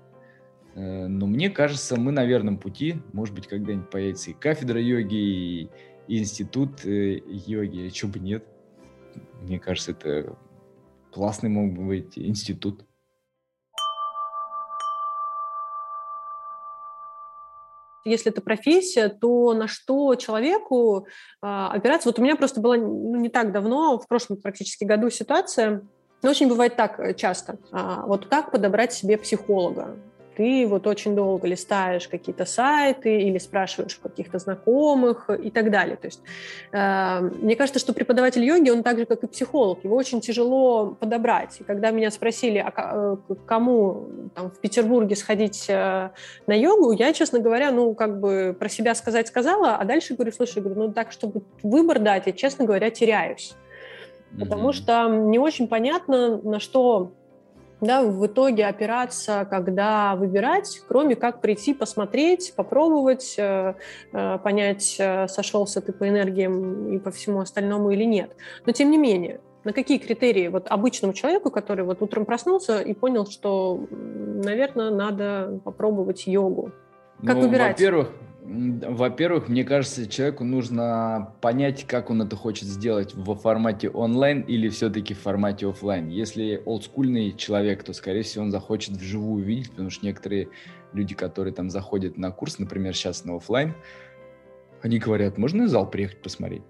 Э, 0.75 1.07
но 1.07 1.27
мне 1.27 1.51
кажется, 1.51 1.99
мы 1.99 2.12
на 2.12 2.25
верном 2.25 2.59
пути. 2.59 2.97
Может 3.12 3.35
быть, 3.35 3.47
когда-нибудь 3.47 3.91
появится 3.91 4.31
и 4.31 4.35
кафедра 4.35 4.81
йоги, 4.81 5.14
и, 5.14 5.70
институт 6.09 6.85
э, 6.85 7.20
йоги, 7.27 7.87
а 7.87 7.91
чего 7.91 8.12
бы 8.12 8.18
нет. 8.18 8.45
Мне 9.43 9.59
кажется, 9.59 9.93
это 9.93 10.37
классный 11.12 11.51
мог 11.51 11.72
бы 11.72 11.87
быть 11.87 12.18
институт. 12.18 12.85
если 18.07 18.31
это 18.31 18.43
профессия, 18.43 19.09
то 19.09 19.55
на 19.55 19.66
что 19.66 20.14
человеку 20.14 21.07
э, 21.43 21.47
опираться? 21.47 22.09
Вот 22.09 22.18
у 22.18 22.22
меня 22.22 22.37
просто 22.37 22.61
была 22.61 22.77
ну, 22.77 23.16
не 23.16 23.31
так 23.31 23.51
давно, 23.51 23.99
в 23.99 24.07
прошлом 24.07 24.37
практически 24.37 24.85
году 24.85 25.09
ситуация, 25.09 25.83
но 26.22 26.31
очень 26.31 26.49
бывает 26.49 26.77
так 26.77 27.01
э, 27.01 27.14
часто. 27.14 27.59
А, 27.72 28.05
вот 28.07 28.27
как 28.27 28.51
подобрать 28.51 28.93
себе 28.93 29.16
психолога? 29.16 29.97
Ты 30.37 30.66
вот 30.66 30.87
очень 30.87 31.14
долго 31.14 31.47
листаешь 31.47 32.09
какие-то 32.09 32.45
сайты 32.45 33.22
или 33.22 33.39
спрашиваешь 33.39 33.99
у 33.99 34.09
каких-то 34.09 34.39
знакомых 34.39 35.30
и 35.30 35.51
так 35.51 35.70
далее. 35.70 35.97
То 35.97 36.07
есть 36.07 36.20
э, 36.72 37.20
мне 37.43 37.57
кажется, 37.57 37.80
что 37.80 37.93
преподаватель 37.93 38.45
йоги, 38.45 38.70
он 38.70 38.82
так 38.82 38.99
же, 38.99 39.07
как 39.07 39.22
и 39.22 39.26
психолог, 39.26 39.85
его 39.85 39.97
очень 39.97 40.20
тяжело 40.20 40.97
подобрать. 40.99 41.61
И 41.61 41.64
когда 41.64 41.91
меня 41.91 42.11
спросили, 42.11 42.59
а 42.59 43.16
э, 43.28 43.35
кому 43.47 44.07
там, 44.35 44.51
в 44.51 44.59
Петербурге 44.61 45.16
сходить 45.16 45.66
э, 45.68 46.11
на 46.47 46.55
йогу, 46.55 46.93
я, 46.93 47.12
честно 47.12 47.39
говоря, 47.39 47.70
ну, 47.70 47.95
как 47.95 48.20
бы 48.20 48.57
про 48.59 48.68
себя 48.68 48.95
сказать 48.95 49.28
сказала, 49.28 49.76
а 49.76 49.85
дальше 49.85 50.14
говорю, 50.14 50.32
слушай, 50.32 50.62
говорю, 50.62 50.80
ну, 50.80 50.93
так, 50.93 51.12
чтобы 51.12 51.43
выбор 51.62 51.99
дать, 51.99 52.26
я, 52.26 52.32
честно 52.32 52.64
говоря, 52.64 52.91
теряюсь. 52.91 53.55
Потому 54.39 54.70
mm-hmm. 54.70 54.72
что 54.72 55.09
не 55.09 55.39
очень 55.39 55.68
понятно, 55.68 56.39
на 56.39 56.59
что 56.59 57.12
да, 57.85 58.03
в 58.03 58.26
итоге 58.26 58.66
опираться, 58.66 59.47
когда 59.49 60.16
выбирать, 60.16 60.82
кроме 60.89 61.16
как 61.16 61.41
прийти, 61.41 61.74
посмотреть, 61.74 62.55
попробовать, 62.57 63.35
э, 63.39 63.74
э, 64.12 64.39
понять, 64.39 64.97
э, 64.99 65.28
сошелся 65.28 65.80
ты 65.80 65.93
по 65.93 66.09
энергиям 66.09 66.93
и 66.95 66.99
по 66.99 67.11
всему 67.11 67.41
остальному 67.41 67.91
или 67.91 68.05
нет. 68.05 68.30
Но 68.66 68.72
тем 68.72 68.91
не 68.91 68.99
менее, 68.99 69.41
на 69.64 69.72
какие 69.72 69.99
критерии 69.99 70.49
вот 70.49 70.66
обычному 70.68 71.14
человеку, 71.14 71.51
который 71.51 71.85
вот 71.85 72.03
утром 72.03 72.24
проснулся 72.26 72.80
и 72.80 72.95
понял, 72.95 73.26
что, 73.26 73.87
наверное, 73.91 74.91
надо 74.91 75.61
попробовать 75.64 76.26
йогу? 76.26 76.72
Как 77.24 77.37
ну, 77.37 77.43
выбирать? 77.43 77.78
Во-первых, 77.78 78.11
во-первых, 78.47 79.49
мне 79.49 79.64
кажется, 79.64 80.07
человеку 80.07 80.45
нужно 80.45 81.32
понять, 81.40 81.86
как 81.86 82.11
он 82.11 82.20
это 82.20 82.36
хочет 82.36 82.68
сделать 82.68 83.14
во 83.14 83.34
формате 83.34 83.88
онлайн 83.88 84.42
или 84.42 84.68
все-таки 84.68 85.14
в 85.14 85.18
формате 85.18 85.66
офлайн. 85.66 86.09
Если 86.09 86.62
олдскульный 86.66 87.32
человек, 87.32 87.82
то, 87.84 87.95
скорее 87.95 88.22
всего, 88.22 88.45
он 88.45 88.51
захочет 88.51 88.97
вживую 88.97 89.42
видеть, 89.42 89.70
потому 89.70 89.88
что 89.88 90.05
некоторые 90.05 90.49
люди, 90.92 91.14
которые 91.14 91.55
там 91.55 91.70
заходят 91.70 92.18
на 92.18 92.30
курс, 92.32 92.59
например, 92.59 92.95
сейчас 92.95 93.24
на 93.24 93.36
офлайн, 93.36 93.72
они 94.82 94.99
говорят, 94.99 95.38
можно 95.38 95.64
в 95.64 95.68
зал 95.68 95.88
приехать 95.88 96.20
посмотреть? 96.20 96.62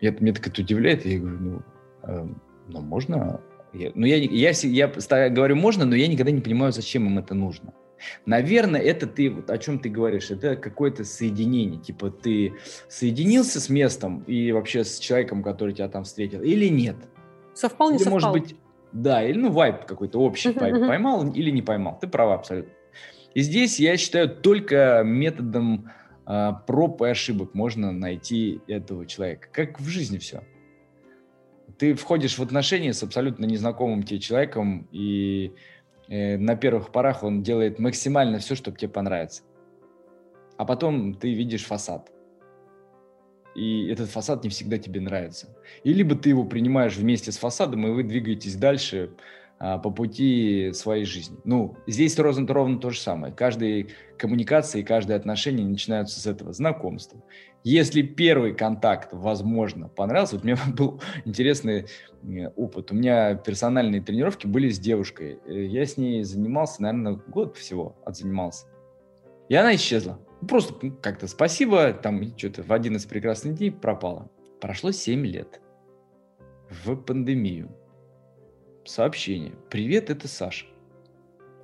И 0.00 0.06
это 0.06 0.20
меня 0.20 0.34
так 0.34 0.48
это 0.48 0.62
удивляет, 0.62 1.06
я 1.06 1.20
говорю, 1.20 1.38
ну, 1.38 1.62
э, 2.02 2.26
ну 2.66 2.80
можно. 2.80 3.40
Я, 3.72 3.92
ну, 3.94 4.04
я, 4.04 4.16
я, 4.16 4.50
я, 4.50 4.92
я 5.10 5.30
говорю, 5.30 5.54
можно, 5.54 5.84
но 5.84 5.94
я 5.94 6.08
никогда 6.08 6.32
не 6.32 6.40
понимаю, 6.40 6.72
зачем 6.72 7.06
им 7.06 7.18
это 7.18 7.34
нужно. 7.34 7.72
Наверное, 8.26 8.80
это 8.80 9.06
ты, 9.06 9.30
вот 9.30 9.50
о 9.50 9.58
чем 9.58 9.78
ты 9.78 9.88
говоришь, 9.88 10.30
это 10.30 10.56
какое-то 10.56 11.04
соединение. 11.04 11.80
Типа 11.80 12.10
ты 12.10 12.54
соединился 12.88 13.60
с 13.60 13.68
местом 13.68 14.24
и 14.26 14.52
вообще 14.52 14.84
с 14.84 14.98
человеком, 14.98 15.42
который 15.42 15.74
тебя 15.74 15.88
там 15.88 16.04
встретил, 16.04 16.42
или 16.42 16.68
нет? 16.68 16.96
Совпал, 17.54 17.90
не 17.90 17.96
или, 17.96 18.04
совпал? 18.04 18.20
может 18.20 18.32
быть, 18.32 18.56
да, 18.92 19.22
или 19.22 19.38
ну 19.38 19.50
вайп 19.50 19.84
какой-то 19.84 20.20
общий 20.20 20.50
uh-huh, 20.50 20.86
поймал 20.86 21.30
или 21.32 21.50
не 21.50 21.62
поймал. 21.62 21.98
Ты 22.00 22.06
права 22.08 22.34
абсолютно. 22.34 22.72
И 23.34 23.42
здесь, 23.42 23.78
я 23.78 23.96
считаю, 23.96 24.28
только 24.28 25.02
методом 25.04 25.90
э, 26.26 26.52
проб 26.66 27.02
и 27.02 27.08
ошибок 27.08 27.54
можно 27.54 27.92
найти 27.92 28.60
этого 28.66 29.06
человека. 29.06 29.48
Как 29.52 29.80
в 29.80 29.86
жизни 29.88 30.18
все. 30.18 30.42
Ты 31.78 31.94
входишь 31.94 32.38
в 32.38 32.42
отношения 32.42 32.92
с 32.92 33.02
абсолютно 33.02 33.44
незнакомым 33.44 34.02
тебе 34.02 34.18
человеком, 34.18 34.88
и 34.90 35.52
на 36.08 36.56
первых 36.56 36.90
порах 36.90 37.22
он 37.22 37.42
делает 37.42 37.78
максимально 37.78 38.38
все, 38.38 38.54
чтобы 38.54 38.78
тебе 38.78 38.90
понравиться. 38.90 39.42
А 40.56 40.64
потом 40.64 41.14
ты 41.14 41.34
видишь 41.34 41.64
фасад. 41.64 42.10
И 43.54 43.88
этот 43.88 44.10
фасад 44.10 44.44
не 44.44 44.50
всегда 44.50 44.78
тебе 44.78 45.00
нравится. 45.00 45.48
И 45.84 45.92
либо 45.92 46.14
ты 46.14 46.30
его 46.30 46.44
принимаешь 46.44 46.96
вместе 46.96 47.32
с 47.32 47.38
фасадом, 47.38 47.86
и 47.86 47.90
вы 47.90 48.02
двигаетесь 48.02 48.56
дальше 48.56 49.10
по 49.58 49.90
пути 49.90 50.70
своей 50.72 51.04
жизни. 51.04 51.36
Ну, 51.44 51.76
здесь 51.86 52.18
ровно, 52.18 52.46
ровно 52.46 52.78
то 52.78 52.90
же 52.90 53.00
самое. 53.00 53.32
Каждая 53.32 53.86
коммуникация 54.16 54.82
и 54.82 54.84
каждое 54.84 55.16
отношение 55.16 55.66
начинаются 55.66 56.20
с 56.20 56.26
этого 56.26 56.52
знакомства. 56.52 57.20
Если 57.64 58.02
первый 58.02 58.54
контакт, 58.54 59.10
возможно, 59.12 59.88
понравился, 59.88 60.36
вот 60.36 60.44
у 60.44 60.46
меня 60.46 60.58
был 60.76 61.00
интересный 61.24 61.86
э, 62.22 62.48
опыт. 62.56 62.92
У 62.92 62.94
меня 62.94 63.34
персональные 63.34 64.00
тренировки 64.00 64.46
были 64.46 64.68
с 64.68 64.78
девушкой. 64.78 65.38
Э, 65.46 65.64
я 65.64 65.84
с 65.84 65.96
ней 65.96 66.22
занимался, 66.22 66.82
наверное, 66.82 67.20
год 67.26 67.56
всего 67.56 67.96
отзанимался. 68.04 68.66
И 69.48 69.54
она 69.54 69.74
исчезла. 69.74 70.20
Просто 70.46 70.74
ну, 70.82 70.96
как-то 71.02 71.26
спасибо, 71.26 71.92
там 71.92 72.36
что-то 72.36 72.62
в 72.62 72.72
один 72.72 72.96
из 72.96 73.06
прекрасных 73.06 73.56
дней 73.56 73.70
пропала. 73.70 74.30
Прошло 74.60 74.92
7 74.92 75.26
лет. 75.26 75.60
В 76.84 76.96
пандемию. 76.96 77.74
Сообщение. 78.88 79.52
Привет, 79.68 80.08
это 80.08 80.28
Саша. 80.28 80.64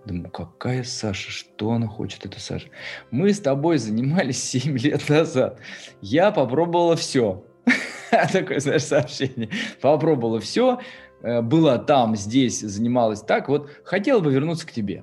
Думаю, 0.04 0.30
какая 0.30 0.84
Саша? 0.84 1.30
Что 1.30 1.70
она 1.70 1.86
хочет, 1.86 2.26
эта 2.26 2.38
Саша? 2.38 2.68
Мы 3.10 3.32
с 3.32 3.40
тобой 3.40 3.78
занимались 3.78 4.44
7 4.50 4.76
лет 4.76 5.08
назад. 5.08 5.58
Я 6.02 6.32
попробовала 6.32 6.96
все. 6.96 7.42
Такое, 8.32 8.60
знаешь, 8.60 8.84
сообщение. 8.84 9.48
Попробовала 9.80 10.38
все. 10.38 10.80
Э, 11.22 11.40
была 11.40 11.78
там, 11.78 12.14
здесь, 12.14 12.60
занималась 12.60 13.22
так. 13.22 13.48
Вот 13.48 13.70
хотела 13.84 14.20
бы 14.20 14.30
вернуться 14.30 14.66
к 14.66 14.72
тебе. 14.72 15.02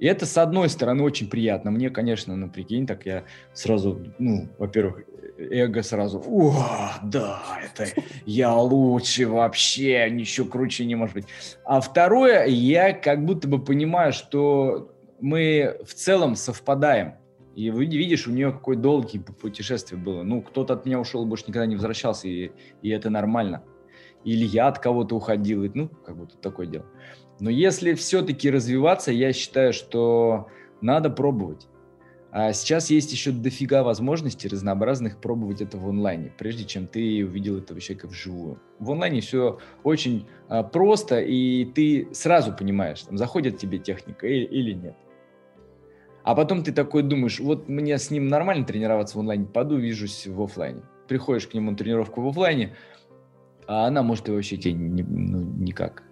И 0.00 0.06
это, 0.06 0.26
с 0.26 0.36
одной 0.36 0.68
стороны, 0.68 1.02
очень 1.02 1.30
приятно. 1.30 1.70
Мне, 1.70 1.88
конечно, 1.88 2.36
ну, 2.36 2.50
прикинь, 2.50 2.86
так 2.86 3.06
я 3.06 3.24
сразу, 3.54 4.04
ну, 4.18 4.50
во-первых, 4.58 5.04
эго 5.50 5.82
сразу, 5.82 6.22
о, 6.26 6.92
да, 7.02 7.42
это 7.64 7.86
я 8.26 8.54
лучше 8.54 9.26
вообще, 9.26 10.08
ничего 10.10 10.46
круче 10.46 10.84
не 10.84 10.94
может 10.94 11.14
быть. 11.14 11.26
А 11.64 11.80
второе, 11.80 12.46
я 12.46 12.92
как 12.92 13.24
будто 13.24 13.48
бы 13.48 13.62
понимаю, 13.62 14.12
что 14.12 14.92
мы 15.20 15.78
в 15.84 15.94
целом 15.94 16.36
совпадаем. 16.36 17.14
И 17.54 17.70
видишь, 17.70 18.26
у 18.26 18.32
нее 18.32 18.50
какое 18.50 18.76
долгое 18.76 19.20
путешествие 19.20 20.00
было. 20.00 20.22
Ну, 20.22 20.40
кто-то 20.40 20.72
от 20.74 20.86
меня 20.86 20.98
ушел, 20.98 21.26
больше 21.26 21.44
никогда 21.48 21.66
не 21.66 21.76
возвращался, 21.76 22.26
и, 22.26 22.50
и 22.80 22.88
это 22.88 23.10
нормально. 23.10 23.62
Или 24.24 24.46
я 24.46 24.68
от 24.68 24.78
кого-то 24.78 25.16
уходил, 25.16 25.64
и, 25.64 25.70
ну, 25.74 25.88
как 25.88 26.16
тут 26.16 26.40
такое 26.40 26.66
дело. 26.66 26.86
Но 27.40 27.50
если 27.50 27.94
все-таки 27.94 28.50
развиваться, 28.50 29.12
я 29.12 29.32
считаю, 29.32 29.72
что 29.72 30.48
надо 30.80 31.10
пробовать. 31.10 31.68
А 32.34 32.54
сейчас 32.54 32.88
есть 32.88 33.12
еще 33.12 33.30
дофига 33.30 33.82
возможностей 33.82 34.48
разнообразных 34.48 35.20
пробовать 35.20 35.60
это 35.60 35.76
в 35.76 35.86
онлайне, 35.86 36.32
прежде 36.38 36.64
чем 36.64 36.86
ты 36.86 37.22
увидел 37.26 37.58
этого 37.58 37.78
человека 37.78 38.08
вживую. 38.08 38.58
В 38.78 38.90
онлайне 38.90 39.20
все 39.20 39.58
очень 39.84 40.26
а, 40.48 40.62
просто, 40.62 41.20
и 41.20 41.66
ты 41.66 42.08
сразу 42.12 42.54
понимаешь, 42.54 43.02
там, 43.02 43.18
заходит 43.18 43.58
тебе 43.58 43.78
техника 43.78 44.26
или, 44.26 44.46
или 44.46 44.72
нет. 44.72 44.96
А 46.24 46.34
потом 46.34 46.64
ты 46.64 46.72
такой 46.72 47.02
думаешь, 47.02 47.38
вот 47.38 47.68
мне 47.68 47.98
с 47.98 48.10
ним 48.10 48.28
нормально 48.28 48.64
тренироваться 48.64 49.18
в 49.18 49.20
онлайне, 49.20 49.44
пойду 49.44 49.76
вижусь 49.76 50.26
в 50.26 50.40
офлайне. 50.40 50.80
Приходишь 51.08 51.46
к 51.46 51.52
нему 51.52 51.72
на 51.72 51.76
тренировку 51.76 52.22
в 52.22 52.28
офлайне, 52.28 52.74
а 53.66 53.86
она 53.86 54.02
может 54.02 54.30
и 54.30 54.32
вообще 54.32 54.56
тебе 54.56 54.72
не, 54.72 55.02
ну, 55.02 55.42
никак 55.42 56.02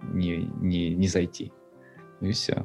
не, 0.00 0.48
не, 0.60 0.94
не 0.94 1.08
зайти. 1.08 1.50
И 2.20 2.30
все 2.30 2.62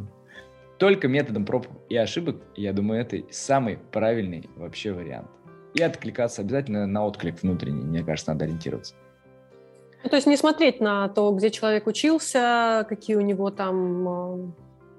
только 0.82 1.08
методом 1.08 1.46
проб 1.46 1.68
и 1.90 1.96
ошибок, 1.96 2.38
я 2.56 2.74
думаю, 2.74 3.02
это 3.02 3.22
самый 3.30 3.78
правильный 3.92 4.50
вообще 4.56 4.92
вариант. 4.92 5.28
И 5.76 5.84
откликаться 5.84 6.42
обязательно 6.42 6.88
на 6.88 7.06
отклик 7.06 7.44
внутренний, 7.44 7.84
мне 7.84 8.04
кажется, 8.04 8.32
надо 8.32 8.46
ориентироваться. 8.46 8.96
Ну, 10.04 10.10
то 10.10 10.16
есть 10.16 10.26
не 10.26 10.38
смотреть 10.38 10.82
на 10.82 11.08
то, 11.08 11.32
где 11.34 11.52
человек 11.52 11.86
учился, 11.86 12.84
какие 12.90 13.16
у 13.16 13.22
него 13.22 13.52
там 13.52 14.08
э, 14.08 14.52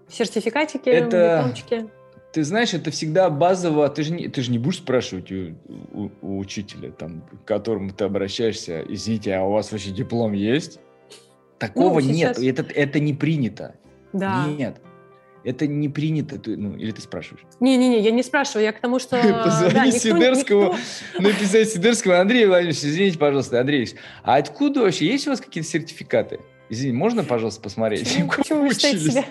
сертификатики, 0.09 0.89
это... 0.89 1.39
дипломчики. 1.39 1.91
Ты 2.33 2.45
знаешь, 2.45 2.75
это 2.75 2.93
всегда 2.93 3.29
базово. 3.29 3.89
Ты 3.89 4.05
же 4.05 4.13
не, 4.13 4.29
ты 4.29 4.41
же 4.41 4.53
не 4.53 4.61
будешь 4.61 4.79
спрашивать 4.79 5.33
у, 5.33 5.57
у, 5.93 6.11
у 6.23 6.39
учителя, 6.39 6.93
там, 6.93 7.23
к 7.23 7.45
которому 7.45 7.91
ты 7.91 8.05
обращаешься, 8.05 8.85
извините, 8.89 9.35
а 9.35 9.43
у 9.43 9.51
вас 9.51 9.73
вообще 9.73 9.91
диплом 9.91 10.33
есть? 10.33 10.79
Такого 11.59 11.95
ну, 11.95 12.01
сейчас... 12.03 12.39
нет. 12.39 12.61
Это, 12.61 12.73
это 12.73 13.01
не 13.01 13.15
принято. 13.15 13.75
Да. 14.13 14.47
Нет. 14.47 14.81
Это 15.45 15.67
не 15.67 15.89
принято, 15.89 16.41
ну, 16.47 16.77
или 16.77 16.93
ты 16.93 17.01
спрашиваешь? 17.01 17.45
Не-не-не, 17.61 18.01
я 18.01 18.11
не 18.11 18.23
спрашиваю, 18.23 18.65
я 18.65 18.73
к 18.73 18.81
тому, 18.81 18.99
что... 18.99 19.17
Позвони 19.45 19.75
да, 19.75 19.91
Сидерскому, 19.91 20.77
написать 21.19 21.71
Сидерскому, 21.71 22.15
Андрей 22.15 22.47
Владимирович, 22.47 22.79
извините, 22.79 23.19
пожалуйста, 23.19 23.61
Андрей 23.61 23.83
а 24.23 24.37
откуда 24.37 24.83
вообще, 24.83 25.07
есть 25.07 25.27
у 25.27 25.31
вас 25.31 25.41
какие-то 25.41 25.69
сертификаты? 25.69 26.41
Извини, 26.73 26.95
можно, 26.95 27.23
пожалуйста, 27.23 27.61
посмотреть? 27.61 28.05
Почему, 28.05 28.31
почему 28.37 28.61
вы 28.63 28.73
считаете 28.73 28.99
себя 28.99 29.25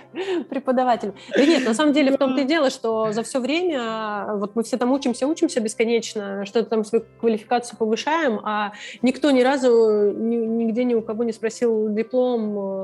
преподавателем? 0.47 1.15
Да 1.35 1.43
нет, 1.43 1.65
на 1.65 1.73
самом 1.73 1.91
деле 1.91 2.11
в 2.11 2.17
том-то 2.17 2.41
и 2.41 2.45
дело, 2.45 2.69
что 2.69 3.11
за 3.13 3.23
все 3.23 3.39
время 3.39 4.35
вот 4.35 4.55
мы 4.55 4.63
все 4.63 4.77
там 4.77 4.91
учимся, 4.91 5.25
учимся 5.25 5.59
бесконечно, 5.59 6.45
что-то 6.45 6.69
там 6.69 6.85
свою 6.85 7.03
квалификацию 7.19 7.79
повышаем, 7.79 8.41
а 8.43 8.73
никто 9.01 9.31
ни 9.31 9.41
разу 9.41 10.11
нигде 10.11 10.83
ни 10.83 10.93
у 10.93 11.01
кого 11.01 11.23
не 11.23 11.33
спросил 11.33 11.89
диплом 11.89 12.83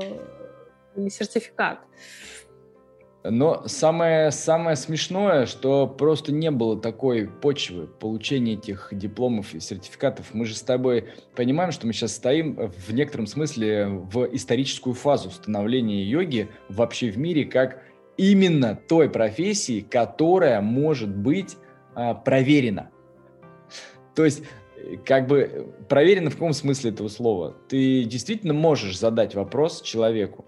или 0.96 1.08
сертификат. 1.08 1.78
Но 3.30 3.64
самое, 3.66 4.30
самое 4.30 4.76
смешное, 4.76 5.46
что 5.46 5.86
просто 5.86 6.32
не 6.32 6.50
было 6.50 6.80
такой 6.80 7.26
почвы 7.26 7.86
получения 7.86 8.54
этих 8.54 8.88
дипломов 8.92 9.54
и 9.54 9.60
сертификатов. 9.60 10.26
Мы 10.32 10.44
же 10.44 10.54
с 10.54 10.62
тобой 10.62 11.08
понимаем, 11.34 11.72
что 11.72 11.86
мы 11.86 11.92
сейчас 11.92 12.14
стоим 12.14 12.56
в 12.56 12.92
некотором 12.92 13.26
смысле 13.26 13.86
в 13.86 14.24
историческую 14.32 14.94
фазу 14.94 15.30
становления 15.30 16.04
йоги 16.04 16.48
вообще 16.68 17.10
в 17.10 17.18
мире 17.18 17.44
как 17.44 17.82
именно 18.16 18.78
той 18.88 19.10
профессии, 19.10 19.80
которая 19.80 20.60
может 20.60 21.14
быть 21.14 21.56
а, 21.94 22.14
проверена. 22.14 22.90
То 24.14 24.24
есть 24.24 24.42
как 25.04 25.26
бы 25.26 25.72
проверено 25.88 26.30
в 26.30 26.34
каком 26.34 26.52
смысле 26.52 26.90
этого 26.90 27.08
слова? 27.08 27.56
Ты 27.68 28.04
действительно 28.04 28.54
можешь 28.54 28.98
задать 28.98 29.34
вопрос 29.34 29.82
человеку, 29.82 30.44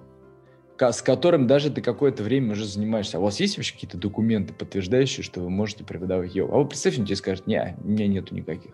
с 0.80 1.02
которым 1.02 1.46
даже 1.46 1.70
ты 1.70 1.82
какое-то 1.82 2.22
время 2.22 2.52
уже 2.52 2.64
занимаешься. 2.64 3.18
А 3.18 3.20
у 3.20 3.24
вас 3.24 3.38
есть 3.40 3.56
вообще 3.56 3.74
какие-то 3.74 3.98
документы, 3.98 4.54
подтверждающие, 4.54 5.22
что 5.22 5.40
вы 5.40 5.50
можете 5.50 5.84
преподавать 5.84 6.34
йогу? 6.34 6.54
А 6.54 6.58
вот 6.58 6.70
представьте, 6.70 7.04
тебе 7.04 7.16
скажут, 7.16 7.46
не, 7.46 7.76
у 7.82 7.88
меня 7.88 8.06
нету 8.06 8.34
никаких. 8.34 8.72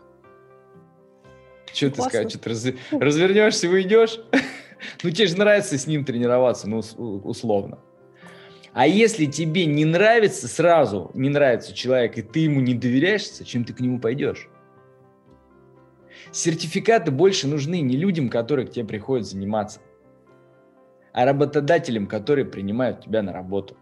Что 1.72 1.90
ты 1.90 2.02
скажешь? 2.02 2.30
Что 2.30 2.38
ты 2.38 2.50
раз, 2.50 2.66
развернешься, 2.92 3.68
уйдешь? 3.68 4.20
ну, 5.02 5.10
тебе 5.10 5.26
же 5.26 5.36
нравится 5.36 5.76
с 5.76 5.86
ним 5.86 6.04
тренироваться, 6.04 6.68
ну, 6.68 6.78
условно. 6.78 7.78
А 8.72 8.86
если 8.86 9.24
тебе 9.24 9.64
не 9.66 9.84
нравится 9.84 10.48
сразу, 10.48 11.10
не 11.14 11.30
нравится 11.30 11.74
человек, 11.74 12.18
и 12.18 12.22
ты 12.22 12.40
ему 12.40 12.60
не 12.60 12.74
доверяешь, 12.74 13.30
зачем 13.32 13.64
ты 13.64 13.72
к 13.72 13.80
нему 13.80 13.98
пойдешь? 13.98 14.48
Сертификаты 16.30 17.10
больше 17.10 17.46
нужны 17.46 17.80
не 17.80 17.96
людям, 17.96 18.28
которые 18.28 18.66
к 18.66 18.70
тебе 18.70 18.84
приходят 18.84 19.26
заниматься, 19.26 19.80
а 21.16 21.24
работодателям, 21.24 22.06
которые 22.06 22.44
принимают 22.44 23.00
тебя 23.00 23.22
на 23.22 23.32
работу. 23.32 23.74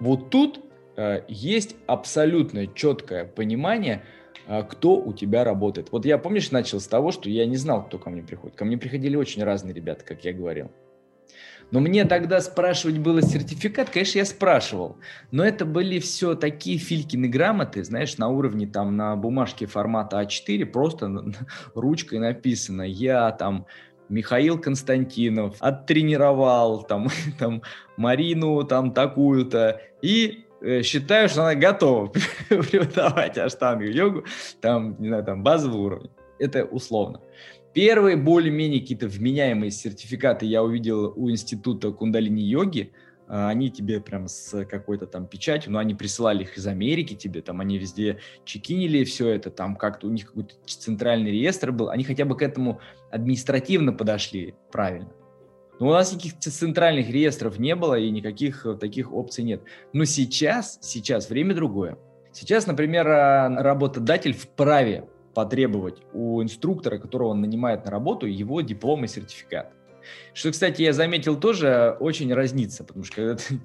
Вот 0.00 0.30
тут 0.30 0.64
э, 0.96 1.20
есть 1.28 1.76
абсолютно 1.86 2.66
четкое 2.66 3.26
понимание, 3.26 4.02
э, 4.46 4.62
кто 4.62 4.96
у 4.96 5.12
тебя 5.12 5.44
работает. 5.44 5.92
Вот 5.92 6.06
я, 6.06 6.16
помнишь, 6.16 6.50
начал 6.50 6.80
с 6.80 6.86
того, 6.86 7.12
что 7.12 7.28
я 7.28 7.44
не 7.44 7.56
знал, 7.56 7.84
кто 7.84 7.98
ко 7.98 8.08
мне 8.08 8.22
приходит. 8.22 8.56
Ко 8.56 8.64
мне 8.64 8.78
приходили 8.78 9.16
очень 9.16 9.44
разные 9.44 9.74
ребята, 9.74 10.02
как 10.02 10.24
я 10.24 10.32
говорил. 10.32 10.70
Но 11.70 11.80
мне 11.80 12.06
тогда 12.06 12.40
спрашивать 12.40 12.98
было 12.98 13.20
сертификат, 13.20 13.90
конечно, 13.90 14.18
я 14.18 14.24
спрашивал. 14.24 14.96
Но 15.30 15.44
это 15.44 15.66
были 15.66 15.98
все 15.98 16.34
такие 16.34 16.78
филькины 16.78 17.28
грамоты, 17.28 17.84
знаешь, 17.84 18.16
на 18.16 18.28
уровне 18.28 18.66
там 18.66 18.96
на 18.96 19.14
бумажке 19.14 19.66
формата 19.66 20.20
А4, 20.22 20.64
просто 20.64 21.32
ручкой 21.74 22.18
написано. 22.18 22.82
Я 22.82 23.30
там 23.32 23.66
Михаил 24.10 24.58
Константинов 24.60 25.56
оттренировал 25.60 26.82
там, 26.82 27.08
там 27.38 27.62
Марину 27.96 28.62
там 28.64 28.92
такую-то 28.92 29.80
и 30.02 30.44
э, 30.60 30.82
считаю, 30.82 31.28
что 31.28 31.42
она 31.42 31.54
готова 31.54 32.06
преподавать 32.48 33.38
аштангу 33.38 33.84
йогу, 33.84 34.24
там, 34.60 34.96
не 34.98 35.08
знаю, 35.08 35.24
там 35.24 35.42
базового 35.42 35.78
уровня. 35.78 36.10
Это 36.38 36.64
условно. 36.64 37.20
Первые 37.72 38.16
более-менее 38.16 38.80
какие-то 38.80 39.06
вменяемые 39.06 39.70
сертификаты 39.70 40.44
я 40.44 40.62
увидел 40.62 41.12
у 41.16 41.30
института 41.30 41.90
кундалини-йоги– 41.90 42.92
а, 43.32 43.48
они 43.48 43.70
тебе 43.70 44.00
прям 44.00 44.26
с 44.26 44.64
какой-то 44.64 45.06
там 45.06 45.24
печатью, 45.24 45.70
но 45.70 45.78
они 45.78 45.94
присылали 45.94 46.42
их 46.42 46.58
из 46.58 46.66
Америки 46.66 47.14
тебе, 47.14 47.42
там 47.42 47.60
они 47.60 47.78
везде 47.78 48.18
чекинили 48.44 49.04
все 49.04 49.28
это, 49.28 49.50
там 49.50 49.76
как-то 49.76 50.08
у 50.08 50.10
них 50.10 50.26
какой-то 50.26 50.56
центральный 50.66 51.30
реестр 51.30 51.70
был, 51.70 51.90
они 51.90 52.02
хотя 52.02 52.24
бы 52.24 52.36
к 52.36 52.42
этому 52.42 52.80
административно 53.10 53.92
подошли 53.92 54.54
правильно. 54.70 55.10
Но 55.78 55.88
у 55.88 55.92
нас 55.92 56.12
никаких 56.12 56.38
центральных 56.38 57.08
реестров 57.08 57.58
не 57.58 57.74
было 57.74 57.98
и 57.98 58.10
никаких 58.10 58.66
э, 58.66 58.74
таких 58.74 59.12
опций 59.12 59.44
нет. 59.44 59.62
Но 59.94 60.04
сейчас, 60.04 60.78
сейчас 60.82 61.30
время 61.30 61.54
другое. 61.54 61.96
Сейчас, 62.32 62.66
например, 62.66 63.08
а, 63.08 63.48
работодатель 63.48 64.34
вправе 64.34 65.08
потребовать 65.34 66.02
у 66.12 66.42
инструктора, 66.42 66.98
которого 66.98 67.28
он 67.28 67.40
нанимает 67.40 67.86
на 67.86 67.90
работу, 67.90 68.26
его 68.26 68.60
диплом 68.60 69.04
и 69.04 69.08
сертификат. 69.08 69.72
Что, 70.34 70.50
кстати, 70.50 70.82
я 70.82 70.92
заметил 70.92 71.38
тоже 71.38 71.96
очень 71.98 72.32
разнится, 72.32 72.84
потому 72.84 73.04
что 73.04 73.16
когда 73.16 73.34
ты 73.36 73.60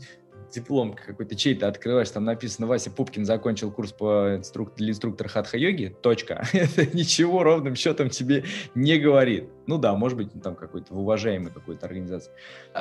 диплом 0.55 0.93
какой-то 0.93 1.35
чей-то 1.35 1.67
открываешь, 1.67 2.09
там 2.09 2.23
написано 2.25 2.67
Вася 2.67 2.89
Пупкин 2.89 3.25
закончил 3.25 3.71
курс 3.71 3.91
по 3.91 4.37
инструк... 4.37 4.75
для 4.75 4.91
инструктора 4.91 5.27
хатха-йоги, 5.27 5.95
точка. 6.01 6.43
Это 6.53 6.85
ничего 6.95 7.43
ровным 7.43 7.75
счетом 7.75 8.09
тебе 8.09 8.45
не 8.73 8.97
говорит. 8.97 9.49
Ну 9.67 9.77
да, 9.77 9.95
может 9.95 10.17
быть, 10.17 10.29
там 10.41 10.55
какой-то 10.55 10.93
в 10.93 10.99
уважаемой 10.99 11.51
какой-то 11.51 11.85
организации. 11.85 12.31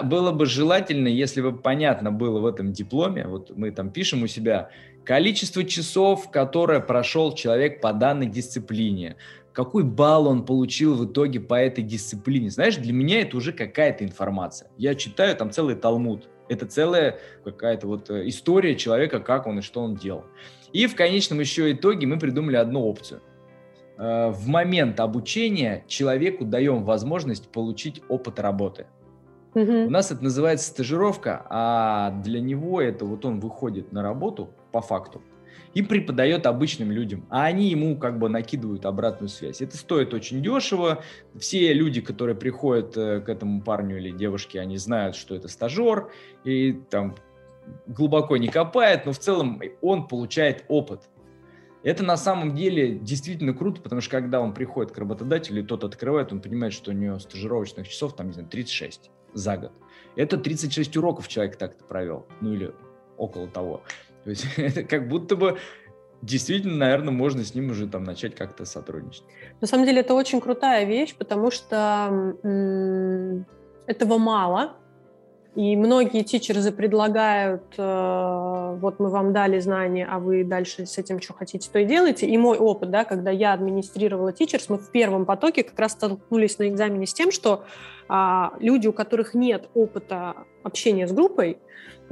Было 0.04 0.32
бы 0.32 0.46
желательно, 0.46 1.08
если 1.08 1.40
бы 1.40 1.56
понятно 1.56 2.10
было 2.10 2.40
в 2.40 2.46
этом 2.46 2.72
дипломе, 2.72 3.26
вот 3.26 3.50
мы 3.56 3.70
там 3.70 3.90
пишем 3.90 4.22
у 4.22 4.26
себя 4.26 4.70
количество 5.04 5.64
часов, 5.64 6.30
которое 6.30 6.80
прошел 6.80 7.34
человек 7.34 7.80
по 7.80 7.92
данной 7.92 8.26
дисциплине, 8.26 9.16
какой 9.52 9.84
балл 9.84 10.26
он 10.26 10.44
получил 10.44 10.96
в 10.96 11.06
итоге 11.06 11.40
по 11.40 11.54
этой 11.54 11.84
дисциплине. 11.84 12.50
Знаешь, 12.50 12.76
для 12.76 12.92
меня 12.92 13.20
это 13.20 13.36
уже 13.36 13.52
какая-то 13.52 14.04
информация. 14.04 14.70
Я 14.76 14.94
читаю 14.94 15.36
там 15.36 15.50
целый 15.50 15.76
талмуд. 15.76 16.28
Это 16.48 16.66
целая 16.66 17.18
какая-то 17.44 17.86
вот 17.86 18.10
э, 18.10 18.28
история 18.28 18.76
человека, 18.76 19.20
как 19.20 19.46
он 19.46 19.58
и 19.58 19.62
что 19.62 19.82
он 19.82 19.94
делал. 19.94 20.24
И 20.72 20.86
в 20.86 20.94
конечном 20.94 21.40
еще 21.40 21.72
итоге 21.72 22.06
мы 22.06 22.18
придумали 22.18 22.56
одну 22.56 22.84
опцию. 22.84 23.22
Э, 23.96 24.30
в 24.30 24.46
момент 24.48 25.00
обучения 25.00 25.84
человеку 25.86 26.44
даем 26.44 26.84
возможность 26.84 27.48
получить 27.48 28.02
опыт 28.08 28.40
работы. 28.40 28.86
Угу. 29.54 29.86
У 29.86 29.90
нас 29.90 30.10
это 30.10 30.22
называется 30.24 30.68
стажировка, 30.68 31.46
а 31.48 32.10
для 32.22 32.40
него 32.40 32.80
это 32.80 33.04
вот 33.04 33.24
он 33.24 33.40
выходит 33.40 33.92
на 33.92 34.02
работу 34.02 34.50
по 34.72 34.80
факту 34.80 35.22
и 35.74 35.82
преподает 35.82 36.46
обычным 36.46 36.90
людям, 36.90 37.26
а 37.30 37.44
они 37.44 37.68
ему 37.68 37.98
как 37.98 38.18
бы 38.18 38.28
накидывают 38.28 38.86
обратную 38.86 39.28
связь. 39.28 39.60
Это 39.60 39.76
стоит 39.76 40.14
очень 40.14 40.42
дешево. 40.42 41.02
Все 41.38 41.72
люди, 41.72 42.00
которые 42.00 42.36
приходят 42.36 42.96
э, 42.96 43.20
к 43.20 43.28
этому 43.28 43.60
парню 43.60 43.98
или 43.98 44.10
девушке, 44.10 44.60
они 44.60 44.76
знают, 44.76 45.16
что 45.16 45.34
это 45.34 45.48
стажер, 45.48 46.10
и 46.44 46.72
там 46.90 47.16
глубоко 47.86 48.36
не 48.36 48.48
копает, 48.48 49.06
но 49.06 49.12
в 49.12 49.18
целом 49.18 49.60
он 49.80 50.06
получает 50.06 50.64
опыт. 50.68 51.02
Это 51.82 52.02
на 52.02 52.16
самом 52.16 52.54
деле 52.54 52.98
действительно 52.98 53.52
круто, 53.52 53.82
потому 53.82 54.00
что 54.00 54.10
когда 54.12 54.40
он 54.40 54.54
приходит 54.54 54.92
к 54.92 54.98
работодателю, 54.98 55.62
и 55.62 55.66
тот 55.66 55.84
открывает, 55.84 56.32
он 56.32 56.40
понимает, 56.40 56.72
что 56.72 56.92
у 56.92 56.94
него 56.94 57.18
стажировочных 57.18 57.88
часов, 57.88 58.16
там, 58.16 58.28
не 58.28 58.32
знаю, 58.32 58.48
36 58.48 59.10
за 59.34 59.56
год. 59.58 59.72
Это 60.16 60.38
36 60.38 60.96
уроков 60.96 61.28
человек 61.28 61.56
так-то 61.56 61.84
провел, 61.84 62.26
ну 62.40 62.54
или 62.54 62.72
около 63.16 63.48
того. 63.48 63.82
То 64.24 64.30
есть 64.30 64.46
это 64.56 64.82
как 64.84 65.08
будто 65.08 65.36
бы 65.36 65.58
действительно, 66.22 66.76
наверное, 66.76 67.12
можно 67.12 67.44
с 67.44 67.54
ним 67.54 67.70
уже 67.70 67.86
там 67.86 68.04
начать 68.04 68.34
как-то 68.34 68.64
сотрудничать. 68.64 69.24
На 69.60 69.66
самом 69.66 69.84
деле 69.84 70.00
это 70.00 70.14
очень 70.14 70.40
крутая 70.40 70.84
вещь, 70.84 71.14
потому 71.14 71.50
что 71.50 72.34
этого 73.86 74.18
мало, 74.18 74.76
и 75.54 75.76
многие 75.76 76.24
тичерзы 76.24 76.72
предлагают, 76.72 77.62
э, 77.78 78.76
вот 78.80 78.98
мы 78.98 79.08
вам 79.08 79.32
дали 79.32 79.60
знания, 79.60 80.04
а 80.10 80.18
вы 80.18 80.42
дальше 80.42 80.84
с 80.84 80.98
этим 80.98 81.20
что 81.20 81.32
хотите, 81.32 81.70
то 81.70 81.78
и 81.78 81.84
делаете. 81.84 82.26
И 82.26 82.36
мой 82.36 82.58
опыт, 82.58 82.90
да, 82.90 83.04
когда 83.04 83.30
я 83.30 83.52
администрировала 83.52 84.32
тичерс, 84.32 84.68
мы 84.68 84.78
в 84.78 84.90
первом 84.90 85.24
потоке 85.26 85.62
как 85.62 85.78
раз 85.78 85.92
столкнулись 85.92 86.58
на 86.58 86.68
экзамене 86.68 87.06
с 87.06 87.14
тем, 87.14 87.30
что 87.30 87.64
а, 88.08 88.54
люди, 88.58 88.88
у 88.88 88.92
которых 88.92 89.34
нет 89.34 89.68
опыта 89.74 90.34
общения 90.64 91.06
с 91.06 91.12
группой, 91.12 91.58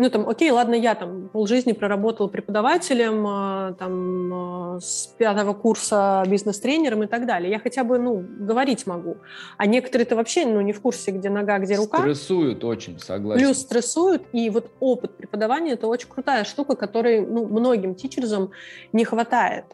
ну, 0.03 0.11
там, 0.11 0.29
окей, 0.29 0.51
ладно, 0.51 0.75
я 0.75 0.95
там 0.97 1.29
полжизни 1.29 1.73
проработала 1.73 2.27
преподавателем, 2.27 3.25
а, 3.27 3.73
там, 3.79 4.35
а, 4.35 4.81
с 4.81 5.07
пятого 5.17 5.55
курса 5.55 6.25
бизнес-тренером 6.27 7.05
и 7.05 7.07
так 7.07 7.25
далее. 7.25 7.51
Я 7.51 7.61
хотя 7.61 7.85
бы, 7.85 7.99
ну, 7.99 8.17
говорить 8.41 8.85
могу. 8.87 9.19
А 9.57 9.67
некоторые-то 9.67 10.17
вообще, 10.17 10.45
ну, 10.45 10.61
не 10.61 10.73
в 10.73 10.81
курсе, 10.81 11.13
где 11.13 11.31
нога, 11.31 11.61
где 11.61 11.77
рука. 11.77 11.99
Стрессуют 11.99 12.65
очень, 12.65 12.99
согласен. 12.99 13.45
Плюс 13.45 13.59
стрессуют, 13.59 14.23
и 14.33 14.51
вот 14.51 14.71
опыт 14.81 15.17
преподавания– 15.17 15.73
это 15.75 15.87
очень 15.87 16.09
крутая 16.09 16.43
штука, 16.43 16.75
которой, 16.75 17.25
ну, 17.25 17.47
многим 17.47 17.95
тичерзам 17.95 18.51
не 18.93 19.05
хватает. 19.05 19.67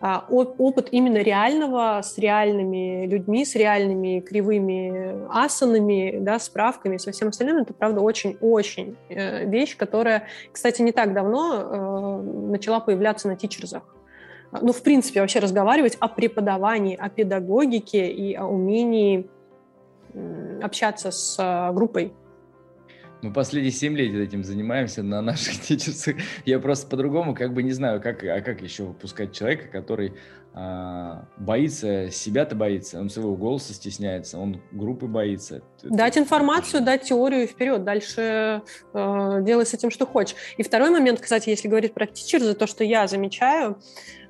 А, 0.00 0.24
опыт 0.28 0.88
именно 0.92 1.18
реального 1.18 2.00
с 2.02 2.18
реальными 2.18 3.06
людьми, 3.06 3.44
с 3.44 3.56
реальными 3.56 4.20
кривыми 4.20 5.26
асанами, 5.28 6.18
да, 6.20 6.38
справками, 6.38 6.98
со 6.98 7.10
всем 7.10 7.28
остальным, 7.28 7.56
это, 7.56 7.74
правда, 7.74 8.00
очень-очень 8.00 8.96
э, 9.08 9.44
вещь, 9.46 9.76
которая, 9.76 10.28
кстати, 10.52 10.82
не 10.82 10.92
так 10.92 11.14
давно 11.14 11.56
э, 11.56 12.22
начала 12.50 12.78
появляться 12.78 13.26
на 13.26 13.34
тичерзах. 13.34 13.82
Ну, 14.52 14.72
в 14.72 14.82
принципе, 14.82 15.20
вообще 15.20 15.40
разговаривать 15.40 15.96
о 15.98 16.06
преподавании, 16.06 16.96
о 16.96 17.08
педагогике 17.08 18.08
и 18.08 18.34
о 18.34 18.46
умении 18.46 19.28
общаться 20.62 21.10
с 21.10 21.36
э, 21.38 21.72
группой 21.74 22.12
мы 23.22 23.32
последние 23.32 23.72
7 23.72 23.96
лет 23.96 24.14
этим 24.14 24.44
занимаемся 24.44 25.02
на 25.02 25.20
наших 25.20 25.60
тичерсах. 25.62 26.16
Я 26.44 26.58
просто 26.58 26.86
по-другому 26.88 27.34
как 27.34 27.52
бы 27.52 27.62
не 27.62 27.72
знаю, 27.72 28.00
как, 28.00 28.22
а 28.24 28.40
как 28.40 28.62
еще 28.62 28.84
выпускать 28.84 29.32
человека, 29.32 29.68
который 29.68 30.14
а, 30.54 31.24
боится, 31.36 32.10
себя-то 32.10 32.56
боится, 32.56 32.98
он 33.00 33.10
своего 33.10 33.36
голоса 33.36 33.74
стесняется, 33.74 34.38
он 34.38 34.60
группы 34.72 35.06
боится. 35.06 35.62
Дать 35.82 36.18
информацию, 36.18 36.82
дать 36.82 37.02
теорию 37.02 37.46
вперед, 37.46 37.84
дальше 37.84 38.62
э, 38.92 39.38
делай 39.42 39.66
с 39.66 39.74
этим, 39.74 39.90
что 39.90 40.06
хочешь. 40.06 40.36
И 40.56 40.62
второй 40.62 40.90
момент, 40.90 41.20
кстати, 41.20 41.50
если 41.50 41.68
говорить 41.68 41.94
про 41.94 42.06
тичерзы, 42.06 42.54
то, 42.54 42.66
что 42.66 42.82
я 42.82 43.06
замечаю, 43.06 43.78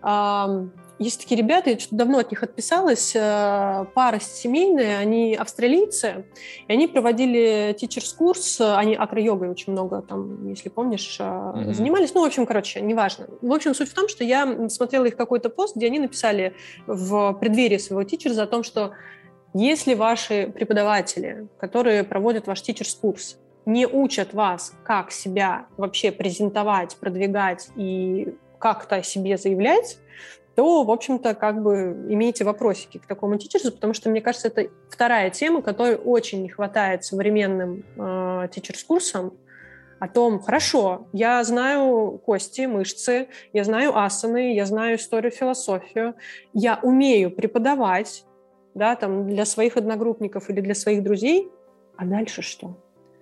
э, 0.02 0.68
есть 0.98 1.20
такие 1.20 1.40
ребята, 1.40 1.70
я 1.70 1.78
что-то 1.78 1.96
давно 1.96 2.18
от 2.18 2.30
них 2.30 2.42
отписалась, 2.42 3.14
э, 3.14 3.84
пара 3.94 4.18
семейная, 4.20 4.98
они 4.98 5.34
австралийцы, 5.34 6.24
и 6.66 6.72
они 6.72 6.88
проводили 6.88 7.76
тичерс-курс, 7.78 8.60
они 8.60 8.94
акро-йогой 8.94 9.48
очень 9.48 9.72
много 9.72 10.02
там, 10.02 10.48
если 10.48 10.68
помнишь, 10.68 11.18
mm-hmm. 11.20 11.72
занимались. 11.72 12.14
Ну, 12.14 12.22
в 12.22 12.26
общем, 12.26 12.46
короче, 12.46 12.80
неважно. 12.80 13.26
В 13.40 13.52
общем, 13.52 13.74
суть 13.74 13.90
в 13.90 13.94
том, 13.94 14.08
что 14.08 14.24
я 14.24 14.68
смотрела 14.68 15.04
их 15.04 15.16
какой-то 15.16 15.50
пост, 15.50 15.76
где 15.76 15.86
они 15.86 16.00
написали 16.00 16.54
в 16.86 17.32
преддверии 17.34 17.78
своего 17.78 18.04
тичерса 18.04 18.42
о 18.42 18.46
том, 18.46 18.64
что 18.64 18.92
если 19.54 19.94
ваши 19.94 20.52
преподаватели, 20.54 21.48
которые 21.58 22.04
проводят 22.04 22.46
ваш 22.46 22.62
тичерс-курс, 22.62 23.38
не 23.66 23.86
учат 23.86 24.32
вас, 24.32 24.72
как 24.84 25.10
себя 25.12 25.66
вообще 25.76 26.10
презентовать, 26.10 26.96
продвигать 26.96 27.68
и 27.76 28.34
как-то 28.58 28.96
о 28.96 29.02
себе 29.02 29.36
заявлять, 29.36 29.98
то, 30.58 30.82
в 30.82 30.90
общем-то, 30.90 31.36
как 31.36 31.62
бы 31.62 32.04
имейте 32.08 32.42
вопросики 32.42 32.98
к 32.98 33.06
такому 33.06 33.38
тичерсу, 33.38 33.70
потому 33.70 33.94
что, 33.94 34.10
мне 34.10 34.20
кажется, 34.20 34.48
это 34.48 34.66
вторая 34.90 35.30
тема, 35.30 35.62
которой 35.62 35.94
очень 35.94 36.42
не 36.42 36.48
хватает 36.48 37.04
современным 37.04 37.84
э, 37.96 38.48
тичерс-курсам, 38.50 39.34
о 40.00 40.08
том, 40.08 40.40
хорошо, 40.40 41.06
я 41.12 41.44
знаю 41.44 42.20
кости, 42.26 42.62
мышцы, 42.66 43.28
я 43.52 43.62
знаю 43.62 43.96
асаны, 43.96 44.52
я 44.52 44.66
знаю 44.66 44.96
историю, 44.96 45.30
философию, 45.30 46.16
я 46.52 46.80
умею 46.82 47.30
преподавать, 47.30 48.24
да, 48.74 48.96
там, 48.96 49.28
для 49.28 49.44
своих 49.44 49.76
одногруппников 49.76 50.50
или 50.50 50.60
для 50.60 50.74
своих 50.74 51.04
друзей, 51.04 51.48
а 51.96 52.04
дальше 52.04 52.42
что? 52.42 52.76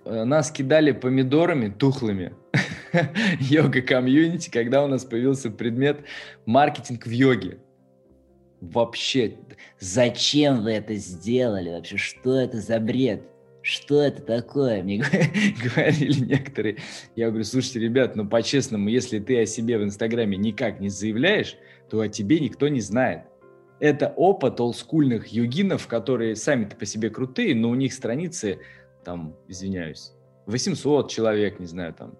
Э, 0.05 0.23
нас 0.23 0.49
кидали 0.49 0.91
помидорами 0.91 1.69
тухлыми 1.69 2.33
йога-комьюнити, 3.39 4.49
когда 4.49 4.83
у 4.83 4.87
нас 4.87 5.05
появился 5.05 5.49
предмет 5.49 6.01
маркетинг 6.45 7.05
в 7.05 7.11
йоге. 7.11 7.59
Вообще, 8.61 9.37
зачем 9.79 10.63
вы 10.63 10.71
это 10.71 10.95
сделали? 10.95 11.69
Вообще, 11.69 11.97
что 11.97 12.35
это 12.35 12.57
за 12.57 12.79
бред? 12.79 13.23
Что 13.61 14.01
это 14.01 14.21
такое? 14.21 14.81
Мне 14.81 15.03
говорили 15.63 16.25
некоторые. 16.25 16.77
Я 17.15 17.27
говорю, 17.27 17.43
слушайте, 17.43 17.79
ребят, 17.79 18.15
ну 18.15 18.27
по-честному, 18.27 18.89
если 18.89 19.19
ты 19.19 19.41
о 19.41 19.45
себе 19.45 19.77
в 19.77 19.83
Инстаграме 19.83 20.37
никак 20.37 20.79
не 20.79 20.89
заявляешь, 20.89 21.57
то 21.89 21.99
о 21.99 22.07
тебе 22.07 22.39
никто 22.39 22.67
не 22.67 22.81
знает. 22.81 23.23
Это 23.79 24.11
опыт 24.15 24.59
олдскульных 24.59 25.27
йогинов, 25.27 25.87
которые 25.87 26.35
сами-то 26.35 26.75
по 26.75 26.85
себе 26.85 27.09
крутые, 27.09 27.53
но 27.53 27.69
у 27.69 27.75
них 27.75 27.93
страницы 27.93 28.59
там, 29.03 29.35
извиняюсь, 29.47 30.13
800 30.47 31.11
человек, 31.11 31.59
не 31.59 31.67
знаю, 31.67 31.93
там, 31.93 32.17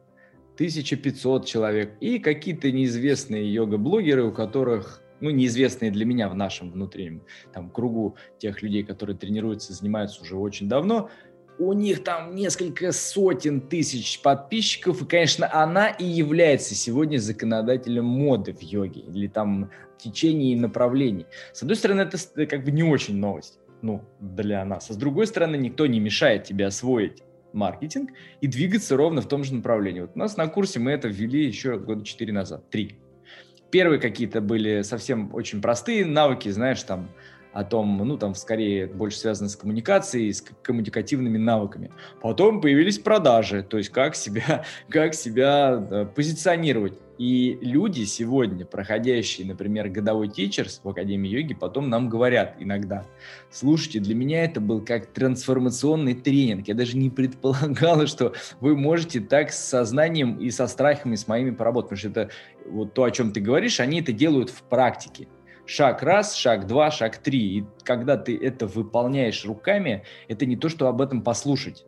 1500 0.57 1.45
человек, 1.45 1.93
и 1.99 2.17
какие-то 2.17 2.71
неизвестные 2.71 3.53
йога-блогеры, 3.53 4.23
у 4.23 4.31
которых, 4.31 5.03
ну, 5.19 5.29
неизвестные 5.29 5.91
для 5.91 6.03
меня 6.03 6.29
в 6.29 6.35
нашем 6.35 6.71
внутреннем 6.71 7.21
там, 7.53 7.69
кругу 7.69 8.15
тех 8.39 8.63
людей, 8.63 8.83
которые 8.83 9.15
тренируются, 9.15 9.73
занимаются 9.73 10.23
уже 10.23 10.35
очень 10.35 10.67
давно, 10.67 11.11
у 11.59 11.73
них 11.73 12.03
там 12.03 12.35
несколько 12.35 12.91
сотен 12.91 13.61
тысяч 13.61 14.19
подписчиков, 14.21 15.03
и, 15.03 15.05
конечно, 15.05 15.47
она 15.51 15.89
и 15.89 16.05
является 16.05 16.73
сегодня 16.73 17.19
законодателем 17.19 18.05
моды 18.05 18.53
в 18.53 18.61
йоге 18.61 19.01
или 19.01 19.27
там 19.27 19.69
течений 19.99 20.53
и 20.53 20.55
направлений. 20.55 21.27
С 21.53 21.61
одной 21.61 21.75
стороны, 21.75 22.01
это 22.01 22.45
как 22.47 22.63
бы 22.63 22.71
не 22.71 22.83
очень 22.83 23.17
новость 23.17 23.59
ну, 23.83 24.03
для 24.19 24.65
нас. 24.65 24.89
А 24.89 24.93
с 24.93 24.97
другой 24.97 25.27
стороны, 25.27 25.55
никто 25.55 25.85
не 25.85 25.99
мешает 25.99 26.45
тебе 26.45 26.65
освоить 26.65 27.23
маркетинг 27.57 28.11
и 28.39 28.47
двигаться 28.47 28.95
ровно 28.95 29.21
в 29.21 29.27
том 29.27 29.43
же 29.43 29.53
направлении. 29.53 30.01
Вот 30.01 30.11
у 30.15 30.19
нас 30.19 30.37
на 30.37 30.47
курсе 30.47 30.79
мы 30.79 30.91
это 30.91 31.07
ввели 31.07 31.45
еще 31.45 31.77
года 31.77 32.05
4 32.05 32.31
назад, 32.31 32.69
3. 32.69 32.97
Первые 33.71 33.99
какие-то 33.99 34.39
были 34.39 34.81
совсем 34.83 35.33
очень 35.33 35.61
простые 35.61 36.05
навыки, 36.05 36.47
знаешь, 36.49 36.81
там, 36.83 37.09
о 37.57 37.63
том, 37.63 37.97
ну, 37.97 38.17
там, 38.17 38.35
скорее, 38.35 38.85
больше 38.85 39.17
связано 39.17 39.49
с 39.49 39.55
коммуникацией, 39.55 40.31
с 40.31 40.41
коммуникативными 40.41 41.39
навыками. 41.39 41.91
Потом 42.21 42.61
появились 42.61 42.99
продажи, 42.99 43.63
то 43.63 43.77
есть 43.77 43.89
как 43.89 44.15
себя, 44.15 44.63
как 44.89 45.15
себя 45.15 45.77
да, 45.77 46.05
позиционировать. 46.05 46.93
И 47.17 47.57
люди 47.61 48.03
сегодня, 48.03 48.65
проходящие, 48.65 49.47
например, 49.47 49.89
годовой 49.89 50.27
тичерс 50.27 50.81
в 50.83 50.89
Академии 50.89 51.29
йоги, 51.29 51.55
потом 51.55 51.89
нам 51.89 52.09
говорят 52.09 52.55
иногда, 52.59 53.05
слушайте, 53.49 53.99
для 53.99 54.13
меня 54.13 54.43
это 54.43 54.61
был 54.61 54.85
как 54.85 55.07
трансформационный 55.07 56.13
тренинг. 56.13 56.67
Я 56.67 56.75
даже 56.75 56.95
не 56.95 57.09
предполагала, 57.09 58.05
что 58.05 58.33
вы 58.59 58.75
можете 58.75 59.19
так 59.19 59.51
с 59.51 59.57
сознанием 59.57 60.37
и 60.37 60.51
со 60.51 60.67
страхами 60.67 61.15
с 61.15 61.27
моими 61.27 61.51
поработать. 61.51 61.89
Потому 61.89 61.99
что 61.99 62.09
это 62.09 62.31
вот 62.65 62.93
то, 62.93 63.03
о 63.03 63.11
чем 63.11 63.31
ты 63.31 63.39
говоришь, 63.39 63.79
они 63.79 64.01
это 64.01 64.11
делают 64.11 64.49
в 64.49 64.61
практике. 64.63 65.27
Шаг 65.65 66.03
раз, 66.03 66.35
шаг 66.35 66.67
два, 66.67 66.91
шаг 66.91 67.17
три. 67.17 67.57
И 67.57 67.65
когда 67.83 68.15
ты 68.15 68.37
это 68.37 68.67
выполняешь 68.67 69.43
руками, 69.43 70.03
это 70.27 70.45
не 70.45 70.55
то, 70.55 70.69
что 70.69 70.87
об 70.87 71.01
этом 71.01 71.21
послушать. 71.23 71.85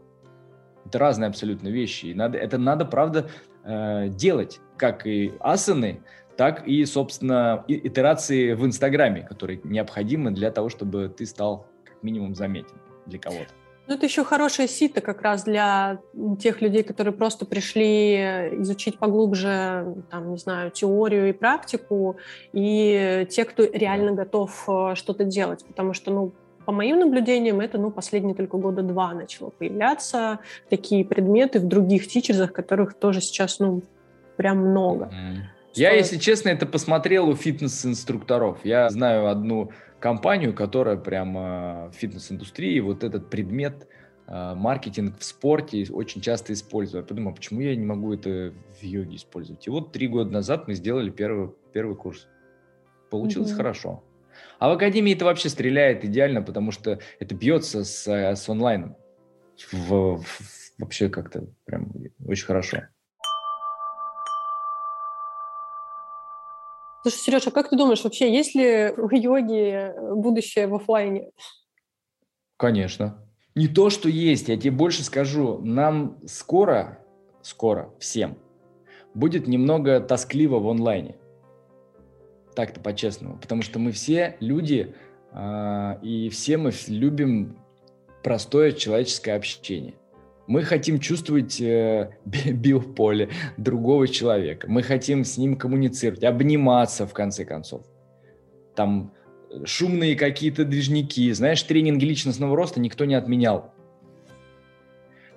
Это 0.86 1.00
разные 1.00 1.28
абсолютно 1.28 1.68
вещи. 1.68 2.08
И 2.08 2.14
надо, 2.14 2.38
это 2.38 2.58
надо, 2.58 2.86
правда, 2.86 3.30
э, 3.64 4.08
делать 4.10 4.60
как 4.78 5.06
и 5.06 5.34
асаны, 5.40 6.02
так 6.38 6.66
и, 6.68 6.86
собственно, 6.86 7.66
итерации 7.68 8.54
в 8.54 8.66
Инстаграме, 8.66 9.24
которые 9.24 9.60
необходимы 9.64 10.32
для 10.32 10.52
того, 10.52 10.70
чтобы 10.70 11.10
ты 11.10 11.26
стал 11.26 11.68
как 11.84 12.02
минимум 12.02 12.34
заметен 12.34 12.78
для 13.06 13.20
кого-то. 13.20 13.50
Ну, 13.90 13.96
это 13.96 14.06
еще 14.06 14.24
хорошее 14.24 14.68
сито 14.68 15.02
как 15.02 15.24
раз 15.24 15.44
для 15.44 16.00
тех 16.40 16.62
людей, 16.62 16.84
которые 16.84 17.12
просто 17.12 17.48
пришли 17.48 18.18
изучить 18.62 19.00
поглубже, 19.00 19.96
там, 20.12 20.32
не 20.32 20.38
знаю, 20.38 20.70
теорию 20.70 21.30
и 21.30 21.34
практику, 21.34 22.18
и 22.54 23.26
те, 23.32 23.46
кто 23.46 23.64
реально 23.64 24.12
готов 24.12 24.64
э, 24.68 24.94
что-то 24.94 25.24
делать. 25.24 25.66
Потому 25.66 25.94
что, 25.94 26.12
ну, 26.12 26.34
по 26.70 26.74
моим 26.74 27.00
наблюдениям, 27.00 27.62
это, 27.62 27.80
ну, 27.80 27.90
последние 27.90 28.36
только 28.36 28.58
года 28.58 28.84
два 28.84 29.16
начало 29.16 29.50
появляться 29.50 30.38
такие 30.70 31.04
предметы 31.04 31.60
в 31.60 31.68
других 31.68 32.08
тичерзах, 32.08 32.54
которых 32.54 32.94
тоже 32.94 33.22
сейчас, 33.22 33.58
ну, 33.58 33.82
прям 34.38 34.60
много. 34.60 35.06
Mm-hmm. 35.06 35.38
Я, 35.74 35.94
если 35.94 36.18
честно, 36.18 36.50
это 36.50 36.68
посмотрел 36.68 37.28
у 37.28 37.36
фитнес-инструкторов. 37.36 38.60
Я 38.64 38.88
знаю 38.92 39.30
одну 39.30 39.72
компанию, 40.00 40.54
которая 40.54 40.96
прям 40.96 41.34
в 41.34 41.92
фитнес-индустрии 41.94 42.80
вот 42.82 43.04
этот 43.04 43.32
предмет 43.32 43.88
э, 44.28 44.54
маркетинг 44.54 45.18
в 45.18 45.24
спорте 45.24 45.88
очень 45.90 46.22
часто 46.22 46.54
использую. 46.54 47.02
Я 47.02 47.08
подумал, 47.08 47.34
почему 47.34 47.62
я 47.62 47.76
не 47.76 47.86
могу 47.86 48.14
это 48.14 48.54
в 48.80 48.84
йоге 48.84 49.16
использовать? 49.16 49.66
И 49.66 49.72
вот 49.72 49.92
три 49.92 50.08
года 50.08 50.30
назад 50.30 50.68
мы 50.68 50.76
сделали 50.76 51.10
первый, 51.10 51.50
первый 51.74 51.96
курс. 51.96 52.28
Получилось 53.10 53.50
mm-hmm. 53.50 53.56
хорошо. 53.56 54.04
А 54.60 54.70
в 54.70 54.74
академии 54.74 55.14
это 55.14 55.26
вообще 55.26 55.48
стреляет 55.50 56.04
идеально, 56.04 56.42
потому 56.42 56.72
что 56.72 57.00
это 57.20 57.34
бьется 57.34 57.86
с, 57.86 58.08
с 58.08 58.50
онлайном. 58.50 58.98
В, 59.72 60.18
в, 60.18 60.26
вообще 60.78 61.10
как-то 61.10 61.48
прям 61.66 61.92
очень 62.26 62.46
хорошо. 62.46 62.80
Слушай, 67.02 67.16
Сережа, 67.16 67.52
как 67.52 67.70
ты 67.70 67.78
думаешь, 67.78 68.04
вообще 68.04 68.34
есть 68.34 68.56
ли 68.56 68.92
у 68.98 69.10
йоги 69.10 69.94
будущее 70.16 70.68
в 70.68 70.76
офлайне? 70.76 71.32
Конечно. 72.58 73.26
Не 73.56 73.70
то, 73.70 73.90
что 73.90 74.10
есть, 74.10 74.50
я 74.50 74.58
тебе 74.58 74.72
больше 74.72 75.04
скажу. 75.04 75.60
Нам 75.64 76.20
скоро, 76.28 77.00
скоро 77.42 77.94
всем 78.00 78.38
будет 79.14 79.48
немного 79.48 80.02
тоскливо 80.02 80.60
в 80.60 80.68
онлайне. 80.68 81.16
Так-то 82.60 82.82
по-честному. 82.82 83.38
Потому 83.38 83.62
что 83.62 83.80
мы 83.80 83.94
все 83.94 84.36
люди, 84.42 84.94
э, 85.32 85.96
и 86.02 86.28
все 86.28 86.58
мы 86.58 86.74
любим 86.90 87.58
простое 88.22 88.74
человеческое 88.74 89.38
общение. 89.38 89.94
Мы 90.46 90.64
хотим 90.64 91.00
чувствовать 91.00 91.62
э, 91.62 92.18
биополе 92.26 93.30
другого 93.56 94.10
человека. 94.10 94.68
Мы 94.70 94.84
хотим 94.84 95.24
с 95.24 95.38
ним 95.38 95.56
коммуницировать, 95.56 96.26
обниматься, 96.26 97.08
в 97.08 97.14
конце 97.14 97.46
концов. 97.46 97.86
Там 98.76 99.14
э, 99.50 99.64
шумные 99.64 100.18
какие-то 100.18 100.66
движники. 100.66 101.32
Знаешь, 101.32 101.64
тренинги 101.64 102.04
личностного 102.04 102.58
роста 102.58 102.82
никто 102.82 103.06
не 103.06 103.16
отменял. 103.16 103.74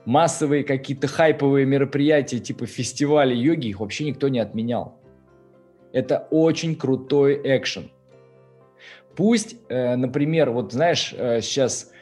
Массовые 0.06 0.64
какие-то 0.64 1.06
хайповые 1.06 1.66
мероприятия 1.66 2.40
типа 2.40 2.66
фестиваля 2.66 3.32
йоги, 3.32 3.68
их 3.68 3.78
вообще 3.78 4.06
никто 4.06 4.26
не 4.26 4.40
отменял. 4.40 4.98
Это 5.92 6.26
очень 6.30 6.74
крутой 6.76 7.40
экшен. 7.44 7.90
Пусть, 9.14 9.56
э, 9.68 9.96
например, 9.96 10.50
вот 10.50 10.72
знаешь, 10.72 11.14
э, 11.16 11.40
сейчас 11.42 11.92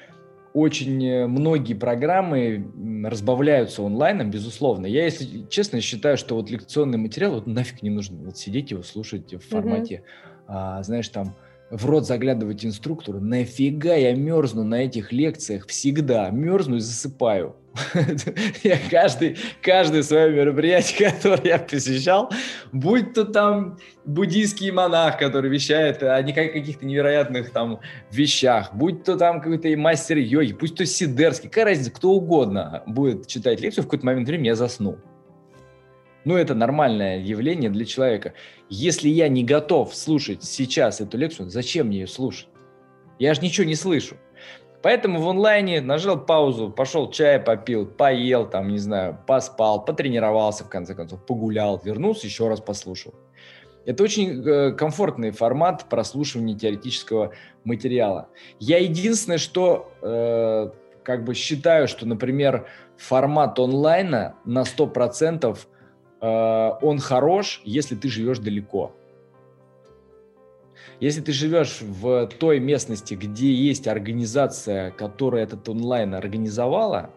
очень 0.53 1.05
э, 1.05 1.26
многие 1.26 1.74
программы 1.74 2.64
разбавляются 3.05 3.82
онлайном, 3.82 4.30
безусловно. 4.30 4.86
Я, 4.86 5.05
если 5.05 5.47
честно, 5.49 5.80
считаю, 5.80 6.16
что 6.16 6.36
вот 6.36 6.51
лекционный 6.51 6.99
материал 6.99 7.34
вот 7.34 7.47
нафиг 7.47 7.82
не 7.82 7.91
нужно. 7.91 8.24
Вот 8.24 8.36
сидеть 8.36 8.70
его 8.70 8.82
слушать 8.82 9.32
в 9.32 9.41
формате, 9.41 10.03
mm-hmm. 10.05 10.45
а, 10.49 10.82
знаешь, 10.82 11.09
там 11.09 11.36
в 11.71 11.87
рот 11.87 12.07
заглядывать 12.07 12.64
инструктору. 12.64 13.21
Нафига 13.21 13.95
я 13.95 14.14
мерзну 14.14 14.64
на 14.64 14.83
этих 14.85 15.12
лекциях 15.12 15.66
всегда? 15.66 16.31
Мерзну 16.31 16.77
и 16.77 16.81
засыпаю. 16.81 17.57
Я 18.64 18.79
каждый, 18.91 19.37
каждое 19.62 20.03
свое 20.03 20.33
мероприятие, 20.33 21.11
которое 21.12 21.41
я 21.45 21.59
посещал, 21.59 22.29
будь 22.73 23.14
то 23.14 23.25
там 23.25 23.79
буддийский 24.05 24.73
монах, 24.73 25.18
который 25.18 25.49
вещает 25.49 26.03
о 26.03 26.21
каких-то 26.25 26.85
невероятных 26.85 27.51
там 27.51 27.79
вещах, 28.11 28.75
будь 28.75 29.05
то 29.05 29.16
там 29.16 29.41
какой-то 29.41 29.68
мастер 29.77 30.18
йоги, 30.18 30.53
пусть 30.53 30.75
то 30.75 30.85
Сидерский, 30.85 31.49
какая 31.49 31.66
разница, 31.66 31.93
кто 31.93 32.11
угодно 32.11 32.83
будет 32.87 33.29
читать 33.29 33.61
лекцию, 33.61 33.85
в 33.85 33.87
какой-то 33.87 34.05
момент 34.05 34.27
времени 34.27 34.49
я 34.49 34.57
засну. 34.57 34.99
Ну, 36.25 36.37
это 36.37 36.55
нормальное 36.55 37.18
явление 37.18 37.71
для 37.71 37.85
человека. 37.85 38.35
Если 38.68 39.09
я 39.09 39.29
не 39.29 39.43
готов 39.43 39.95
слушать 39.95 40.45
сейчас 40.45 41.01
эту 41.01 41.16
лекцию, 41.16 41.51
зачем 41.51 41.87
мне 41.87 42.01
ее 42.01 42.07
слушать? 42.07 42.49
Я 43.18 43.35
же 43.35 43.41
ничего 43.41 43.66
не 43.66 43.75
слышу. 43.75 44.16
Поэтому 44.83 45.21
в 45.21 45.29
онлайне 45.29 45.81
нажал 45.81 46.18
паузу, 46.18 46.71
пошел 46.71 47.11
чай 47.11 47.39
попил, 47.39 47.87
поел, 47.87 48.49
там, 48.49 48.68
не 48.68 48.79
знаю, 48.79 49.18
поспал, 49.27 49.85
потренировался, 49.85 50.64
в 50.64 50.71
конце 50.71 50.95
концов, 50.95 51.25
погулял, 51.27 51.81
вернулся, 51.85 52.27
еще 52.27 52.49
раз 52.49 52.61
послушал. 52.61 53.14
Это 53.85 54.03
очень 54.03 54.43
э, 54.47 54.73
комфортный 54.73 55.33
формат 55.33 55.87
прослушивания 55.89 56.57
теоретического 56.57 57.33
материала. 57.64 58.29
Я 58.59 58.79
единственное, 58.79 59.39
что 59.39 59.93
э, 60.03 60.71
как 61.03 61.25
бы 61.25 61.35
считаю, 61.35 61.89
что, 61.89 62.07
например, 62.07 62.66
формат 62.97 63.59
онлайна 63.59 64.37
на 64.45 64.62
100% 64.62 65.53
э, 65.53 65.57
он 66.21 66.99
хорош, 66.99 67.62
если 67.64 67.95
ты 67.95 68.09
живешь 68.09 68.39
далеко. 68.39 68.93
Если 71.01 71.23
ты 71.23 71.33
живешь 71.33 71.79
в 71.81 72.27
той 72.39 72.61
местности, 72.61 73.14
где 73.14 73.53
есть 73.53 73.89
организация, 73.89 74.91
которая 74.91 75.45
этот 75.45 75.66
онлайн 75.68 76.14
организовала, 76.14 77.11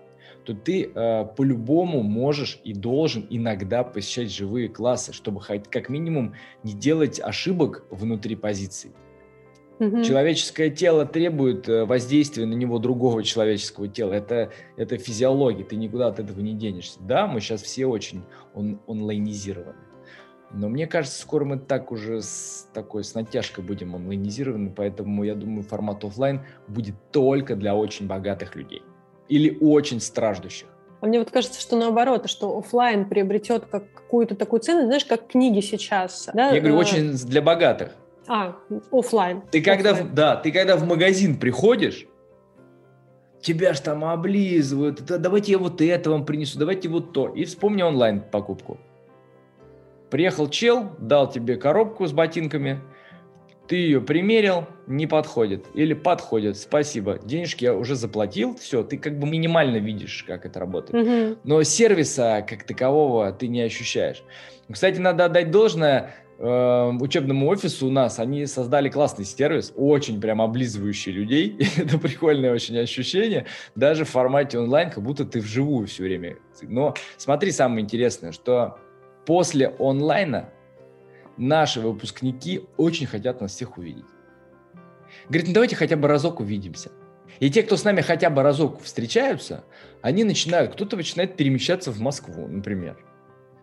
то 0.46 0.54
ты 0.54 0.86
э, 0.86 1.26
по-любому 1.38 2.04
можешь 2.04 2.60
и 2.64 2.74
должен 2.74 3.26
иногда 3.30 3.84
посещать 3.84 4.32
живые 4.32 4.70
классы, 4.70 5.14
чтобы 5.14 5.42
хоть 5.42 5.70
как 5.70 5.90
минимум 5.90 6.34
не 6.64 6.74
делать 6.74 7.20
ошибок 7.20 7.86
внутри 7.90 8.36
позиций. 8.36 8.92
Угу. 9.88 10.04
Человеческое 10.04 10.70
тело 10.70 11.06
требует 11.06 11.68
э, 11.68 11.86
воздействия 11.86 12.46
на 12.46 12.54
него 12.54 12.80
другого 12.80 13.24
человеческого 13.24 13.88
тела. 13.88 14.14
Это, 14.14 14.52
это 14.78 14.98
физиология, 14.98 15.64
ты 15.64 15.76
никуда 15.76 16.08
от 16.08 16.20
этого 16.20 16.40
не 16.40 16.54
денешься. 16.54 17.00
Да, 17.02 17.28
мы 17.28 17.40
сейчас 17.42 17.62
все 17.62 17.86
очень 17.86 18.24
он, 18.54 18.80
онлайнизированы. 18.88 19.76
Но 20.52 20.70
мне 20.70 20.86
кажется, 20.86 21.20
скоро 21.20 21.46
мы 21.46 21.58
так 21.58 21.92
уже 21.92 22.22
с 22.22 22.68
такой 22.74 23.04
с 23.04 23.16
натяжкой 23.16 23.64
будем 23.64 23.96
онлайнизированы, 23.96 24.70
поэтому 24.70 25.24
я 25.24 25.34
думаю, 25.34 25.64
формат 25.64 26.04
офлайн 26.04 26.42
будет 26.68 26.96
только 27.12 27.56
для 27.56 27.76
очень 27.76 28.08
богатых 28.08 28.56
людей 28.56 28.84
или 29.30 29.58
очень 29.62 30.00
страждущих. 30.00 30.68
А 31.02 31.08
мне 31.08 31.20
вот 31.20 31.32
кажется, 31.32 31.60
что 31.60 31.76
наоборот, 31.76 32.30
что 32.30 32.58
офлайн 32.58 33.10
приобретет 33.10 33.66
как 33.66 33.92
какую-то 33.94 34.36
такую 34.36 34.62
цену, 34.62 34.86
знаешь, 34.86 35.06
как 35.06 35.28
книги 35.28 35.60
сейчас. 35.60 36.30
Да? 36.34 36.52
Я 36.52 36.62
говорю, 36.62 36.76
э, 36.76 36.80
очень 36.80 37.14
для 37.14 37.42
богатых. 37.42 37.94
А, 38.28 38.56
офлайн. 38.92 39.42
Ты 39.52 39.62
когда, 39.62 40.02
да, 40.04 40.36
ты 40.36 40.52
когда 40.52 40.78
в 40.78 40.86
магазин 40.86 41.38
приходишь, 41.38 42.08
тебя 43.42 43.74
ж 43.74 43.80
там 43.82 44.06
облизывают, 44.06 45.04
давайте 45.06 45.52
я 45.52 45.58
вот 45.58 45.82
это 45.82 46.10
вам 46.10 46.26
принесу, 46.26 46.58
давайте 46.58 46.90
вот 46.90 47.14
то. 47.14 47.30
И 47.30 47.46
вспомни 47.46 47.82
онлайн 47.82 48.22
покупку. 48.22 48.78
Приехал 50.10 50.48
чел, 50.48 50.92
дал 51.00 51.30
тебе 51.30 51.58
коробку 51.58 52.06
с 52.06 52.14
ботинками, 52.14 52.82
ты 53.68 53.78
ее 53.78 54.02
примерил, 54.02 54.68
не 54.88 55.08
подходит 55.08 55.66
или 55.74 55.94
подходит, 55.94 56.58
спасибо, 56.58 57.18
денежки 57.24 57.64
я 57.64 57.74
уже 57.74 57.96
заплатил, 57.96 58.56
все, 58.56 58.84
ты 58.84 58.98
как 58.98 59.18
бы 59.18 59.28
минимально 59.28 59.78
видишь, 59.78 60.24
как 60.28 60.46
это 60.46 60.60
работает. 60.60 61.08
Угу. 61.08 61.40
Но 61.44 61.64
сервиса 61.64 62.46
как 62.48 62.64
такового 62.64 63.32
ты 63.32 63.48
не 63.48 63.62
ощущаешь. 63.62 64.24
Кстати, 64.70 65.00
надо 65.00 65.26
отдать 65.26 65.50
должное 65.50 66.14
учебному 66.40 67.48
офису 67.48 67.88
у 67.88 67.92
нас, 67.92 68.20
они 68.20 68.46
создали 68.46 68.90
классный 68.90 69.26
сервис, 69.26 69.72
очень 69.76 70.20
прям 70.20 70.42
облизывающий 70.42 71.12
людей, 71.12 71.58
это 71.78 71.98
прикольное 71.98 72.54
очень 72.54 72.78
ощущение, 72.78 73.46
даже 73.76 74.06
в 74.06 74.10
формате 74.10 74.60
онлайн, 74.60 74.90
как 74.90 75.04
будто 75.04 75.26
ты 75.26 75.40
вживую 75.40 75.88
все 75.88 76.04
время. 76.04 76.38
Но 76.64 76.96
смотри, 77.18 77.52
самое 77.52 77.84
интересное, 77.84 78.32
что 78.32 78.78
после 79.26 79.74
онлайна 79.80 80.50
наши 81.38 81.80
выпускники 81.80 82.66
очень 82.78 83.06
хотят 83.06 83.42
нас 83.42 83.52
всех 83.52 83.78
увидеть. 83.78 84.06
Говорит, 85.30 85.48
ну 85.48 85.54
давайте 85.54 85.76
хотя 85.76 85.96
бы 85.96 86.08
разок 86.08 86.40
увидимся. 86.40 86.92
И 87.40 87.50
те, 87.50 87.64
кто 87.64 87.78
с 87.78 87.84
нами 87.84 88.02
хотя 88.02 88.30
бы 88.30 88.44
разок 88.44 88.82
встречаются, 88.82 89.64
они 90.02 90.24
начинают, 90.24 90.74
кто-то 90.74 90.96
начинает 90.96 91.36
перемещаться 91.36 91.92
в 91.92 92.00
Москву, 92.00 92.48
например. 92.48 92.98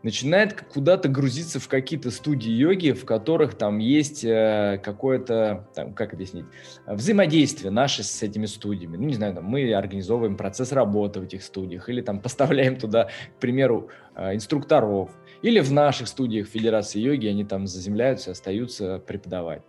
Начинает 0.02 0.62
куда-то 0.62 1.08
грузиться 1.08 1.60
в 1.60 1.68
какие-то 1.68 2.10
студии 2.10 2.50
йоги, 2.50 2.92
в 2.92 3.04
которых 3.04 3.54
там 3.54 3.78
есть 3.78 4.24
э, 4.24 4.80
какое-то, 4.82 5.68
там, 5.74 5.92
как 5.92 6.14
объяснить, 6.14 6.46
взаимодействие 6.86 7.70
наше 7.70 8.02
с 8.02 8.22
этими 8.22 8.46
студиями. 8.46 8.96
Ну, 8.96 9.04
не 9.04 9.14
знаю, 9.14 9.34
там, 9.34 9.44
мы 9.44 9.70
организовываем 9.74 10.36
процесс 10.36 10.72
работы 10.72 11.20
в 11.20 11.24
этих 11.24 11.42
студиях 11.42 11.88
или 11.90 12.00
там 12.00 12.20
поставляем 12.20 12.76
туда, 12.76 13.10
к 13.36 13.40
примеру, 13.40 13.90
э, 14.14 14.34
инструкторов 14.34 15.10
или 15.42 15.60
в 15.60 15.72
наших 15.72 16.08
студиях 16.08 16.48
Федерации 16.48 17.00
йоги 17.00 17.26
они 17.26 17.44
там 17.44 17.66
заземляются, 17.66 18.30
остаются 18.30 18.98
преподавать. 18.98 19.62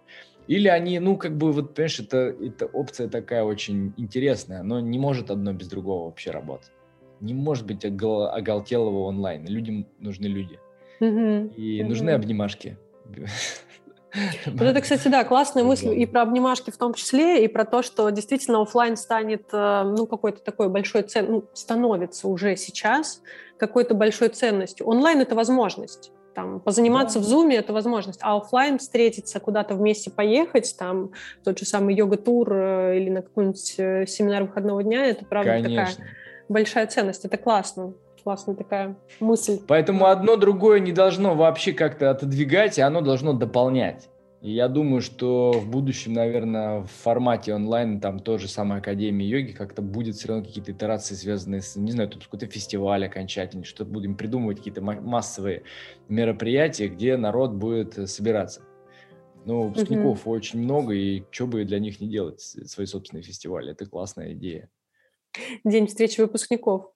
Или 0.47 0.67
они, 0.67 0.99
ну, 0.99 1.17
как 1.17 1.37
бы, 1.37 1.51
вот, 1.51 1.75
понимаешь, 1.75 1.99
это, 1.99 2.17
это 2.17 2.65
опция 2.65 3.07
такая 3.07 3.43
очень 3.43 3.93
интересная, 3.97 4.63
но 4.63 4.79
не 4.79 4.99
может 4.99 5.31
одно 5.31 5.53
без 5.53 5.67
другого 5.67 6.05
вообще 6.05 6.31
работать. 6.31 6.71
Не 7.21 7.33
может 7.33 7.65
быть 7.65 7.85
огол, 7.85 8.25
оголтелого 8.25 9.03
онлайн. 9.05 9.45
Людям 9.47 9.87
нужны 9.99 10.25
люди. 10.25 10.59
Mm-hmm. 10.99 11.55
И 11.55 11.79
mm-hmm. 11.79 11.87
нужны 11.87 12.09
обнимашки. 12.11 12.77
Вот 14.45 14.61
это, 14.61 14.81
кстати, 14.81 15.07
да, 15.07 15.23
классная 15.23 15.63
мысль 15.63 15.93
и 15.93 16.05
про 16.05 16.23
обнимашки 16.23 16.69
в 16.69 16.77
том 16.77 16.93
числе, 16.93 17.45
и 17.45 17.47
про 17.47 17.63
то, 17.63 17.81
что 17.81 18.09
действительно 18.09 18.61
офлайн 18.61 18.97
станет, 18.97 19.45
э, 19.53 19.83
ну, 19.83 20.05
какой-то 20.05 20.43
такой 20.43 20.67
большой 20.67 21.03
цен, 21.03 21.31
ну, 21.31 21.45
становится 21.53 22.27
уже 22.27 22.57
сейчас 22.57 23.21
какой-то 23.57 23.93
большой 23.93 24.27
ценностью. 24.27 24.85
Онлайн— 24.85 25.19
это 25.21 25.33
возможность. 25.33 26.11
Там, 26.35 26.59
позаниматься 26.59 27.19
да. 27.19 27.25
в 27.25 27.27
зуме 27.27 27.57
это 27.57 27.73
возможность, 27.73 28.19
а 28.21 28.37
офлайн 28.37 28.79
встретиться, 28.79 29.39
куда-то 29.39 29.75
вместе 29.75 30.11
поехать, 30.11 30.75
там 30.77 31.11
тот 31.43 31.59
же 31.59 31.65
самый 31.65 31.95
йога-тур 31.95 32.53
э, 32.53 32.97
или 32.99 33.09
на 33.09 33.21
какой-нибудь 33.21 33.75
э, 33.77 34.05
семинар 34.07 34.43
выходного 34.43 34.83
дня, 34.83 35.05
это 35.05 35.25
правда 35.25 35.51
Конечно. 35.51 35.85
такая 35.85 36.07
большая 36.51 36.87
ценность. 36.87 37.25
Это 37.25 37.37
классно 37.37 37.93
классная 38.23 38.55
такая 38.55 38.95
мысль. 39.19 39.59
Поэтому 39.67 40.05
одно 40.05 40.35
другое 40.35 40.79
не 40.79 40.91
должно 40.91 41.35
вообще 41.35 41.73
как-то 41.73 42.11
отодвигать, 42.11 42.77
и 42.77 42.81
оно 42.81 43.01
должно 43.01 43.33
дополнять. 43.33 44.09
И 44.41 44.51
я 44.51 44.67
думаю, 44.67 45.01
что 45.01 45.51
в 45.51 45.69
будущем, 45.69 46.13
наверное, 46.13 46.81
в 46.81 46.87
формате 46.87 47.53
онлайн 47.53 47.99
там 47.99 48.19
тоже 48.19 48.47
самая 48.47 48.79
Академия 48.79 49.27
йоги 49.27 49.51
как-то 49.51 49.83
будет 49.83 50.15
все 50.15 50.29
равно 50.29 50.43
какие-то 50.43 50.71
итерации, 50.71 51.13
связанные 51.13 51.61
с, 51.61 51.75
не 51.75 51.91
знаю, 51.91 52.09
тут 52.09 52.23
какой-то 52.23 52.47
фестиваль 52.47 53.05
окончательный, 53.05 53.65
что-то 53.65 53.91
будем 53.91 54.15
придумывать, 54.15 54.57
какие-то 54.57 54.81
массовые 54.81 55.61
мероприятия, 56.09 56.87
где 56.87 57.17
народ 57.17 57.51
будет 57.51 57.99
э, 57.99 58.07
собираться. 58.07 58.63
Но 59.45 59.63
выпускников 59.63 60.25
угу. 60.25 60.31
очень 60.31 60.59
много, 60.59 60.93
и 60.93 61.23
что 61.29 61.45
бы 61.45 61.63
для 61.63 61.77
них 61.77 62.01
не 62.01 62.07
делать, 62.07 62.41
свои 62.41 62.87
собственные 62.87 63.23
фестивали. 63.23 63.71
Это 63.71 63.85
классная 63.85 64.33
идея. 64.33 64.69
День 65.63 65.87
встречи 65.87 66.19
выпускников. 66.19 66.91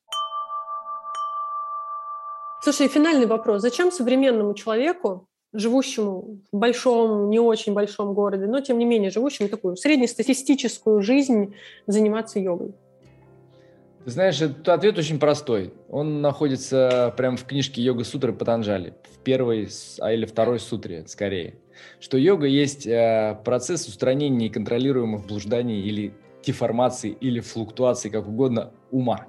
Слушай, 2.61 2.87
финальный 2.87 3.27
вопрос. 3.27 3.61
Зачем 3.61 3.91
современному 3.91 4.53
человеку, 4.55 5.27
живущему 5.53 6.39
в 6.51 6.57
большом, 6.57 7.29
не 7.29 7.39
очень 7.39 7.73
большом 7.73 8.13
городе, 8.13 8.47
но 8.47 8.59
тем 8.59 8.79
не 8.79 8.85
менее 8.85 9.11
живущему 9.11 9.49
такую 9.49 9.75
среднестатистическую 9.75 11.01
жизнь, 11.01 11.53
заниматься 11.85 12.39
йогой? 12.39 12.73
Ты 14.03 14.11
знаешь, 14.11 14.41
ответ 14.41 14.97
очень 14.97 15.19
простой. 15.19 15.73
Он 15.89 16.21
находится 16.21 17.13
прямо 17.17 17.37
в 17.37 17.45
книжке 17.45 17.81
«Йога 17.81 18.03
сутры 18.03 18.33
Патанджали», 18.33 18.93
в 19.13 19.19
первой 19.19 19.69
а 19.99 20.13
или 20.13 20.25
второй 20.25 20.59
сутре, 20.59 21.05
скорее. 21.07 21.55
Что 21.99 22.17
йога 22.17 22.45
есть 22.45 22.85
э, 22.85 23.37
процесс 23.43 23.87
устранения 23.87 24.47
неконтролируемых 24.47 25.25
блужданий 25.25 25.81
или 25.81 26.13
деформаций, 26.45 27.11
или 27.11 27.39
флуктуаций, 27.39 28.11
как 28.11 28.27
угодно, 28.27 28.71
ума. 28.91 29.27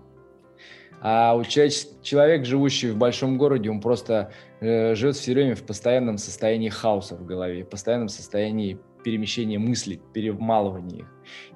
А 1.01 1.35
у 1.35 1.45
человек, 1.45 2.47
живущий 2.47 2.91
в 2.91 2.97
большом 2.97 3.39
городе, 3.39 3.71
он 3.71 3.81
просто 3.81 4.33
э, 4.61 4.95
живет 4.95 5.17
все 5.17 5.35
время 5.35 5.55
в 5.55 5.62
постоянном 5.62 6.19
состоянии 6.19 6.69
хаоса 6.69 7.17
в 7.17 7.27
голове, 7.27 7.64
в 7.64 7.69
постоянном 7.69 8.09
состоянии 8.09 8.79
перемещения 9.05 9.59
мыслей, 9.59 10.01
перемалывания 10.12 11.01
их. 11.01 11.07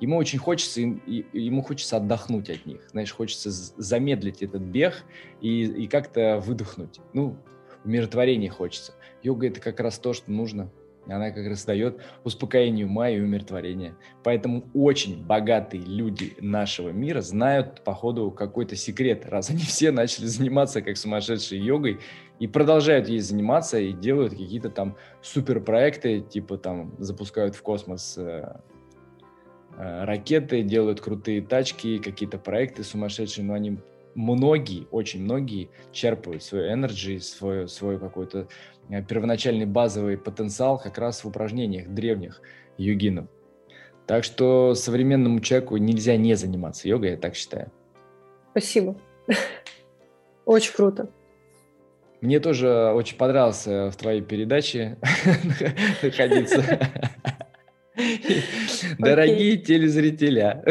Ему 0.01 0.19
очень 0.19 0.39
хочется, 0.39 0.81
ему 0.81 1.63
хочется 1.63 1.97
отдохнуть 1.97 2.49
от 2.51 2.65
них, 2.67 2.89
знаешь, 2.91 3.13
хочется 3.13 3.51
замедлить 3.51 4.43
этот 4.43 4.63
бег 4.63 5.05
и, 5.41 5.65
и 5.65 5.89
как-то 5.89 6.41
выдохнуть. 6.45 7.01
Ну, 7.13 7.37
умиротворение 7.85 8.51
хочется. 8.51 8.93
Йога— 9.23 9.47
это 9.49 9.61
как 9.61 9.81
раз 9.81 9.99
то, 9.99 10.13
что 10.13 10.31
нужно 10.31 10.71
она 11.13 11.31
как 11.31 11.47
раз 11.47 11.65
дает 11.65 12.01
успокоение 12.25 12.87
ума 12.87 13.09
и 13.11 13.21
умиротворение. 13.21 13.95
Поэтому 14.23 14.65
очень 14.75 15.25
богатые 15.25 15.83
люди 15.83 16.37
нашего 16.41 16.91
мира 16.91 17.21
знают, 17.21 17.83
походу, 17.85 18.31
какой-то 18.31 18.77
секрет, 18.77 19.27
раз 19.27 19.51
они 19.51 19.61
все 19.61 19.91
начали 19.91 20.27
заниматься 20.27 20.83
как 20.83 20.97
сумасшедшие 20.97 21.65
йогой 21.65 22.01
и 22.39 22.47
продолжают 22.47 23.09
ей 23.09 23.21
заниматься 23.21 23.79
и 23.79 23.93
делают 23.93 24.33
какие-то 24.33 24.71
там 24.71 24.97
суперпроекты, 25.23 26.21
типа 26.21 26.57
там 26.57 26.95
запускают 26.99 27.55
в 27.55 27.63
космос 27.63 28.17
э, 28.17 28.57
э, 29.77 30.05
ракеты, 30.05 30.63
делают 30.63 31.01
крутые 31.01 31.43
тачки, 31.43 31.99
какие-то 31.99 32.39
проекты 32.39 32.83
сумасшедшие, 32.83 33.45
но 33.45 33.55
они 33.55 33.79
многие, 34.15 34.87
очень 34.91 35.23
многие 35.23 35.71
черпают 35.93 36.43
свою 36.43 36.73
энергию, 36.73 37.21
свою, 37.21 37.69
свою 37.69 37.99
какую-то 37.99 38.49
первоначальный 39.09 39.67
базовый 39.67 40.17
потенциал 40.19 40.79
как 40.79 40.99
раз 40.99 41.23
в 41.25 41.29
упражнениях 41.29 41.89
древних 41.89 42.41
йогинов. 42.77 43.27
Так 44.07 44.25
что 44.25 44.75
современному 44.75 45.41
человеку 45.41 45.77
нельзя 45.77 46.17
не 46.17 46.35
заниматься 46.35 46.89
йогой, 46.89 47.11
я 47.11 47.17
так 47.17 47.37
считаю. 47.37 47.71
Спасибо. 48.51 48.97
Очень 50.45 50.75
круто. 50.75 51.09
Мне 52.21 52.41
тоже 52.41 52.93
очень 52.93 53.17
понравился 53.17 53.91
в 53.91 53.97
твоей 53.97 54.21
передаче 54.21 54.99
находиться. 56.03 56.91
Дорогие 58.99 59.57
телезрители. 59.59 60.63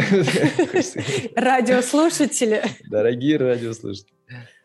Радиослушатели. 1.35 2.61
Дорогие 2.89 3.37
радиослушатели. 3.37 4.13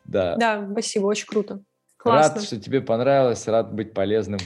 Да. 0.05 0.37
Да, 0.37 0.69
спасибо, 0.71 1.07
очень 1.07 1.27
круто. 1.27 1.63
Классно. 2.05 2.35
Рад, 2.35 2.45
что 2.45 2.61
тебе 2.61 2.83
понравилось, 2.83 3.49
рад 3.49 3.73
быть 3.73 3.95
полезным. 3.95 4.39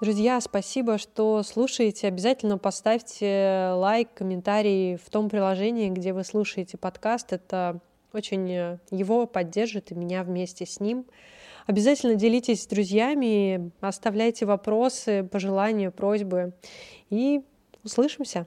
Друзья, 0.00 0.40
спасибо, 0.40 0.98
что 0.98 1.42
слушаете. 1.42 2.06
Обязательно 2.06 2.58
поставьте 2.58 3.72
лайк, 3.74 4.10
комментарий 4.14 4.96
в 4.96 5.10
том 5.10 5.28
приложении, 5.28 5.90
где 5.90 6.12
вы 6.12 6.22
слушаете 6.22 6.78
подкаст. 6.78 7.32
Это 7.32 7.80
очень 8.12 8.48
э, 8.52 8.78
его 8.92 9.26
поддержит 9.26 9.90
и 9.90 9.96
меня 9.96 10.22
вместе 10.22 10.64
с 10.64 10.78
ним. 10.78 11.04
Обязательно 11.66 12.14
делитесь 12.14 12.62
с 12.62 12.66
друзьями, 12.68 13.72
оставляйте 13.80 14.46
вопросы, 14.46 15.24
пожелания, 15.24 15.90
просьбы. 15.90 16.52
И 17.10 17.42
услышимся. 17.82 18.46